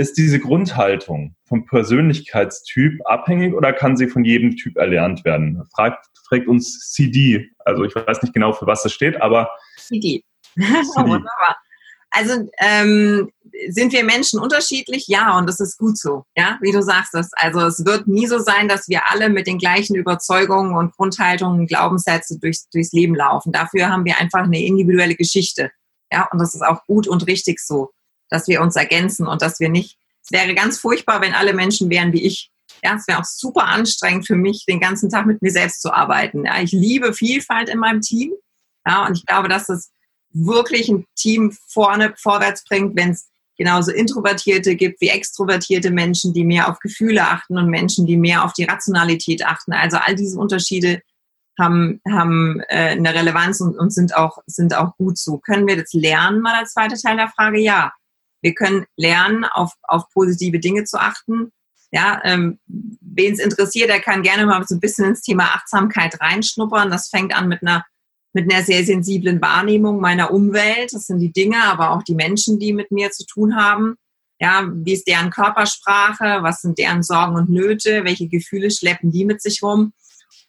ist 0.00 0.16
diese 0.16 0.40
Grundhaltung 0.40 1.36
vom 1.44 1.66
Persönlichkeitstyp 1.66 3.00
abhängig 3.04 3.52
oder 3.52 3.74
kann 3.74 3.98
sie 3.98 4.08
von 4.08 4.24
jedem 4.24 4.56
Typ 4.56 4.78
erlernt 4.78 5.26
werden? 5.26 5.62
Fragt, 5.74 6.06
fragt 6.26 6.48
uns 6.48 6.90
CD. 6.90 7.50
Also 7.58 7.84
ich 7.84 7.94
weiß 7.94 8.22
nicht 8.22 8.32
genau, 8.32 8.54
für 8.54 8.66
was 8.66 8.82
das 8.82 8.94
steht, 8.94 9.20
aber. 9.20 9.50
CD. 9.76 10.24
CD. 10.54 10.64
Wunderbar. 10.96 11.56
Also 12.12 12.48
ähm, 12.58 13.30
sind 13.68 13.92
wir 13.92 14.02
Menschen 14.02 14.40
unterschiedlich? 14.40 15.06
Ja, 15.06 15.36
und 15.36 15.46
das 15.46 15.60
ist 15.60 15.76
gut 15.76 15.98
so. 15.98 16.24
Ja, 16.34 16.58
wie 16.62 16.72
du 16.72 16.82
sagst 16.82 17.12
das. 17.12 17.30
Also 17.34 17.60
es 17.60 17.84
wird 17.84 18.08
nie 18.08 18.26
so 18.26 18.38
sein, 18.38 18.68
dass 18.68 18.88
wir 18.88 19.10
alle 19.10 19.28
mit 19.28 19.46
den 19.46 19.58
gleichen 19.58 19.94
Überzeugungen 19.96 20.74
und 20.74 20.96
Grundhaltungen, 20.96 21.66
Glaubenssätze 21.66 22.38
durchs, 22.40 22.70
durchs 22.70 22.92
Leben 22.92 23.14
laufen. 23.14 23.52
Dafür 23.52 23.90
haben 23.90 24.06
wir 24.06 24.18
einfach 24.18 24.44
eine 24.44 24.64
individuelle 24.64 25.14
Geschichte. 25.14 25.70
Ja, 26.10 26.26
und 26.32 26.40
das 26.40 26.54
ist 26.54 26.62
auch 26.62 26.86
gut 26.86 27.06
und 27.06 27.26
richtig 27.26 27.60
so 27.60 27.90
dass 28.30 28.48
wir 28.48 28.60
uns 28.62 28.76
ergänzen 28.76 29.26
und 29.26 29.42
dass 29.42 29.60
wir 29.60 29.68
nicht, 29.68 29.98
es 30.22 30.30
wäre 30.30 30.54
ganz 30.54 30.78
furchtbar, 30.78 31.20
wenn 31.20 31.34
alle 31.34 31.52
Menschen 31.52 31.90
wären 31.90 32.12
wie 32.12 32.24
ich. 32.24 32.50
Ja, 32.82 32.94
es 32.96 33.06
wäre 33.06 33.18
auch 33.18 33.24
super 33.24 33.66
anstrengend 33.66 34.26
für 34.26 34.36
mich, 34.36 34.64
den 34.66 34.80
ganzen 34.80 35.10
Tag 35.10 35.26
mit 35.26 35.42
mir 35.42 35.50
selbst 35.50 35.82
zu 35.82 35.92
arbeiten. 35.92 36.46
Ja, 36.46 36.62
ich 36.62 36.72
liebe 36.72 37.12
Vielfalt 37.12 37.68
in 37.68 37.78
meinem 37.78 38.00
Team. 38.00 38.32
Ja, 38.86 39.06
und 39.06 39.18
ich 39.18 39.26
glaube, 39.26 39.48
dass 39.48 39.68
es 39.68 39.90
wirklich 40.32 40.88
ein 40.88 41.04
Team 41.16 41.56
vorne 41.68 42.14
vorwärts 42.16 42.64
bringt, 42.64 42.96
wenn 42.96 43.10
es 43.10 43.28
genauso 43.56 43.92
Introvertierte 43.92 44.74
gibt 44.74 45.02
wie 45.02 45.08
extrovertierte 45.08 45.90
Menschen, 45.90 46.32
die 46.32 46.44
mehr 46.44 46.70
auf 46.70 46.78
Gefühle 46.78 47.22
achten 47.22 47.58
und 47.58 47.68
Menschen, 47.68 48.06
die 48.06 48.16
mehr 48.16 48.44
auf 48.44 48.54
die 48.54 48.64
Rationalität 48.64 49.44
achten. 49.44 49.74
Also 49.74 49.98
all 49.98 50.14
diese 50.14 50.38
Unterschiede 50.38 51.02
haben, 51.58 52.00
haben 52.10 52.60
äh, 52.68 52.92
eine 52.92 53.12
Relevanz 53.12 53.60
und, 53.60 53.78
und 53.78 53.92
sind, 53.92 54.16
auch, 54.16 54.38
sind 54.46 54.74
auch 54.74 54.96
gut 54.96 55.18
so. 55.18 55.38
Können 55.38 55.68
wir 55.68 55.76
das 55.76 55.92
lernen, 55.92 56.40
mal 56.40 56.54
als 56.54 56.72
zweiter 56.72 56.96
Teil 56.96 57.16
der 57.16 57.28
Frage? 57.28 57.60
Ja. 57.60 57.92
Wir 58.42 58.54
können 58.54 58.86
lernen, 58.96 59.44
auf, 59.44 59.72
auf 59.82 60.08
positive 60.12 60.58
Dinge 60.58 60.84
zu 60.84 60.98
achten. 60.98 61.52
Ja, 61.92 62.20
ähm, 62.24 62.60
wen 62.66 63.34
es 63.34 63.40
interessiert, 63.40 63.90
der 63.90 64.00
kann 64.00 64.22
gerne 64.22 64.46
mal 64.46 64.64
so 64.66 64.76
ein 64.76 64.80
bisschen 64.80 65.06
ins 65.06 65.22
Thema 65.22 65.44
Achtsamkeit 65.54 66.20
reinschnuppern. 66.20 66.90
Das 66.90 67.08
fängt 67.08 67.34
an 67.34 67.48
mit 67.48 67.62
einer 67.62 67.84
mit 68.32 68.52
einer 68.52 68.62
sehr 68.62 68.84
sensiblen 68.84 69.40
Wahrnehmung 69.40 70.00
meiner 70.00 70.32
Umwelt. 70.32 70.92
Das 70.92 71.06
sind 71.06 71.18
die 71.18 71.32
Dinge, 71.32 71.62
aber 71.64 71.90
auch 71.90 72.02
die 72.02 72.14
Menschen, 72.14 72.58
die 72.58 72.72
mit 72.72 72.90
mir 72.90 73.10
zu 73.10 73.26
tun 73.26 73.56
haben. 73.56 73.96
Ja, 74.38 74.70
wie 74.72 74.94
ist 74.94 75.06
deren 75.06 75.30
Körpersprache? 75.30 76.42
Was 76.42 76.60
sind 76.60 76.78
deren 76.78 77.02
Sorgen 77.02 77.36
und 77.36 77.50
Nöte? 77.50 78.04
Welche 78.04 78.28
Gefühle 78.28 78.70
schleppen 78.70 79.10
die 79.10 79.24
mit 79.24 79.42
sich 79.42 79.62
rum? 79.62 79.92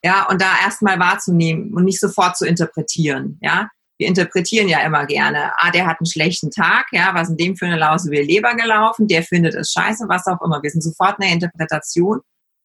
Ja, 0.03 0.27
und 0.29 0.41
da 0.41 0.53
erstmal 0.63 0.99
wahrzunehmen 0.99 1.73
und 1.73 1.83
nicht 1.83 1.99
sofort 1.99 2.37
zu 2.37 2.45
interpretieren. 2.45 3.37
Ja, 3.41 3.69
wir 4.01 4.07
interpretieren 4.07 4.67
ja 4.67 4.79
immer 4.79 5.05
gerne. 5.05 5.53
Ah, 5.57 5.69
der 5.69 5.85
hat 5.85 5.99
einen 5.99 6.07
schlechten 6.07 6.49
Tag. 6.49 6.87
Ja, 6.91 7.13
was 7.13 7.29
in 7.29 7.37
dem 7.37 7.55
für 7.55 7.67
eine 7.67 7.77
Lause 7.77 8.09
wie 8.09 8.17
Leber 8.17 8.55
gelaufen? 8.55 9.07
Der 9.07 9.21
findet 9.21 9.53
es 9.53 9.71
scheiße, 9.73 10.05
was 10.09 10.25
auch 10.25 10.41
immer. 10.41 10.63
Wir 10.63 10.71
sind 10.71 10.81
sofort 10.81 11.19
in 11.19 11.25
der 11.25 11.33
Interpretation. 11.33 12.21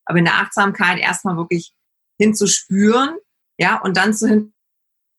Aber 0.07 0.19
in 0.19 0.25
der 0.25 0.37
Achtsamkeit 0.37 0.99
erstmal 0.99 1.37
wirklich 1.37 1.75
hinzuspüren. 2.19 3.17
Ja, 3.61 3.83
und 3.83 3.99
dann 3.99 4.15
zu 4.15 4.51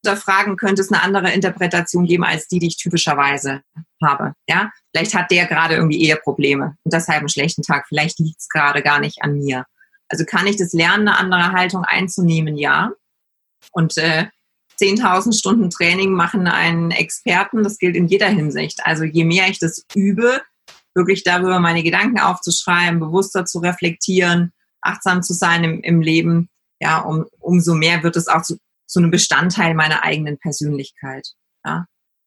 hinterfragen, 0.03 0.57
könnte 0.57 0.81
es 0.81 0.91
eine 0.91 1.03
andere 1.03 1.31
Interpretation 1.31 2.05
geben 2.05 2.23
als 2.23 2.47
die, 2.47 2.57
die 2.57 2.67
ich 2.67 2.77
typischerweise 2.77 3.61
habe. 4.03 4.33
Ja, 4.49 4.71
vielleicht 4.91 5.13
hat 5.13 5.29
der 5.29 5.45
gerade 5.45 5.75
irgendwie 5.75 6.03
eher 6.03 6.15
Probleme 6.15 6.77
und 6.83 6.93
deshalb 6.95 7.19
einen 7.19 7.29
schlechten 7.29 7.61
Tag. 7.61 7.85
Vielleicht 7.87 8.17
liegt 8.17 8.39
es 8.39 8.49
gerade 8.49 8.81
gar 8.81 8.99
nicht 8.99 9.21
an 9.21 9.37
mir. 9.37 9.65
Also 10.09 10.25
kann 10.25 10.47
ich 10.47 10.57
das 10.57 10.73
lernen, 10.73 11.09
eine 11.09 11.17
andere 11.19 11.51
Haltung 11.51 11.83
einzunehmen? 11.83 12.57
Ja. 12.57 12.93
Und 13.71 13.97
äh, 13.97 14.27
10.000 14.79 15.37
Stunden 15.37 15.69
Training 15.69 16.11
machen 16.11 16.47
einen 16.47 16.91
Experten. 16.91 17.63
Das 17.63 17.77
gilt 17.77 17.95
in 17.95 18.07
jeder 18.07 18.29
Hinsicht. 18.29 18.79
Also 18.83 19.03
je 19.03 19.25
mehr 19.25 19.47
ich 19.49 19.59
das 19.59 19.85
übe, 19.95 20.41
wirklich 20.93 21.23
darüber 21.23 21.59
meine 21.59 21.83
Gedanken 21.83 22.19
aufzuschreiben, 22.19 22.99
bewusster 22.99 23.45
zu 23.45 23.59
reflektieren, 23.59 24.51
achtsam 24.81 25.23
zu 25.23 25.33
sein 25.33 25.63
im, 25.63 25.81
im 25.81 26.01
Leben, 26.01 26.49
ja, 26.79 26.99
um, 26.99 27.25
umso 27.39 27.73
mehr 27.73 28.03
wird 28.03 28.15
es 28.15 28.27
auch 28.27 28.41
zu, 28.41 28.57
zu 28.85 28.99
einem 28.99 29.11
Bestandteil 29.11 29.73
meiner 29.73 30.03
eigenen 30.03 30.37
Persönlichkeit. 30.37 31.27
Ja. 31.65 31.85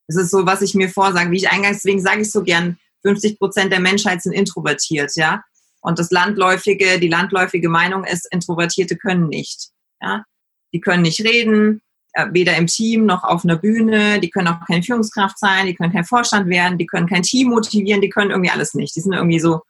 Das 0.09 0.17
ist 0.17 0.31
so, 0.31 0.47
was 0.47 0.63
ich 0.63 0.75
mir 0.75 0.89
vorsage. 0.89 1.31
Wie 1.31 1.37
ich 1.37 1.51
eingangs, 1.51 1.79
deswegen 1.79 2.01
sage 2.01 2.23
ich 2.23 2.33
so 2.33 2.43
gern, 2.43 2.79
50 3.03 3.39
Prozent 3.39 3.73
der 3.73 3.81
Menschheit 3.81 4.23
sind 4.23 4.33
introvertiert, 4.33 5.13
ja. 5.17 5.43
Und 5.81 5.99
das 5.99 6.11
landläufige, 6.11 7.01
die 7.01 7.09
landläufige 7.09 7.69
Meinung 7.69 8.05
ist, 8.05 8.31
Introvertierte 8.31 8.97
können 8.97 9.29
nicht, 9.29 9.71
ja. 10.03 10.25
Die 10.73 10.81
können 10.81 11.03
nicht 11.03 11.21
reden, 11.21 11.81
weder 12.31 12.57
im 12.57 12.67
Team 12.67 13.07
noch 13.07 13.25
auf 13.25 13.45
einer 13.45 13.57
Bühne, 13.57 14.21
die 14.21 14.31
können 14.31 14.49
auch 14.49 14.67
keine 14.67 14.83
Führungskraft 14.83 15.39
sein, 15.39 15.67
die 15.67 15.75
können 15.75 15.93
kein 15.93 16.05
Vorstand 16.05 16.49
werden, 16.49 16.79
die 16.79 16.87
können 16.87 17.09
kein 17.09 17.23
Team 17.23 17.49
motivieren, 17.51 18.01
die 18.01 18.09
können 18.09 18.31
irgendwie 18.31 18.51
alles 18.51 18.75
nicht. 18.75 18.95
Die 18.97 19.01
sind 19.01 19.13
irgendwie 19.13 19.41
so 19.41 19.61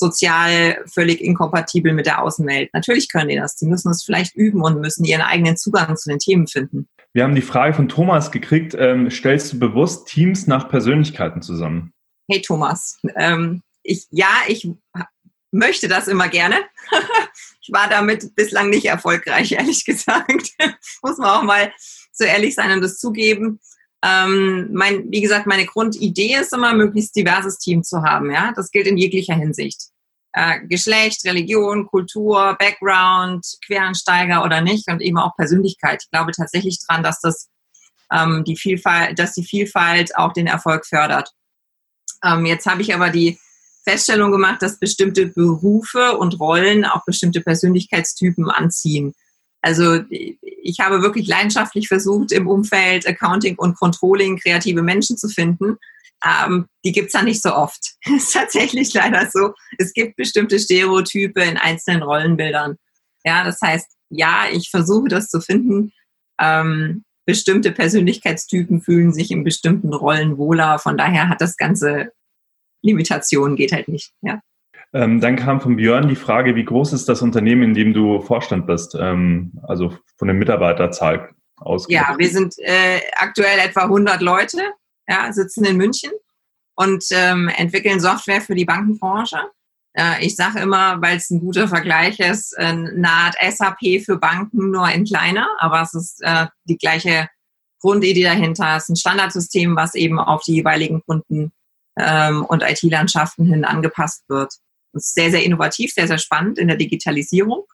sozial 0.00 0.82
völlig 0.86 1.20
inkompatibel 1.20 1.92
mit 1.92 2.06
der 2.06 2.22
Außenwelt. 2.22 2.72
Natürlich 2.72 3.10
können 3.10 3.28
die 3.28 3.36
das. 3.36 3.56
Die 3.56 3.66
müssen 3.66 3.90
es 3.90 4.02
vielleicht 4.02 4.34
üben 4.34 4.62
und 4.62 4.80
müssen 4.80 5.04
ihren 5.04 5.20
eigenen 5.20 5.56
Zugang 5.56 5.96
zu 5.96 6.08
den 6.08 6.18
Themen 6.18 6.46
finden. 6.46 6.88
Wir 7.12 7.24
haben 7.24 7.34
die 7.34 7.42
Frage 7.42 7.74
von 7.74 7.88
Thomas 7.88 8.30
gekriegt, 8.30 8.74
ähm, 8.78 9.10
stellst 9.10 9.52
du 9.52 9.58
bewusst 9.58 10.08
Teams 10.08 10.46
nach 10.46 10.68
Persönlichkeiten 10.68 11.42
zusammen? 11.42 11.92
Hey 12.28 12.40
Thomas, 12.40 12.98
ähm, 13.16 13.62
ich, 13.82 14.06
ja, 14.10 14.28
ich 14.48 14.68
möchte 15.50 15.88
das 15.88 16.08
immer 16.08 16.28
gerne. 16.28 16.56
war 17.72 17.88
damit 17.88 18.34
bislang 18.34 18.70
nicht 18.70 18.86
erfolgreich, 18.86 19.52
ehrlich 19.58 19.84
gesagt. 19.84 20.52
Muss 21.02 21.18
man 21.18 21.30
auch 21.30 21.42
mal 21.42 21.72
so 22.12 22.24
ehrlich 22.24 22.54
sein 22.54 22.70
und 22.72 22.80
das 22.82 22.98
zugeben. 22.98 23.60
Ähm, 24.02 24.70
mein, 24.72 25.10
wie 25.10 25.20
gesagt, 25.20 25.46
meine 25.46 25.66
Grundidee 25.66 26.36
ist 26.36 26.52
immer, 26.52 26.74
möglichst 26.74 27.14
diverses 27.16 27.58
Team 27.58 27.82
zu 27.82 28.02
haben. 28.02 28.30
Ja, 28.30 28.52
das 28.54 28.70
gilt 28.70 28.86
in 28.86 28.96
jeglicher 28.96 29.34
Hinsicht. 29.34 29.90
Äh, 30.32 30.60
Geschlecht, 30.66 31.24
Religion, 31.24 31.86
Kultur, 31.86 32.56
Background, 32.58 33.44
Quereinsteiger 33.66 34.44
oder 34.44 34.60
nicht 34.60 34.88
und 34.88 35.02
eben 35.02 35.18
auch 35.18 35.34
Persönlichkeit. 35.36 36.02
Ich 36.04 36.10
glaube 36.10 36.32
tatsächlich 36.32 36.78
dran, 36.86 37.02
dass 37.02 37.20
das 37.20 37.48
ähm, 38.12 38.44
die 38.44 38.56
Vielfalt, 38.56 39.18
dass 39.18 39.34
die 39.34 39.44
Vielfalt 39.44 40.16
auch 40.16 40.32
den 40.32 40.46
Erfolg 40.46 40.86
fördert. 40.86 41.32
Ähm, 42.24 42.46
jetzt 42.46 42.66
habe 42.66 42.82
ich 42.82 42.94
aber 42.94 43.10
die 43.10 43.38
Feststellung 43.84 44.30
gemacht, 44.30 44.62
dass 44.62 44.78
bestimmte 44.78 45.26
Berufe 45.26 46.16
und 46.18 46.38
Rollen 46.38 46.84
auch 46.84 47.04
bestimmte 47.04 47.40
Persönlichkeitstypen 47.40 48.50
anziehen. 48.50 49.14
Also 49.62 50.00
ich 50.10 50.80
habe 50.80 51.02
wirklich 51.02 51.26
leidenschaftlich 51.26 51.88
versucht, 51.88 52.32
im 52.32 52.46
Umfeld 52.46 53.06
Accounting 53.06 53.56
und 53.58 53.76
Controlling 53.76 54.38
kreative 54.38 54.82
Menschen 54.82 55.16
zu 55.16 55.28
finden. 55.28 55.76
Ähm, 56.24 56.66
die 56.84 56.92
gibt's 56.92 57.14
ja 57.14 57.22
nicht 57.22 57.42
so 57.42 57.54
oft. 57.54 57.94
Das 58.04 58.14
ist 58.24 58.32
tatsächlich 58.32 58.92
leider 58.94 59.28
so. 59.30 59.54
Es 59.78 59.92
gibt 59.92 60.16
bestimmte 60.16 60.58
Stereotype 60.58 61.40
in 61.42 61.56
einzelnen 61.56 62.02
Rollenbildern. 62.02 62.76
Ja, 63.24 63.44
das 63.44 63.60
heißt, 63.62 63.86
ja, 64.10 64.44
ich 64.50 64.70
versuche 64.70 65.08
das 65.08 65.28
zu 65.28 65.40
finden. 65.40 65.92
Ähm, 66.40 67.04
bestimmte 67.26 67.72
Persönlichkeitstypen 67.72 68.80
fühlen 68.80 69.12
sich 69.12 69.30
in 69.30 69.44
bestimmten 69.44 69.92
Rollen 69.92 70.36
wohler. 70.38 70.78
Von 70.78 70.96
daher 70.96 71.28
hat 71.28 71.40
das 71.40 71.56
Ganze 71.56 72.12
Limitationen, 72.82 73.56
geht 73.56 73.72
halt 73.72 73.88
nicht. 73.88 74.12
Ja. 74.22 74.40
Ähm, 74.92 75.20
dann 75.20 75.36
kam 75.36 75.60
von 75.60 75.76
Björn 75.76 76.08
die 76.08 76.16
Frage, 76.16 76.56
wie 76.56 76.64
groß 76.64 76.92
ist 76.92 77.08
das 77.08 77.22
Unternehmen, 77.22 77.62
in 77.62 77.74
dem 77.74 77.92
du 77.92 78.20
Vorstand 78.20 78.66
bist? 78.66 78.96
Ähm, 78.98 79.52
also 79.62 79.96
von 80.16 80.26
der 80.26 80.34
Mitarbeiterzahl 80.34 81.30
aus. 81.56 81.86
Ja, 81.88 82.14
wir 82.18 82.28
sind 82.28 82.54
äh, 82.58 83.00
aktuell 83.16 83.58
etwa 83.60 83.82
100 83.82 84.20
Leute, 84.20 84.58
ja, 85.08 85.32
sitzen 85.32 85.64
in 85.64 85.76
München 85.76 86.10
und 86.74 87.04
ähm, 87.12 87.48
entwickeln 87.56 88.00
Software 88.00 88.40
für 88.40 88.54
die 88.54 88.64
Bankenbranche. 88.64 89.38
Äh, 89.92 90.24
ich 90.24 90.34
sage 90.34 90.60
immer, 90.60 91.00
weil 91.00 91.18
es 91.18 91.30
ein 91.30 91.40
guter 91.40 91.68
Vergleich 91.68 92.18
ist, 92.18 92.54
äh, 92.58 92.74
Art 93.04 93.36
SAP 93.40 94.02
für 94.04 94.16
Banken, 94.16 94.70
nur 94.70 94.88
in 94.90 95.04
kleiner, 95.04 95.48
aber 95.58 95.82
es 95.82 95.94
ist 95.94 96.22
äh, 96.22 96.46
die 96.64 96.78
gleiche 96.78 97.28
Grundidee 97.80 98.24
dahinter. 98.24 98.76
Es 98.76 98.84
ist 98.84 98.88
ein 98.90 98.96
Standardsystem, 98.96 99.76
was 99.76 99.94
eben 99.94 100.18
auf 100.18 100.42
die 100.42 100.54
jeweiligen 100.54 101.02
Kunden 101.06 101.52
ähm, 101.98 102.44
und 102.44 102.62
IT-Landschaften 102.62 103.46
hin 103.46 103.64
angepasst 103.64 104.24
wird. 104.28 104.52
Das 104.92 105.06
ist 105.06 105.14
sehr, 105.14 105.30
sehr 105.30 105.44
innovativ, 105.44 105.92
sehr, 105.92 106.08
sehr 106.08 106.18
spannend 106.18 106.58
in 106.58 106.68
der 106.68 106.76
Digitalisierung 106.76 107.64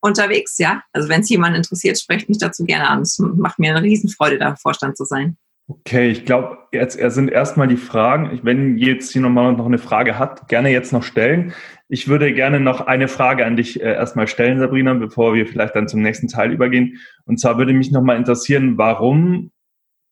unterwegs, 0.00 0.58
ja. 0.58 0.82
Also 0.92 1.08
wenn 1.08 1.22
es 1.22 1.28
jemand 1.28 1.56
interessiert, 1.56 1.98
sprecht 1.98 2.28
mich 2.28 2.38
dazu 2.38 2.64
gerne 2.64 2.88
an. 2.88 3.02
Es 3.02 3.18
macht 3.18 3.58
mir 3.58 3.74
eine 3.74 3.82
Riesenfreude, 3.82 4.38
da 4.38 4.56
Vorstand 4.56 4.96
zu 4.96 5.04
sein. 5.04 5.36
Okay, 5.70 6.08
ich 6.08 6.24
glaube, 6.24 6.56
jetzt 6.72 6.98
sind 6.98 7.30
erstmal 7.30 7.68
die 7.68 7.76
Fragen. 7.76 8.40
Wenn 8.42 8.78
jetzt 8.78 9.12
hier 9.12 9.20
nochmal 9.20 9.52
noch 9.52 9.66
eine 9.66 9.76
Frage 9.76 10.18
hat, 10.18 10.48
gerne 10.48 10.70
jetzt 10.70 10.94
noch 10.94 11.02
stellen. 11.02 11.52
Ich 11.90 12.08
würde 12.08 12.32
gerne 12.32 12.58
noch 12.58 12.80
eine 12.80 13.06
Frage 13.06 13.44
an 13.44 13.56
dich 13.56 13.82
äh, 13.82 13.92
erstmal 13.92 14.28
stellen, 14.28 14.58
Sabrina, 14.60 14.94
bevor 14.94 15.34
wir 15.34 15.46
vielleicht 15.46 15.74
dann 15.74 15.88
zum 15.88 16.00
nächsten 16.00 16.28
Teil 16.28 16.52
übergehen. 16.52 16.98
Und 17.26 17.38
zwar 17.38 17.58
würde 17.58 17.74
mich 17.74 17.90
nochmal 17.90 18.16
interessieren, 18.16 18.78
warum 18.78 19.50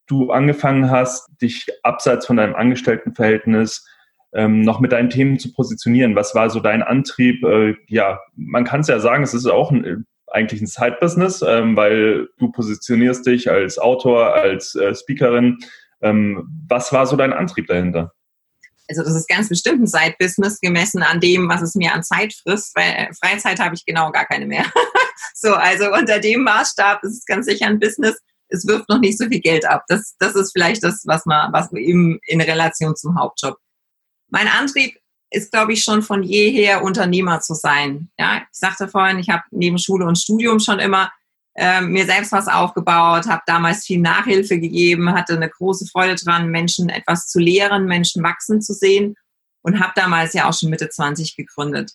du 0.07 0.31
angefangen 0.31 0.91
hast, 0.91 1.29
dich 1.41 1.67
abseits 1.83 2.27
von 2.27 2.37
deinem 2.37 2.55
Angestelltenverhältnis 2.55 3.87
ähm, 4.33 4.61
noch 4.63 4.81
mit 4.81 4.93
deinen 4.93 5.11
Themen 5.11 5.39
zu 5.39 5.53
positionieren? 5.53 6.15
Was 6.15 6.35
war 6.35 6.51
so 6.51 6.61
dein 6.61 6.83
Antrieb? 6.83 7.43
Äh, 7.45 7.75
ja, 7.89 8.21
man 8.35 8.65
kann 8.65 8.81
es 8.81 8.89
ja 8.89 8.99
sagen, 9.01 9.23
es 9.23 9.35
ist 9.35 9.47
auch 9.47 9.71
ein, 9.71 10.07
eigentlich 10.29 10.61
ein 10.61 10.67
Side-Business, 10.67 11.43
ähm, 11.43 11.77
weil 11.77 12.29
du 12.39 12.51
positionierst 12.51 13.27
dich 13.27 13.51
als 13.51 13.79
Autor, 13.79 14.35
als 14.35 14.75
äh, 14.75 14.95
Speakerin. 14.95 15.59
Ähm, 16.03 16.47
was 16.69 16.93
war 16.93 17.07
so 17.07 17.17
dein 17.17 17.33
Antrieb 17.33 17.67
dahinter? 17.67 18.13
Also 18.89 19.03
das 19.03 19.17
ist 19.17 19.29
ganz 19.29 19.49
bestimmt 19.49 19.83
ein 19.83 19.87
Side-Business 19.87 20.61
gemessen 20.61 21.03
an 21.03 21.21
dem, 21.21 21.49
was 21.49 21.63
es 21.63 21.75
mir 21.75 21.93
an 21.93 22.03
Zeit 22.03 22.35
frisst, 22.35 22.77
weil 22.77 22.93
äh, 22.93 23.13
Freizeit 23.15 23.59
habe 23.59 23.75
ich 23.75 23.85
genau 23.85 24.13
gar 24.13 24.27
keine 24.27 24.47
mehr. 24.47 24.65
so, 25.35 25.55
also 25.55 25.93
unter 25.93 26.21
dem 26.21 26.43
Maßstab 26.43 27.03
ist 27.03 27.19
es 27.19 27.25
ganz 27.25 27.47
sicher 27.47 27.67
ein 27.67 27.81
Business. 27.81 28.21
Es 28.49 28.67
wirft 28.67 28.89
noch 28.89 29.01
nicht 29.01 29.19
so 29.19 29.27
viel 29.27 29.41
Geld 29.41 29.67
ab. 29.67 29.85
Das, 29.89 30.15
das 30.19 30.35
ist 30.35 30.53
vielleicht 30.53 30.83
das, 30.85 31.03
was 31.07 31.27
man, 31.27 31.53
was 31.53 31.73
eben 31.73 32.19
in 32.27 32.41
Relation 32.41 32.95
zum 32.97 33.19
Hauptjob 33.19 33.57
mein 34.29 34.49
Antrieb 34.49 34.99
ist, 35.31 35.53
glaube 35.53 35.73
ich, 35.73 35.83
schon 35.83 36.03
von 36.03 36.23
jeher 36.23 36.83
Unternehmer 36.83 37.41
zu 37.41 37.55
sein. 37.55 38.11
Ja, 38.19 38.39
ich 38.39 38.59
sagte 38.59 38.89
vorhin, 38.89 39.19
ich 39.19 39.29
habe 39.29 39.43
neben 39.51 39.79
Schule 39.79 40.07
und 40.07 40.19
Studium 40.19 40.61
schon 40.61 40.79
immer 40.79 41.11
äh, 41.57 41.81
mir 41.81 42.05
selbst 42.07 42.33
was 42.33 42.49
aufgebaut, 42.49 43.27
habe 43.27 43.43
damals 43.47 43.85
viel 43.85 44.01
Nachhilfe 44.01 44.61
gegeben, 44.61 45.13
hatte 45.13 45.35
eine 45.35 45.49
große 45.49 45.87
Freude 45.87 46.15
dran, 46.15 46.51
Menschen 46.51 46.89
etwas 46.89 47.29
zu 47.29 47.39
lehren, 47.39 47.87
Menschen 47.87 48.23
wachsen 48.23 48.61
zu 48.61 48.73
sehen 48.75 49.17
und 49.63 49.81
habe 49.81 49.93
damals 49.97 50.35
ja 50.35 50.49
auch 50.49 50.55
schon 50.55 50.71
Mitte 50.71 50.89
20 50.89 51.35
gegründet. 51.37 51.93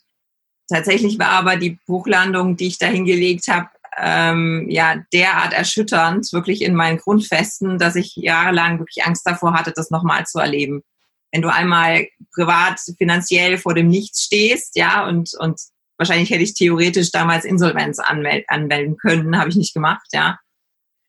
tatsächlich 0.68 1.20
war 1.20 1.30
aber 1.30 1.58
die 1.58 1.78
Bruchlandung, 1.86 2.56
die 2.56 2.68
ich 2.68 2.78
da 2.78 2.88
hingelegt 2.88 3.48
habe, 3.50 3.70
ähm, 3.98 4.68
ja 4.70 4.96
derart 5.14 5.54
erschütternd, 5.54 6.32
wirklich 6.32 6.62
in 6.62 6.76
meinen 6.76 6.98
Grundfesten, 6.98 7.78
dass 7.78 7.96
ich 7.96 8.16
jahrelang 8.16 8.80
wirklich 8.80 9.06
Angst 9.06 9.26
davor 9.26 9.54
hatte, 9.54 9.74
das 9.76 9.92
nochmal 9.92 10.26
zu 10.26 10.40
erleben. 10.40 10.84
Wenn 11.32 11.42
du 11.42 11.52
einmal 11.52 12.08
privat, 12.34 12.80
finanziell 12.98 13.58
vor 13.58 13.74
dem 13.74 13.88
Nichts 13.88 14.24
stehst, 14.24 14.76
ja, 14.76 15.08
und, 15.08 15.32
und 15.40 15.60
wahrscheinlich 15.98 16.30
hätte 16.30 16.44
ich 16.44 16.54
theoretisch 16.54 17.12
damals 17.12 17.46
Insolvenz 17.46 18.00
anmel 18.00 18.44
anmelden 18.48 18.98
können, 18.98 19.38
habe 19.38 19.50
ich 19.50 19.56
nicht 19.56 19.74
gemacht, 19.74 20.08
ja. 20.14 20.40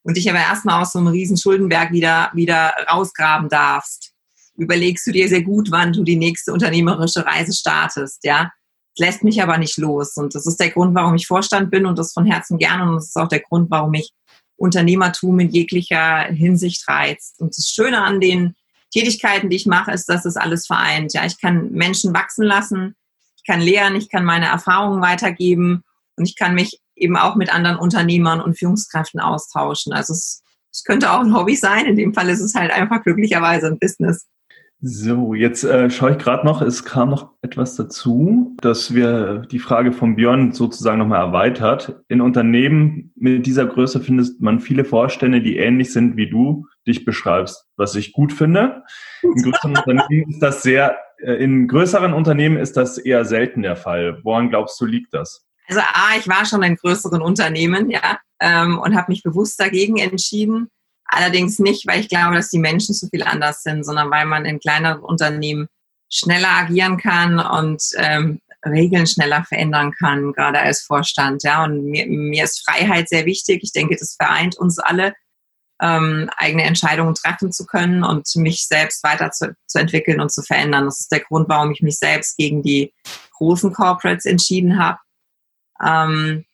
Und 0.05 0.17
dich 0.17 0.29
aber 0.29 0.41
erstmal 0.41 0.83
aus 0.83 0.93
so 0.93 0.99
einem 0.99 1.09
riesen 1.09 1.37
Schuldenberg 1.37 1.93
wieder, 1.93 2.31
wieder 2.35 2.75
rausgraben 2.91 3.49
darfst, 3.49 4.13
überlegst 4.57 5.07
du 5.07 5.13
dir 5.13 5.29
sehr 5.29 5.43
gut, 5.43 5.71
wann 5.71 5.93
du 5.93 6.03
die 6.03 6.17
nächste 6.17 6.53
unternehmerische 6.53 7.25
Reise 7.25 7.53
startest, 7.53 8.25
ja 8.25 8.51
lässt 8.99 9.25
mich 9.25 9.43
aber 9.43 9.59
nicht 9.59 9.79
los. 9.79 10.17
Und 10.17 10.35
das 10.35 10.47
ist 10.47 10.61
der 10.61 10.71
Grund, 10.71 10.95
warum 10.95 11.15
ich 11.15 11.27
Vorstand 11.27 11.71
bin 11.71 11.87
und 11.87 11.99
das 11.99 12.13
von 12.13 12.27
Herzen 12.27 12.59
gerne. 12.59 12.89
Und 12.89 12.97
das 12.97 13.07
ist 13.07 13.17
auch 13.17 13.29
der 13.29 13.41
Grund, 13.41 13.71
warum 13.71 13.91
mich 13.91 14.13
Unternehmertum 14.57 15.41
in 15.41 15.51
jeglicher 15.51 16.25
Hinsicht 16.25 16.87
reizt. 16.89 17.41
Und 17.41 17.57
das 17.57 17.69
Schöne 17.69 18.03
an 18.03 18.21
den 18.21 18.55
Tätigkeiten, 18.93 19.51
die 19.51 19.57
ich 19.57 19.67
mache, 19.67 19.91
ist, 19.91 20.09
dass 20.09 20.25
es 20.25 20.37
alles 20.37 20.67
vereint. 20.67 21.15
Ja, 21.15 21.25
ich 21.25 21.41
kann 21.41 21.73
Menschen 21.73 22.15
wachsen 22.15 22.45
lassen, 22.45 22.95
ich 23.37 23.45
kann 23.45 23.61
lehren, 23.61 23.97
ich 23.97 24.09
kann 24.09 24.25
meine 24.25 24.47
Erfahrungen 24.47 25.01
weitergeben 25.01 25.83
und 26.17 26.29
ich 26.29 26.37
kann 26.37 26.55
mich 26.55 26.79
eben 26.95 27.17
auch 27.17 27.35
mit 27.35 27.53
anderen 27.53 27.79
Unternehmern 27.79 28.41
und 28.41 28.59
Führungskräften 28.59 29.19
austauschen. 29.19 29.93
Also 29.93 30.13
es, 30.13 30.43
es 30.71 30.85
könnte 30.85 31.11
auch 31.11 31.21
ein 31.21 31.35
Hobby 31.35 31.57
sein. 31.57 31.87
In 31.87 31.97
dem 31.97 32.15
Fall 32.15 32.29
ist 32.29 32.41
es 32.41 32.55
halt 32.55 32.71
einfach 32.71 33.03
glücklicherweise 33.03 33.67
ein 33.67 33.79
Business. 33.79 34.27
So, 34.85 35.35
jetzt 35.35 35.63
äh, 35.63 35.89
schaue 35.91 36.11
ich 36.11 36.19
gerade 36.19 36.45
noch, 36.45 36.61
es 36.61 36.85
kam 36.85 37.11
noch 37.11 37.31
etwas 37.41 37.77
dazu, 37.77 38.57
dass 38.61 38.93
wir 38.93 39.47
die 39.49 39.61
Frage 39.61 39.93
von 39.93 40.17
Björn 40.17 40.51
sozusagen 40.51 40.99
nochmal 40.99 41.25
erweitert. 41.25 42.01
In 42.09 42.21
Unternehmen 42.21 43.13
mit 43.15 43.47
dieser 43.47 43.65
Größe 43.65 44.01
findet 44.01 44.41
man 44.41 44.59
viele 44.59 44.85
Vorstände, 44.85 45.41
die 45.41 45.57
ähnlich 45.57 45.93
sind 45.93 46.17
wie 46.17 46.29
du 46.29 46.67
dich 46.85 47.05
beschreibst, 47.05 47.69
was 47.77 47.95
ich 47.95 48.13
gut 48.13 48.33
finde. 48.33 48.83
In 49.23 49.41
größeren 49.41 49.77
Unternehmen 49.87 50.31
ist 50.31 50.41
das 50.41 50.65
sehr, 50.65 50.99
äh, 51.19 51.35
in 51.35 51.69
größeren 51.69 52.13
Unternehmen 52.13 52.57
ist 52.57 52.77
das 52.77 52.99
eher 52.99 53.25
selten 53.25 53.63
der 53.63 53.77
Fall. 53.77 54.19
Woran 54.25 54.49
glaubst 54.49 54.81
du, 54.81 54.85
liegt 54.85 55.15
das? 55.15 55.47
Also 55.69 55.81
A, 55.81 56.17
ich 56.19 56.27
war 56.27 56.45
schon 56.45 56.65
in 56.65 56.75
größeren 56.75 57.23
Unternehmen, 57.23 57.89
ja, 57.89 58.19
ähm, 58.41 58.81
und 58.81 58.97
habe 58.97 59.13
mich 59.13 59.23
bewusst 59.23 59.61
dagegen 59.61 59.99
entschieden 59.99 60.71
Allerdings 61.15 61.59
nicht, 61.59 61.87
weil 61.87 62.01
ich 62.01 62.09
glaube, 62.09 62.37
dass 62.37 62.49
die 62.49 62.59
Menschen 62.59 62.95
zu 62.95 63.07
viel 63.09 63.23
anders 63.23 63.63
sind, 63.63 63.85
sondern 63.85 64.11
weil 64.11 64.25
man 64.25 64.47
in 64.47 64.61
kleineren 64.61 65.01
Unternehmen 65.01 65.69
schneller 66.11 66.49
agieren 66.49 66.97
kann 66.97 67.39
und 67.39 67.83
ähm, 67.97 68.41
Regeln 68.65 69.07
schneller 69.07 69.45
verändern 69.45 69.93
kann, 69.93 70.33
gerade 70.33 70.61
als 70.61 70.81
Vorstand. 70.81 71.43
Ja, 71.43 71.65
und 71.65 71.85
mir, 71.85 72.07
mir 72.07 72.45
ist 72.45 72.65
Freiheit 72.65 73.11
sehr 73.11 73.27
wichtig. 73.27 73.61
Ich 73.63 73.73
denke, 73.73 73.95
das 73.95 74.17
vereint 74.19 74.57
uns 74.57 74.79
alle, 74.79 75.13
ähm, 75.83 76.31
eigene 76.39 76.63
Entscheidungen 76.63 77.15
treffen 77.15 77.53
zu 77.53 77.67
können 77.67 78.05
und 78.05 78.35
mich 78.37 78.67
selbst 78.67 79.05
weiter 79.05 79.33
zu, 79.33 79.55
zu 79.67 79.81
entwickeln 79.81 80.19
und 80.19 80.33
zu 80.33 80.41
verändern. 80.41 80.87
Das 80.87 81.01
ist 81.01 81.13
der 81.13 81.21
Grund, 81.21 81.47
warum 81.51 81.73
ich 81.73 81.83
mich 81.83 81.99
selbst 81.99 82.39
gegen 82.39 82.63
die 82.63 82.95
großen 83.33 83.75
Corporates 83.75 84.25
entschieden 84.25 84.79
habe. 84.79 84.99
Ähm, 85.85 86.47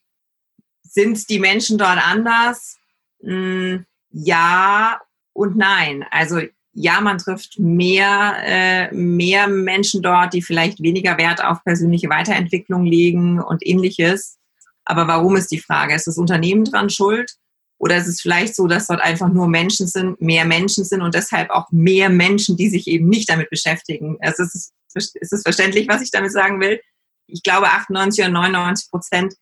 sind 0.82 1.30
die 1.30 1.38
Menschen 1.38 1.78
dort 1.78 2.04
anders? 2.04 2.76
Hm, 3.22 3.84
ja 4.24 5.00
und 5.32 5.56
nein. 5.56 6.04
Also 6.10 6.40
ja, 6.72 7.00
man 7.00 7.18
trifft 7.18 7.58
mehr, 7.58 8.36
äh, 8.44 8.94
mehr 8.94 9.48
Menschen 9.48 10.02
dort, 10.02 10.32
die 10.32 10.42
vielleicht 10.42 10.82
weniger 10.82 11.18
Wert 11.18 11.42
auf 11.42 11.64
persönliche 11.64 12.08
Weiterentwicklung 12.08 12.84
legen 12.84 13.40
und 13.40 13.66
ähnliches. 13.66 14.38
Aber 14.84 15.08
warum 15.08 15.36
ist 15.36 15.50
die 15.50 15.60
Frage? 15.60 15.94
Ist 15.94 16.06
das 16.06 16.18
Unternehmen 16.18 16.64
dran 16.64 16.88
schuld? 16.88 17.32
Oder 17.78 17.96
ist 17.96 18.08
es 18.08 18.20
vielleicht 18.20 18.56
so, 18.56 18.66
dass 18.66 18.86
dort 18.86 19.00
einfach 19.00 19.28
nur 19.28 19.48
Menschen 19.48 19.86
sind, 19.86 20.20
mehr 20.20 20.44
Menschen 20.44 20.84
sind 20.84 21.02
und 21.02 21.14
deshalb 21.14 21.50
auch 21.50 21.70
mehr 21.70 22.10
Menschen, 22.10 22.56
die 22.56 22.68
sich 22.68 22.86
eben 22.88 23.08
nicht 23.08 23.28
damit 23.28 23.50
beschäftigen? 23.50 24.16
Also 24.20 24.42
ist 24.42 24.72
es, 24.94 25.14
ist 25.14 25.32
es 25.32 25.42
verständlich, 25.42 25.88
was 25.88 26.02
ich 26.02 26.10
damit 26.10 26.32
sagen 26.32 26.60
will? 26.60 26.80
Ich 27.26 27.42
glaube, 27.42 27.66
98 27.66 28.24
oder 28.24 28.32
99 28.32 28.90
Prozent 28.90 29.34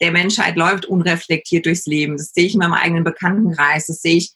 der 0.00 0.12
Menschheit 0.12 0.56
läuft 0.56 0.86
unreflektiert 0.86 1.66
durchs 1.66 1.86
Leben. 1.86 2.16
Das 2.16 2.32
sehe 2.32 2.46
ich 2.46 2.54
in 2.54 2.60
meinem 2.60 2.72
eigenen 2.72 3.04
Bekanntenkreis. 3.04 3.86
Das 3.86 4.00
sehe 4.00 4.16
ich 4.16 4.32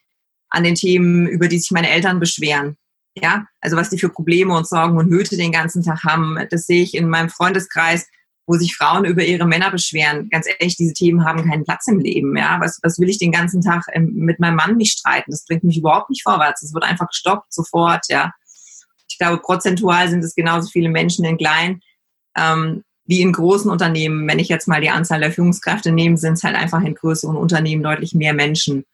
an 0.51 0.65
den 0.65 0.75
Themen, 0.75 1.27
über 1.27 1.49
die 1.49 1.59
sich 1.59 1.71
meine 1.71 1.91
Eltern 1.91 2.21
beschweren. 2.21 2.77
Ja, 3.17 3.47
also 3.61 3.77
was 3.77 3.91
die 3.91 3.99
für 3.99 4.09
Probleme 4.09 4.57
und 4.57 4.67
Sorgen 4.67 4.99
und 4.99 5.09
Nöte 5.09 5.37
den 5.37 5.53
ganzen 5.53 5.83
Tag 5.83 6.03
haben. 6.05 6.39
Das 6.51 6.67
sehe 6.67 6.83
ich 6.83 6.95
in 6.95 7.09
meinem 7.09 7.31
Freundeskreis, 7.31 8.07
wo 8.47 8.57
sich 8.57 8.77
Frauen 8.77 9.05
über 9.05 9.25
ihre 9.25 9.47
Männer 9.47 9.71
beschweren. 9.71 10.29
Ganz 10.31 10.47
ehrlich, 10.47 10.77
diese 10.77 10.93
Themen 10.93 11.25
haben 11.25 11.49
keinen 11.49 11.65
Platz 11.65 11.87
im 11.87 12.01
Leben. 12.01 12.37
Ja, 12.37 12.59
was, 12.61 12.81
was 12.83 12.99
will 12.99 13.09
ich 13.09 13.19
den 13.19 13.33
ganzen 13.33 13.63
Tag 13.63 13.85
ähm, 13.93 14.13
mit 14.15 14.41
meinem 14.41 14.57
Mann 14.57 14.77
nicht 14.77 14.99
streiten? 14.99 15.31
Das 15.31 15.45
bringt 15.45 15.65
mich 15.65 15.79
überhaupt 15.79 16.11
nicht 16.11 16.23
vorwärts. 16.23 16.63
Es 16.63 16.75
wird 16.75 16.85
einfach 16.85 17.09
gestoppt 17.09 17.53
sofort. 17.53 18.05
Ja, 18.09 18.33
ich 19.09 19.19
glaube, 19.19 19.41
prozentual 19.41 20.09
sind 20.09 20.25
es 20.25 20.35
genauso 20.35 20.69
viele 20.69 20.91
Menschen 20.91 21.25
in 21.25 21.39
klein. 21.39 21.81
Ähm, 22.37 22.83
wie 23.07 23.21
in 23.21 23.33
großen 23.33 23.71
Unternehmen, 23.71 24.27
wenn 24.27 24.39
ich 24.39 24.49
jetzt 24.49 24.69
mal 24.69 24.81
die 24.81 24.91
Anzahl 24.91 25.21
der 25.21 25.33
Führungskräfte 25.33 25.93
nehme, 25.93 26.17
sind 26.17 26.35
es 26.35 26.43
halt 26.43 26.57
einfach 26.57 26.83
in 26.83 26.95
größeren 26.95 27.37
Unternehmen 27.37 27.83
deutlich 27.83 28.15
mehr 28.15 28.33
Menschen. 28.33 28.85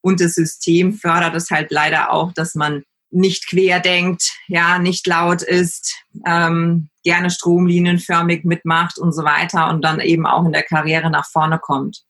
Und 0.00 0.20
das 0.20 0.34
System 0.34 0.94
fördert 0.94 1.36
es 1.36 1.50
halt 1.50 1.70
leider 1.70 2.12
auch, 2.12 2.32
dass 2.32 2.54
man 2.54 2.82
nicht 3.10 3.46
quer 3.46 3.78
denkt, 3.78 4.32
ja, 4.48 4.78
nicht 4.78 5.06
laut 5.06 5.42
ist, 5.42 5.96
ähm, 6.26 6.88
gerne 7.04 7.30
stromlinienförmig 7.30 8.44
mitmacht 8.44 8.98
und 8.98 9.12
so 9.12 9.22
weiter 9.22 9.68
und 9.68 9.82
dann 9.82 10.00
eben 10.00 10.26
auch 10.26 10.44
in 10.44 10.52
der 10.52 10.62
Karriere 10.62 11.10
nach 11.10 11.28
vorne 11.30 11.58
kommt. 11.58 12.02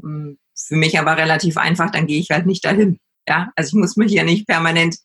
Hm, 0.00 0.38
für 0.56 0.76
mich 0.76 0.98
aber 0.98 1.16
relativ 1.16 1.56
einfach, 1.56 1.90
dann 1.90 2.06
gehe 2.06 2.20
ich 2.20 2.30
halt 2.30 2.46
nicht 2.46 2.64
dahin. 2.64 2.98
Ja, 3.28 3.50
also 3.56 3.68
ich 3.68 3.74
muss 3.74 3.96
mich 3.96 4.12
ja 4.12 4.24
nicht 4.24 4.46
permanent 4.46 4.96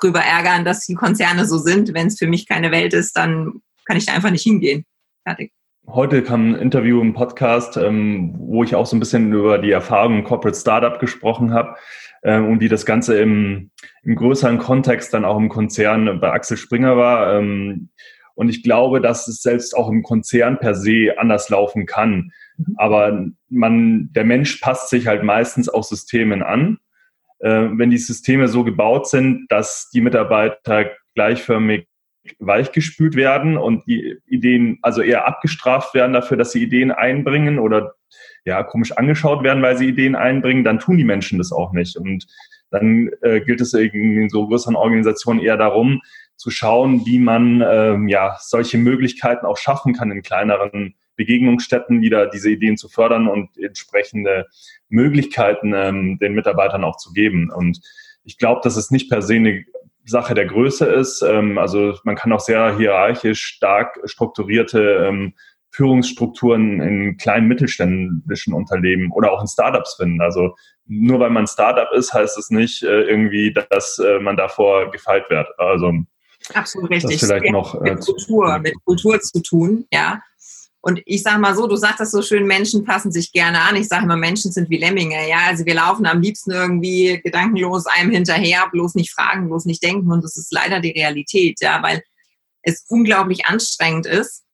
drüber 0.00 0.20
ärgern, 0.20 0.64
dass 0.64 0.86
die 0.86 0.94
Konzerne 0.94 1.46
so 1.46 1.58
sind. 1.58 1.92
Wenn 1.92 2.06
es 2.06 2.18
für 2.18 2.26
mich 2.26 2.46
keine 2.46 2.70
Welt 2.70 2.94
ist, 2.94 3.16
dann 3.16 3.60
kann 3.84 3.96
ich 3.96 4.06
da 4.06 4.12
einfach 4.12 4.30
nicht 4.30 4.42
hingehen. 4.42 4.84
Fertig. 5.26 5.50
Heute 5.88 6.22
kam 6.22 6.52
ein 6.52 6.54
Interview 6.54 7.00
im 7.00 7.12
Podcast, 7.12 7.76
ähm, 7.76 8.36
wo 8.38 8.62
ich 8.62 8.76
auch 8.76 8.86
so 8.86 8.94
ein 8.94 9.00
bisschen 9.00 9.32
über 9.32 9.58
die 9.58 9.72
Erfahrungen 9.72 10.20
im 10.20 10.24
Corporate 10.24 10.56
Startup 10.56 11.00
gesprochen 11.00 11.52
habe 11.52 11.74
ähm, 12.22 12.46
und 12.46 12.60
wie 12.60 12.68
das 12.68 12.86
Ganze 12.86 13.18
im, 13.18 13.72
im 14.04 14.14
größeren 14.14 14.58
Kontext 14.58 15.12
dann 15.12 15.24
auch 15.24 15.36
im 15.36 15.48
Konzern 15.48 16.20
bei 16.20 16.30
Axel 16.30 16.56
Springer 16.56 16.96
war. 16.96 17.36
Ähm, 17.36 17.88
und 18.36 18.50
ich 18.50 18.62
glaube, 18.62 19.00
dass 19.00 19.26
es 19.26 19.42
selbst 19.42 19.76
auch 19.76 19.88
im 19.88 20.04
Konzern 20.04 20.60
per 20.60 20.76
se 20.76 21.14
anders 21.16 21.48
laufen 21.48 21.86
kann. 21.86 22.30
Mhm. 22.56 22.74
Aber 22.76 23.26
man, 23.48 24.10
der 24.12 24.24
Mensch 24.24 24.60
passt 24.60 24.90
sich 24.90 25.08
halt 25.08 25.24
meistens 25.24 25.68
auch 25.68 25.82
Systemen 25.82 26.44
an. 26.44 26.78
Äh, 27.40 27.66
wenn 27.72 27.90
die 27.90 27.98
Systeme 27.98 28.46
so 28.46 28.62
gebaut 28.62 29.08
sind, 29.08 29.46
dass 29.48 29.90
die 29.92 30.02
Mitarbeiter 30.02 30.92
gleichförmig 31.16 31.88
weichgespült 32.38 33.16
werden 33.16 33.56
und 33.56 33.86
die 33.86 34.16
Ideen 34.26 34.78
also 34.82 35.02
eher 35.02 35.26
abgestraft 35.26 35.94
werden 35.94 36.12
dafür, 36.12 36.36
dass 36.36 36.52
sie 36.52 36.62
Ideen 36.62 36.90
einbringen 36.90 37.58
oder 37.58 37.94
ja 38.44 38.62
komisch 38.62 38.92
angeschaut 38.92 39.42
werden, 39.42 39.62
weil 39.62 39.76
sie 39.76 39.88
Ideen 39.88 40.14
einbringen, 40.14 40.64
dann 40.64 40.78
tun 40.78 40.96
die 40.96 41.04
Menschen 41.04 41.38
das 41.38 41.52
auch 41.52 41.72
nicht. 41.72 41.96
Und 41.96 42.26
dann 42.70 43.10
äh, 43.22 43.40
gilt 43.40 43.60
es 43.60 43.74
in 43.74 44.28
so 44.28 44.48
größeren 44.48 44.76
Organisationen 44.76 45.40
eher 45.40 45.56
darum, 45.56 46.00
zu 46.36 46.50
schauen, 46.50 47.06
wie 47.06 47.18
man 47.18 47.64
ähm, 47.66 48.08
ja 48.08 48.36
solche 48.40 48.78
Möglichkeiten 48.78 49.46
auch 49.46 49.56
schaffen 49.56 49.94
kann 49.94 50.10
in 50.10 50.22
kleineren 50.22 50.94
Begegnungsstätten 51.16 52.02
wieder 52.02 52.26
diese 52.26 52.50
Ideen 52.50 52.76
zu 52.76 52.88
fördern 52.88 53.26
und 53.26 53.56
entsprechende 53.58 54.46
Möglichkeiten 54.88 55.72
ähm, 55.74 56.18
den 56.18 56.34
Mitarbeitern 56.34 56.84
auch 56.84 56.98
zu 56.98 57.12
geben. 57.12 57.50
Und 57.50 57.80
ich 58.22 58.38
glaube, 58.38 58.60
dass 58.62 58.76
es 58.76 58.90
nicht 58.90 59.08
per 59.08 59.22
se 59.22 59.36
eine 59.36 59.64
Sache 60.06 60.34
der 60.34 60.46
Größe 60.46 60.86
ist. 60.86 61.22
Ähm, 61.22 61.58
also 61.58 61.94
man 62.04 62.16
kann 62.16 62.32
auch 62.32 62.40
sehr 62.40 62.76
hierarchisch 62.76 63.42
stark 63.42 63.98
strukturierte 64.04 65.06
ähm, 65.08 65.34
Führungsstrukturen 65.70 66.80
in 66.80 67.16
kleinen 67.18 67.48
mittelständischen 67.48 68.54
Unternehmen 68.54 69.12
oder 69.12 69.32
auch 69.32 69.42
in 69.42 69.48
Startups 69.48 69.96
finden. 69.96 70.22
Also 70.22 70.54
nur 70.86 71.20
weil 71.20 71.30
man 71.30 71.46
Startup 71.46 71.88
ist, 71.92 72.14
heißt 72.14 72.38
es 72.38 72.50
nicht 72.50 72.82
äh, 72.82 73.02
irgendwie, 73.02 73.52
dass 73.52 73.98
äh, 73.98 74.18
man 74.20 74.36
davor 74.36 74.90
gefeilt 74.90 75.24
wird. 75.28 75.48
Also 75.58 75.92
Absolut 76.54 76.90
richtig. 76.90 77.20
Das 77.20 77.28
vielleicht 77.28 77.52
noch, 77.52 77.80
mit, 77.80 77.92
äh, 77.92 77.96
Kultur, 77.96 78.58
mit 78.60 78.74
Kultur 78.84 79.20
zu 79.20 79.42
tun, 79.42 79.86
ja. 79.92 80.22
Und 80.86 81.02
ich 81.04 81.24
sage 81.24 81.40
mal 81.40 81.56
so, 81.56 81.66
du 81.66 81.74
sagst 81.74 81.98
das 81.98 82.12
so 82.12 82.22
schön, 82.22 82.46
Menschen 82.46 82.84
passen 82.84 83.10
sich 83.10 83.32
gerne 83.32 83.60
an. 83.62 83.74
Ich 83.74 83.88
sage 83.88 84.04
immer, 84.04 84.16
Menschen 84.16 84.52
sind 84.52 84.70
wie 84.70 84.76
Lemminge. 84.76 85.28
Ja, 85.28 85.38
also 85.48 85.66
wir 85.66 85.74
laufen 85.74 86.06
am 86.06 86.20
liebsten 86.20 86.52
irgendwie 86.52 87.20
gedankenlos 87.24 87.86
einem 87.86 88.12
hinterher, 88.12 88.68
bloß 88.70 88.94
nicht 88.94 89.12
fragen, 89.12 89.48
bloß 89.48 89.64
nicht 89.64 89.82
denken. 89.82 90.12
Und 90.12 90.22
das 90.22 90.36
ist 90.36 90.52
leider 90.52 90.78
die 90.78 90.92
Realität, 90.92 91.60
ja, 91.60 91.82
weil 91.82 92.04
es 92.62 92.84
unglaublich 92.88 93.46
anstrengend 93.46 94.06
ist, 94.06 94.44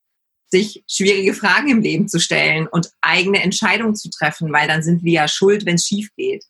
sich 0.51 0.83
schwierige 0.89 1.35
Fragen 1.35 1.69
im 1.69 1.83
Leben 1.83 2.09
zu 2.09 2.19
stellen 2.19 2.67
und 2.67 2.91
eigene 3.03 3.43
Entscheidungen 3.43 3.95
zu 3.95 4.09
treffen, 4.09 4.51
weil 4.55 4.67
dann 4.67 4.83
sind 4.83 5.05
wir 5.05 5.13
ja 5.13 5.29
schuld, 5.29 5.67
wenn 5.67 5.75
es 5.75 5.85
schief 5.85 6.09
geht. 6.17 6.47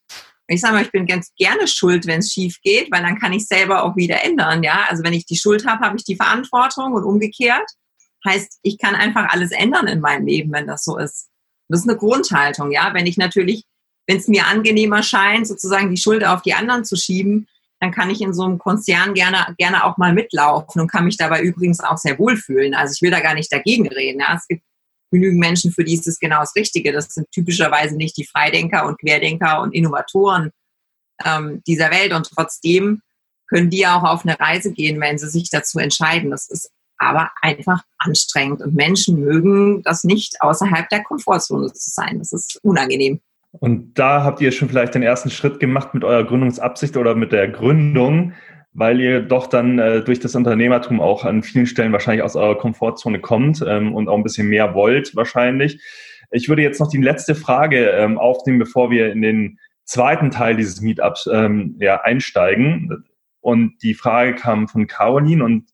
Und 0.49 0.55
ich 0.55 0.61
sage 0.61 0.75
mal, 0.75 0.85
ich 0.85 0.93
bin 0.93 1.07
ganz 1.07 1.33
gerne 1.37 1.67
schuld, 1.67 2.07
wenn 2.07 2.21
es 2.21 2.33
schief 2.33 2.61
geht, 2.63 2.93
weil 2.93 3.03
dann 3.03 3.19
kann 3.19 3.33
ich 3.33 3.49
selber 3.49 3.83
auch 3.83 3.97
wieder 3.97 4.23
ändern. 4.23 4.63
Ja, 4.63 4.85
also 4.89 5.03
wenn 5.03 5.13
ich 5.13 5.27
die 5.27 5.35
Schuld 5.35 5.67
habe, 5.67 5.85
habe 5.85 5.97
ich 5.97 6.05
die 6.05 6.15
Verantwortung 6.15 6.93
und 6.93 7.03
umgekehrt 7.03 7.69
Heißt, 8.25 8.61
ich 8.63 8.79
kann 8.79 8.95
einfach 8.95 9.29
alles 9.31 9.51
ändern 9.51 9.89
in 9.89 10.01
meinem 10.01 10.27
Leben, 10.27 10.53
wenn 10.53 10.67
das 10.67 10.85
so 10.85 10.97
ist. 10.97 11.29
Das 11.69 11.81
ist 11.81 11.89
eine 11.89 11.99
Grundhaltung, 11.99 12.71
ja. 12.71 12.93
Wenn 12.95 13.07
ich 13.07 13.17
natürlich, 13.17 13.65
wenn 14.07 14.19
es 14.19 14.29
mir 14.29 14.47
angenehmer 14.47 15.03
scheint, 15.03 15.47
sozusagen 15.47 15.91
die 15.91 16.01
Schuld 16.01 16.25
auf 16.25 16.43
die 16.43 16.55
anderen 16.55 16.85
zu 16.85 16.97
schieben, 16.97 17.49
dann 17.81 17.91
kann 17.91 18.11
ich 18.11 18.21
in 18.21 18.33
so 18.33 18.45
einem 18.45 18.59
Konzern 18.59 19.13
gerne, 19.13 19.55
gerne 19.59 19.85
auch 19.85 19.97
mal 19.97 20.13
mitlaufen 20.13 20.81
und 20.81 20.89
kann 20.89 21.05
mich 21.05 21.17
dabei 21.17 21.43
übrigens 21.43 21.81
auch 21.81 21.99
sehr 21.99 22.17
wohlfühlen. 22.19 22.75
Also 22.75 22.93
ich 22.95 23.03
will 23.03 23.11
da 23.11 23.19
gar 23.19 23.35
nicht 23.35 23.53
dagegen 23.53 23.89
reden. 23.89 24.21
Ja. 24.21 24.37
Es 24.37 24.47
gibt 24.47 24.63
genügend 25.11 25.41
Menschen, 25.41 25.73
für 25.73 25.83
die 25.83 25.95
ist 25.95 26.07
es 26.07 26.21
genau 26.21 26.41
das 26.41 26.55
Richtige. 26.55 26.93
Das 26.93 27.09
sind 27.09 27.27
typischerweise 27.33 27.97
nicht 27.97 28.17
die 28.17 28.25
Freidenker 28.25 28.87
und 28.87 29.01
Querdenker 29.01 29.61
und 29.61 29.75
Innovatoren 29.75 30.51
ähm, 31.25 31.63
dieser 31.67 31.91
Welt. 31.91 32.13
Und 32.13 32.31
trotzdem 32.33 33.03
können 33.49 33.69
die 33.69 33.87
auch 33.87 34.05
auf 34.05 34.25
eine 34.25 34.39
Reise 34.39 34.73
gehen, 34.73 35.01
wenn 35.01 35.19
sie 35.19 35.29
sich 35.29 35.51
dazu 35.51 35.81
entscheiden. 35.81 36.31
Das 36.31 36.49
ist 36.49 36.71
aber 37.03 37.31
einfach 37.41 37.83
anstrengend. 37.99 38.63
Und 38.63 38.75
Menschen 38.75 39.21
mögen 39.21 39.83
das 39.83 40.05
nicht, 40.05 40.41
außerhalb 40.41 40.89
der 40.89 41.03
Komfortzone 41.03 41.73
zu 41.73 41.91
sein. 41.91 42.19
Das 42.19 42.33
ist 42.33 42.59
unangenehm. 42.63 43.21
Und 43.53 43.99
da 43.99 44.25
habt 44.25 44.41
ihr 44.41 44.51
schon 44.51 44.69
vielleicht 44.69 44.95
den 44.95 45.03
ersten 45.03 45.31
Schritt 45.31 45.61
gemacht 45.61 45.93
mit 45.93 46.05
eurer 46.05 46.25
Gründungsabsicht 46.25 46.97
oder 46.97 47.15
mit 47.15 47.33
der 47.33 47.49
Gründung, 47.49 48.33
weil 48.73 49.01
ihr 49.01 49.21
doch 49.21 49.47
dann 49.47 49.79
äh, 49.79 50.03
durch 50.03 50.21
das 50.21 50.35
Unternehmertum 50.35 51.01
auch 51.01 51.25
an 51.25 51.43
vielen 51.43 51.67
Stellen 51.67 51.93
wahrscheinlich 51.93 52.23
aus 52.23 52.37
eurer 52.37 52.57
Komfortzone 52.57 53.21
kommt 53.21 53.63
ähm, 53.67 53.95
und 53.95 54.09
auch 54.09 54.17
ein 54.17 54.23
bisschen 54.23 54.49
mehr 54.49 54.75
wollt 54.75 55.15
wahrscheinlich. 55.15 55.83
Ich 56.31 56.49
würde 56.49 56.63
jetzt 56.63 56.81
noch 56.81 56.89
die 56.89 57.03
letzte 57.03 57.35
Frage 57.35 57.91
ähm, 57.91 58.19
aufnehmen, 58.19 58.59
bevor 58.59 58.91
wir 58.91 59.13
in 59.13 59.21
den 59.21 59.59
zweiten 59.85 60.31
Teil 60.31 60.57
dieses 60.57 60.81
Meetups 60.81 61.29
ähm, 61.31 61.77
ja, 61.79 62.01
einsteigen. 62.01 63.05
Und 63.41 63.83
die 63.83 63.93
Frage 63.93 64.35
kam 64.35 64.69
von 64.69 64.87
Caroline 64.87 65.45
und 65.45 65.69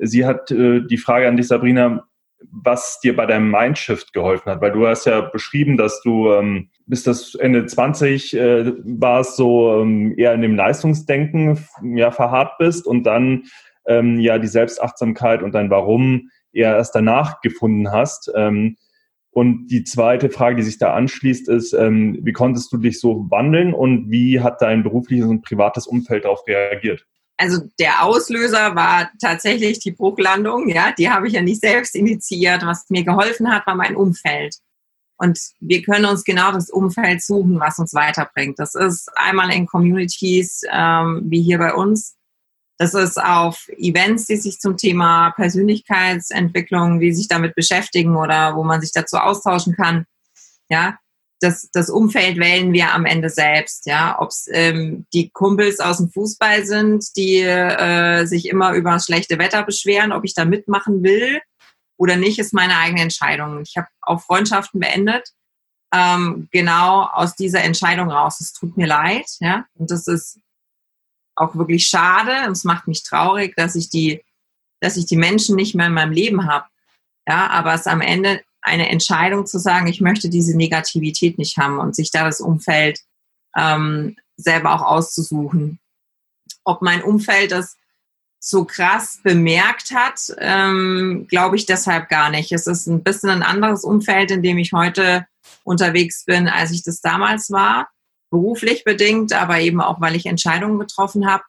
sie 0.00 0.24
hat 0.24 0.50
äh, 0.50 0.80
die 0.80 0.98
Frage 0.98 1.28
an 1.28 1.36
dich, 1.36 1.48
Sabrina, 1.48 2.04
was 2.50 3.00
dir 3.00 3.14
bei 3.14 3.26
deinem 3.26 3.50
Mindshift 3.50 4.12
geholfen 4.12 4.50
hat, 4.50 4.60
weil 4.60 4.72
du 4.72 4.86
hast 4.86 5.04
ja 5.04 5.20
beschrieben, 5.20 5.76
dass 5.76 6.00
du 6.02 6.32
ähm, 6.32 6.70
bis 6.86 7.02
das 7.02 7.34
Ende 7.34 7.66
20 7.66 8.34
äh, 8.34 8.72
warst, 8.84 9.36
so 9.36 9.80
ähm, 9.80 10.14
eher 10.16 10.32
in 10.32 10.40
dem 10.40 10.56
Leistungsdenken 10.56 11.58
ja 11.94 12.10
verharrt 12.10 12.58
bist 12.58 12.86
und 12.86 13.04
dann 13.04 13.44
ähm, 13.86 14.18
ja 14.18 14.38
die 14.38 14.48
Selbstachtsamkeit 14.48 15.42
und 15.42 15.54
dein 15.54 15.70
Warum 15.70 16.30
eher 16.52 16.76
erst 16.76 16.94
danach 16.94 17.40
gefunden 17.40 17.92
hast. 17.92 18.30
Ähm, 18.34 18.76
und 19.32 19.68
die 19.68 19.84
zweite 19.84 20.28
Frage, 20.28 20.56
die 20.56 20.62
sich 20.62 20.78
da 20.78 20.94
anschließt, 20.94 21.48
ist, 21.48 21.72
ähm, 21.72 22.18
wie 22.22 22.32
konntest 22.32 22.72
du 22.72 22.78
dich 22.78 22.98
so 22.98 23.26
wandeln 23.30 23.72
und 23.74 24.10
wie 24.10 24.40
hat 24.40 24.60
dein 24.60 24.82
berufliches 24.82 25.26
und 25.26 25.42
privates 25.42 25.86
Umfeld 25.86 26.24
darauf 26.24 26.44
reagiert? 26.48 27.06
Also 27.40 27.62
der 27.78 28.04
Auslöser 28.04 28.74
war 28.74 29.10
tatsächlich 29.20 29.78
die 29.78 29.92
Bruchlandung. 29.92 30.68
Ja, 30.68 30.92
die 30.92 31.08
habe 31.08 31.26
ich 31.26 31.32
ja 31.32 31.40
nicht 31.40 31.62
selbst 31.62 31.94
initiiert. 31.94 32.66
Was 32.66 32.90
mir 32.90 33.02
geholfen 33.02 33.50
hat, 33.50 33.66
war 33.66 33.74
mein 33.74 33.96
Umfeld. 33.96 34.56
Und 35.16 35.38
wir 35.58 35.82
können 35.82 36.04
uns 36.04 36.24
genau 36.24 36.52
das 36.52 36.70
Umfeld 36.70 37.22
suchen, 37.22 37.58
was 37.58 37.78
uns 37.78 37.94
weiterbringt. 37.94 38.58
Das 38.58 38.74
ist 38.74 39.10
einmal 39.16 39.52
in 39.52 39.66
Communities 39.66 40.62
ähm, 40.70 41.22
wie 41.24 41.42
hier 41.42 41.58
bei 41.58 41.74
uns. 41.74 42.16
Das 42.78 42.94
ist 42.94 43.22
auf 43.22 43.68
Events, 43.76 44.26
die 44.26 44.36
sich 44.36 44.58
zum 44.58 44.76
Thema 44.76 45.30
Persönlichkeitsentwicklung, 45.32 47.00
die 47.00 47.12
sich 47.12 47.28
damit 47.28 47.54
beschäftigen 47.54 48.16
oder 48.16 48.56
wo 48.56 48.64
man 48.64 48.80
sich 48.80 48.92
dazu 48.92 49.16
austauschen 49.16 49.74
kann. 49.76 50.06
Ja, 50.68 50.98
das, 51.40 51.70
das 51.72 51.88
Umfeld 51.88 52.38
wählen 52.38 52.72
wir 52.72 52.92
am 52.92 53.06
Ende 53.06 53.30
selbst, 53.30 53.86
ja. 53.86 54.20
Ob 54.20 54.28
es 54.28 54.46
ähm, 54.52 55.06
die 55.12 55.30
Kumpels 55.30 55.80
aus 55.80 55.96
dem 55.96 56.10
Fußball 56.10 56.66
sind, 56.66 57.16
die 57.16 57.38
äh, 57.38 58.26
sich 58.26 58.46
immer 58.46 58.74
über 58.74 58.92
das 58.92 59.06
schlechte 59.06 59.38
Wetter 59.38 59.62
beschweren, 59.64 60.12
ob 60.12 60.24
ich 60.24 60.34
da 60.34 60.44
mitmachen 60.44 61.02
will 61.02 61.40
oder 61.96 62.16
nicht, 62.16 62.38
ist 62.38 62.52
meine 62.52 62.76
eigene 62.76 63.02
Entscheidung. 63.02 63.62
Ich 63.62 63.76
habe 63.76 63.88
auch 64.02 64.20
Freundschaften 64.20 64.80
beendet, 64.80 65.32
ähm, 65.92 66.48
genau 66.52 67.04
aus 67.04 67.34
dieser 67.36 67.62
Entscheidung 67.62 68.10
raus. 68.10 68.40
Es 68.40 68.52
tut 68.52 68.76
mir 68.76 68.86
leid, 68.86 69.26
ja. 69.40 69.64
Und 69.74 69.90
das 69.90 70.06
ist 70.06 70.38
auch 71.36 71.56
wirklich 71.56 71.86
schade 71.86 72.46
und 72.46 72.52
es 72.52 72.64
macht 72.64 72.86
mich 72.86 73.02
traurig, 73.02 73.56
dass 73.56 73.74
ich 73.74 73.88
die, 73.88 74.22
dass 74.80 74.98
ich 74.98 75.06
die 75.06 75.16
Menschen 75.16 75.56
nicht 75.56 75.74
mehr 75.74 75.86
in 75.86 75.94
meinem 75.94 76.12
Leben 76.12 76.46
habe. 76.46 76.66
Ja, 77.26 77.48
aber 77.48 77.74
es 77.74 77.86
am 77.86 78.02
Ende 78.02 78.42
eine 78.62 78.88
Entscheidung 78.88 79.46
zu 79.46 79.58
sagen, 79.58 79.86
ich 79.86 80.00
möchte 80.00 80.28
diese 80.28 80.56
Negativität 80.56 81.38
nicht 81.38 81.56
haben 81.56 81.78
und 81.78 81.96
sich 81.96 82.10
da 82.10 82.24
das 82.24 82.40
Umfeld 82.40 83.00
ähm, 83.56 84.16
selber 84.36 84.74
auch 84.74 84.82
auszusuchen. 84.82 85.78
Ob 86.64 86.82
mein 86.82 87.02
Umfeld 87.02 87.52
das 87.52 87.76
so 88.38 88.64
krass 88.64 89.20
bemerkt 89.22 89.92
hat, 89.94 90.34
ähm, 90.38 91.26
glaube 91.28 91.56
ich 91.56 91.66
deshalb 91.66 92.08
gar 92.08 92.30
nicht. 92.30 92.52
Es 92.52 92.66
ist 92.66 92.86
ein 92.86 93.02
bisschen 93.02 93.30
ein 93.30 93.42
anderes 93.42 93.84
Umfeld, 93.84 94.30
in 94.30 94.42
dem 94.42 94.58
ich 94.58 94.72
heute 94.72 95.26
unterwegs 95.62 96.24
bin, 96.24 96.48
als 96.48 96.70
ich 96.70 96.82
das 96.82 97.00
damals 97.00 97.50
war. 97.50 97.88
Beruflich 98.30 98.84
bedingt, 98.84 99.32
aber 99.32 99.60
eben 99.60 99.80
auch, 99.80 100.00
weil 100.00 100.16
ich 100.16 100.26
Entscheidungen 100.26 100.78
getroffen 100.78 101.30
habe. 101.30 101.42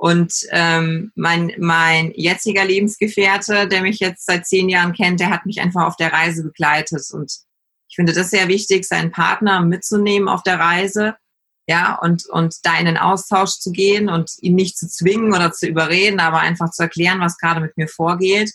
Und 0.00 0.46
ähm, 0.50 1.12
mein, 1.14 1.52
mein 1.58 2.10
jetziger 2.14 2.64
Lebensgefährte, 2.64 3.68
der 3.68 3.82
mich 3.82 3.98
jetzt 3.98 4.24
seit 4.24 4.46
zehn 4.46 4.70
Jahren 4.70 4.94
kennt, 4.94 5.20
der 5.20 5.28
hat 5.28 5.44
mich 5.44 5.60
einfach 5.60 5.84
auf 5.84 5.96
der 5.96 6.10
Reise 6.10 6.42
begleitet. 6.42 7.02
Und 7.12 7.30
ich 7.86 7.96
finde 7.96 8.14
das 8.14 8.30
sehr 8.30 8.48
wichtig, 8.48 8.86
seinen 8.86 9.10
Partner 9.10 9.60
mitzunehmen 9.60 10.30
auf 10.30 10.42
der 10.42 10.58
Reise, 10.58 11.16
ja, 11.68 11.96
und, 11.96 12.26
und 12.30 12.64
da 12.64 12.78
in 12.78 12.86
den 12.86 12.96
Austausch 12.96 13.58
zu 13.58 13.72
gehen 13.72 14.08
und 14.08 14.30
ihn 14.40 14.54
nicht 14.54 14.78
zu 14.78 14.88
zwingen 14.88 15.34
oder 15.34 15.52
zu 15.52 15.66
überreden, 15.66 16.18
aber 16.18 16.38
einfach 16.40 16.70
zu 16.70 16.84
erklären, 16.84 17.20
was 17.20 17.36
gerade 17.36 17.60
mit 17.60 17.76
mir 17.76 17.86
vorgeht 17.86 18.54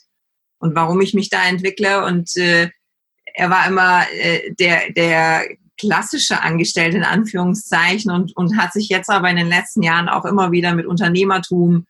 und 0.57 0.73
warum 0.73 0.99
ich 0.99 1.13
mich 1.13 1.29
da 1.29 1.47
entwickle. 1.47 2.05
Und 2.05 2.35
äh, 2.37 2.71
er 3.35 3.51
war 3.51 3.67
immer 3.67 4.11
äh, 4.11 4.51
der, 4.55 4.91
der 4.93 5.47
klassische 5.77 6.41
Angestellte 6.41 6.97
in 6.97 7.03
Anführungszeichen 7.03 8.11
und, 8.11 8.35
und 8.35 8.57
hat 8.57 8.73
sich 8.73 8.89
jetzt 8.89 9.09
aber 9.09 9.29
in 9.29 9.35
den 9.35 9.49
letzten 9.49 9.83
Jahren 9.83 10.09
auch 10.09 10.25
immer 10.25 10.51
wieder 10.51 10.73
mit 10.73 10.85
Unternehmertum 10.85 11.85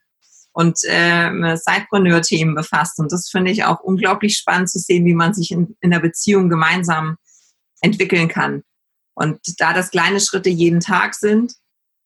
und 0.52 0.78
äh, 0.84 1.56
Sidepreneur-Themen 1.56 2.54
befasst. 2.54 2.98
Und 2.98 3.12
das 3.12 3.28
finde 3.28 3.50
ich 3.50 3.64
auch 3.64 3.80
unglaublich 3.80 4.36
spannend 4.36 4.70
zu 4.70 4.78
sehen, 4.78 5.04
wie 5.04 5.14
man 5.14 5.34
sich 5.34 5.50
in, 5.50 5.76
in 5.80 5.90
der 5.90 6.00
Beziehung 6.00 6.48
gemeinsam 6.48 7.16
entwickeln 7.80 8.28
kann. 8.28 8.62
Und 9.14 9.38
da 9.58 9.72
das 9.72 9.90
kleine 9.90 10.20
Schritte 10.20 10.50
jeden 10.50 10.80
Tag 10.80 11.14
sind, 11.14 11.52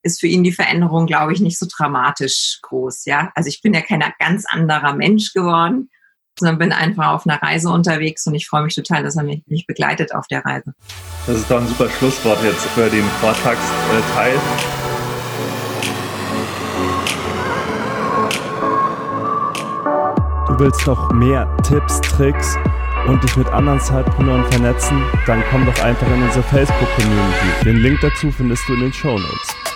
ist 0.03 0.20
für 0.20 0.26
ihn 0.26 0.45
die 0.45 0.53
Veränderung, 0.53 1.07
glaube 1.07 1.33
ich, 1.33 1.41
nicht 1.41 1.59
so 1.59 1.66
dramatisch 1.70 2.59
groß. 2.62 3.05
Ja, 3.05 3.31
also 3.35 3.49
ich 3.49 3.62
bin 3.62 3.74
ja 3.74 3.83
kein 3.83 4.03
ganz 4.18 4.47
anderer 4.49 4.95
Mensch 4.95 5.33
geworden, 5.33 5.91
sondern 6.39 6.59
bin 6.59 6.72
einfach 6.72 7.09
auf 7.09 7.26
einer 7.26 7.41
Reise 7.43 7.68
unterwegs 7.70 8.26
und 8.26 8.35
ich 8.35 8.47
freue 8.47 8.62
mich 8.62 8.74
total, 8.74 9.03
dass 9.03 9.16
er 9.16 9.24
mich, 9.24 9.43
mich 9.47 9.66
begleitet 9.66 10.14
auf 10.14 10.26
der 10.28 10.45
Reise. 10.45 10.72
Das 11.26 11.37
ist 11.37 11.51
doch 11.51 11.61
ein 11.61 11.66
super 11.66 11.89
Schlusswort 11.91 12.43
jetzt 12.43 12.64
für 12.66 12.89
den 12.89 13.05
Vortragsteil. 13.20 14.39
Du 20.49 20.59
willst 20.59 20.87
noch 20.87 21.11
mehr 21.12 21.57
Tipps, 21.62 22.01
Tricks 22.01 22.57
und 23.07 23.22
dich 23.22 23.37
mit 23.37 23.49
anderen 23.49 23.81
Zeitpreneuren 23.81 24.45
vernetzen? 24.51 25.03
Dann 25.26 25.43
komm 25.51 25.64
doch 25.64 25.83
einfach 25.83 26.07
in 26.07 26.22
unsere 26.22 26.43
Facebook-Community. 26.45 27.64
Den 27.64 27.76
Link 27.76 28.01
dazu 28.01 28.31
findest 28.31 28.68
du 28.68 28.74
in 28.74 28.81
den 28.81 28.93
Show 28.93 29.18
Notes. 29.18 29.69